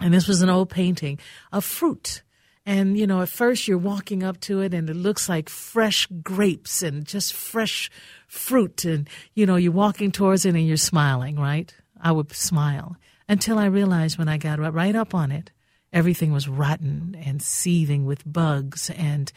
And 0.00 0.12
this 0.12 0.26
was 0.26 0.42
an 0.42 0.50
old 0.50 0.68
painting 0.68 1.18
of 1.52 1.64
fruit. 1.64 2.22
And, 2.66 2.96
you 2.96 3.06
know, 3.06 3.22
at 3.22 3.28
first 3.28 3.66
you're 3.66 3.78
walking 3.78 4.22
up 4.22 4.38
to 4.40 4.60
it 4.60 4.74
and 4.74 4.88
it 4.88 4.96
looks 4.96 5.28
like 5.28 5.48
fresh 5.48 6.06
grapes 6.22 6.82
and 6.82 7.06
just 7.06 7.32
fresh 7.32 7.90
fruit. 8.28 8.84
And, 8.84 9.08
you 9.34 9.46
know, 9.46 9.56
you're 9.56 9.72
walking 9.72 10.12
towards 10.12 10.44
it 10.44 10.54
and 10.54 10.66
you're 10.66 10.76
smiling, 10.76 11.36
right? 11.36 11.74
I 12.00 12.12
would 12.12 12.32
smile 12.32 12.96
until 13.28 13.58
I 13.58 13.66
realized 13.66 14.18
when 14.18 14.28
I 14.28 14.38
got 14.38 14.58
right 14.72 14.94
up 14.94 15.14
on 15.14 15.32
it, 15.32 15.52
everything 15.92 16.32
was 16.32 16.48
rotten 16.48 17.16
and 17.24 17.40
seething 17.40 18.04
with 18.04 18.30
bugs. 18.30 18.90
And 18.90 19.32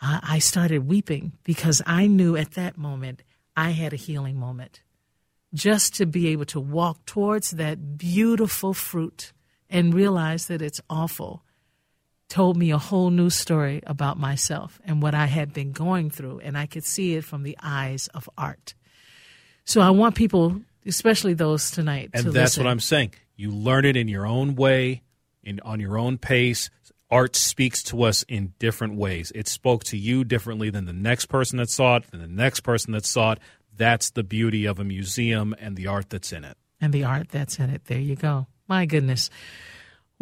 I 0.00 0.38
started 0.40 0.88
weeping 0.88 1.32
because 1.44 1.80
I 1.86 2.06
knew 2.08 2.36
at 2.36 2.52
that 2.52 2.76
moment 2.76 3.22
I 3.56 3.70
had 3.70 3.92
a 3.92 3.96
healing 3.96 4.36
moment. 4.36 4.82
Just 5.54 5.94
to 5.96 6.06
be 6.06 6.28
able 6.28 6.46
to 6.46 6.60
walk 6.60 7.04
towards 7.06 7.52
that 7.52 7.98
beautiful 7.98 8.74
fruit 8.74 9.32
and 9.68 9.94
realize 9.94 10.46
that 10.46 10.62
it's 10.62 10.80
awful 10.90 11.44
told 12.32 12.56
me 12.56 12.70
a 12.70 12.78
whole 12.78 13.10
new 13.10 13.28
story 13.28 13.82
about 13.86 14.18
myself 14.18 14.80
and 14.86 15.02
what 15.02 15.14
I 15.14 15.26
had 15.26 15.52
been 15.52 15.72
going 15.72 16.08
through. 16.08 16.40
And 16.40 16.56
I 16.56 16.64
could 16.66 16.82
see 16.84 17.14
it 17.14 17.24
from 17.24 17.42
the 17.42 17.58
eyes 17.62 18.08
of 18.14 18.28
art. 18.38 18.72
So 19.64 19.82
I 19.82 19.90
want 19.90 20.14
people, 20.14 20.62
especially 20.86 21.34
those 21.34 21.70
tonight, 21.70 22.08
And 22.14 22.24
to 22.24 22.30
that's 22.30 22.52
listen. 22.52 22.64
what 22.64 22.70
I'm 22.70 22.80
saying. 22.80 23.12
You 23.36 23.50
learn 23.50 23.84
it 23.84 23.96
in 23.96 24.08
your 24.08 24.26
own 24.26 24.54
way, 24.56 25.02
in 25.44 25.60
on 25.60 25.78
your 25.78 25.98
own 25.98 26.16
pace. 26.16 26.70
Art 27.10 27.36
speaks 27.36 27.82
to 27.84 28.02
us 28.04 28.22
in 28.28 28.54
different 28.58 28.94
ways. 28.96 29.30
It 29.34 29.46
spoke 29.46 29.84
to 29.84 29.98
you 29.98 30.24
differently 30.24 30.70
than 30.70 30.86
the 30.86 30.94
next 30.94 31.26
person 31.26 31.58
that 31.58 31.68
saw 31.68 31.96
it, 31.96 32.10
than 32.10 32.20
the 32.20 32.26
next 32.26 32.60
person 32.60 32.92
that 32.94 33.04
saw 33.04 33.32
it. 33.32 33.40
That's 33.76 34.10
the 34.10 34.22
beauty 34.22 34.64
of 34.64 34.80
a 34.80 34.84
museum 34.84 35.54
and 35.60 35.76
the 35.76 35.86
art 35.86 36.08
that's 36.08 36.32
in 36.32 36.44
it. 36.44 36.56
and 36.80 36.92
the 36.94 37.04
art 37.04 37.28
that's 37.28 37.58
in 37.58 37.68
it. 37.70 37.84
There 37.84 38.00
you 38.00 38.16
go. 38.16 38.46
My 38.66 38.86
goodness. 38.86 39.28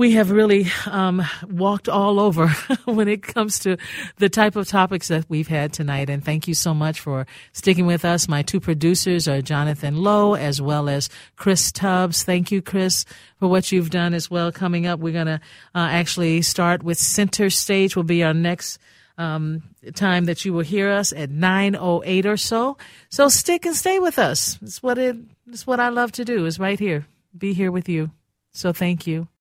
We 0.01 0.13
have 0.13 0.31
really 0.31 0.67
um, 0.87 1.23
walked 1.47 1.87
all 1.87 2.21
over 2.21 2.49
when 2.87 3.07
it 3.07 3.23
comes 3.23 3.59
to 3.59 3.77
the 4.17 4.31
type 4.31 4.57
of 4.57 4.67
topics 4.67 5.09
that 5.09 5.27
we've 5.29 5.47
had 5.47 5.75
tonight. 5.75 6.09
And 6.09 6.25
thank 6.25 6.49
you 6.49 6.55
so 6.55 6.73
much 6.73 7.01
for 7.01 7.27
sticking 7.53 7.85
with 7.85 8.03
us. 8.03 8.27
My 8.27 8.41
two 8.41 8.61
producers 8.61 9.29
are 9.29 9.43
Jonathan 9.43 9.99
Lowe 9.99 10.37
as 10.37 10.59
well 10.59 10.89
as 10.89 11.11
Chris 11.37 11.71
Tubbs. 11.71 12.23
Thank 12.23 12.51
you, 12.51 12.63
Chris, 12.63 13.05
for 13.37 13.47
what 13.47 13.73
you've 13.73 13.91
done 13.91 14.15
as 14.15 14.31
well. 14.31 14.51
Coming 14.51 14.87
up, 14.87 15.01
we're 15.01 15.13
going 15.13 15.27
to 15.27 15.41
uh, 15.75 15.89
actually 15.91 16.41
start 16.41 16.83
with 16.83 16.97
Center 16.97 17.51
Stage, 17.51 17.95
will 17.95 18.03
be 18.03 18.23
our 18.23 18.33
next 18.33 18.79
um, 19.19 19.63
time 19.95 20.25
that 20.25 20.47
you 20.47 20.55
will 20.55 20.65
hear 20.65 20.91
us 20.91 21.13
at 21.13 21.29
9.08 21.29 22.25
or 22.25 22.39
so. 22.39 22.79
So 23.11 23.29
stick 23.29 23.67
and 23.67 23.77
stay 23.77 23.99
with 23.99 24.19
us. 24.19 24.59
It's 24.63 24.83
what 24.83 24.97
it, 24.97 25.17
it's 25.47 25.67
what 25.67 25.79
I 25.79 25.91
love 25.91 26.11
to 26.13 26.25
do 26.25 26.47
is 26.47 26.59
right 26.59 26.79
here, 26.79 27.07
be 27.37 27.53
here 27.53 27.71
with 27.71 27.87
you. 27.87 28.13
So 28.53 28.73
thank 28.73 29.07
you. 29.07 29.29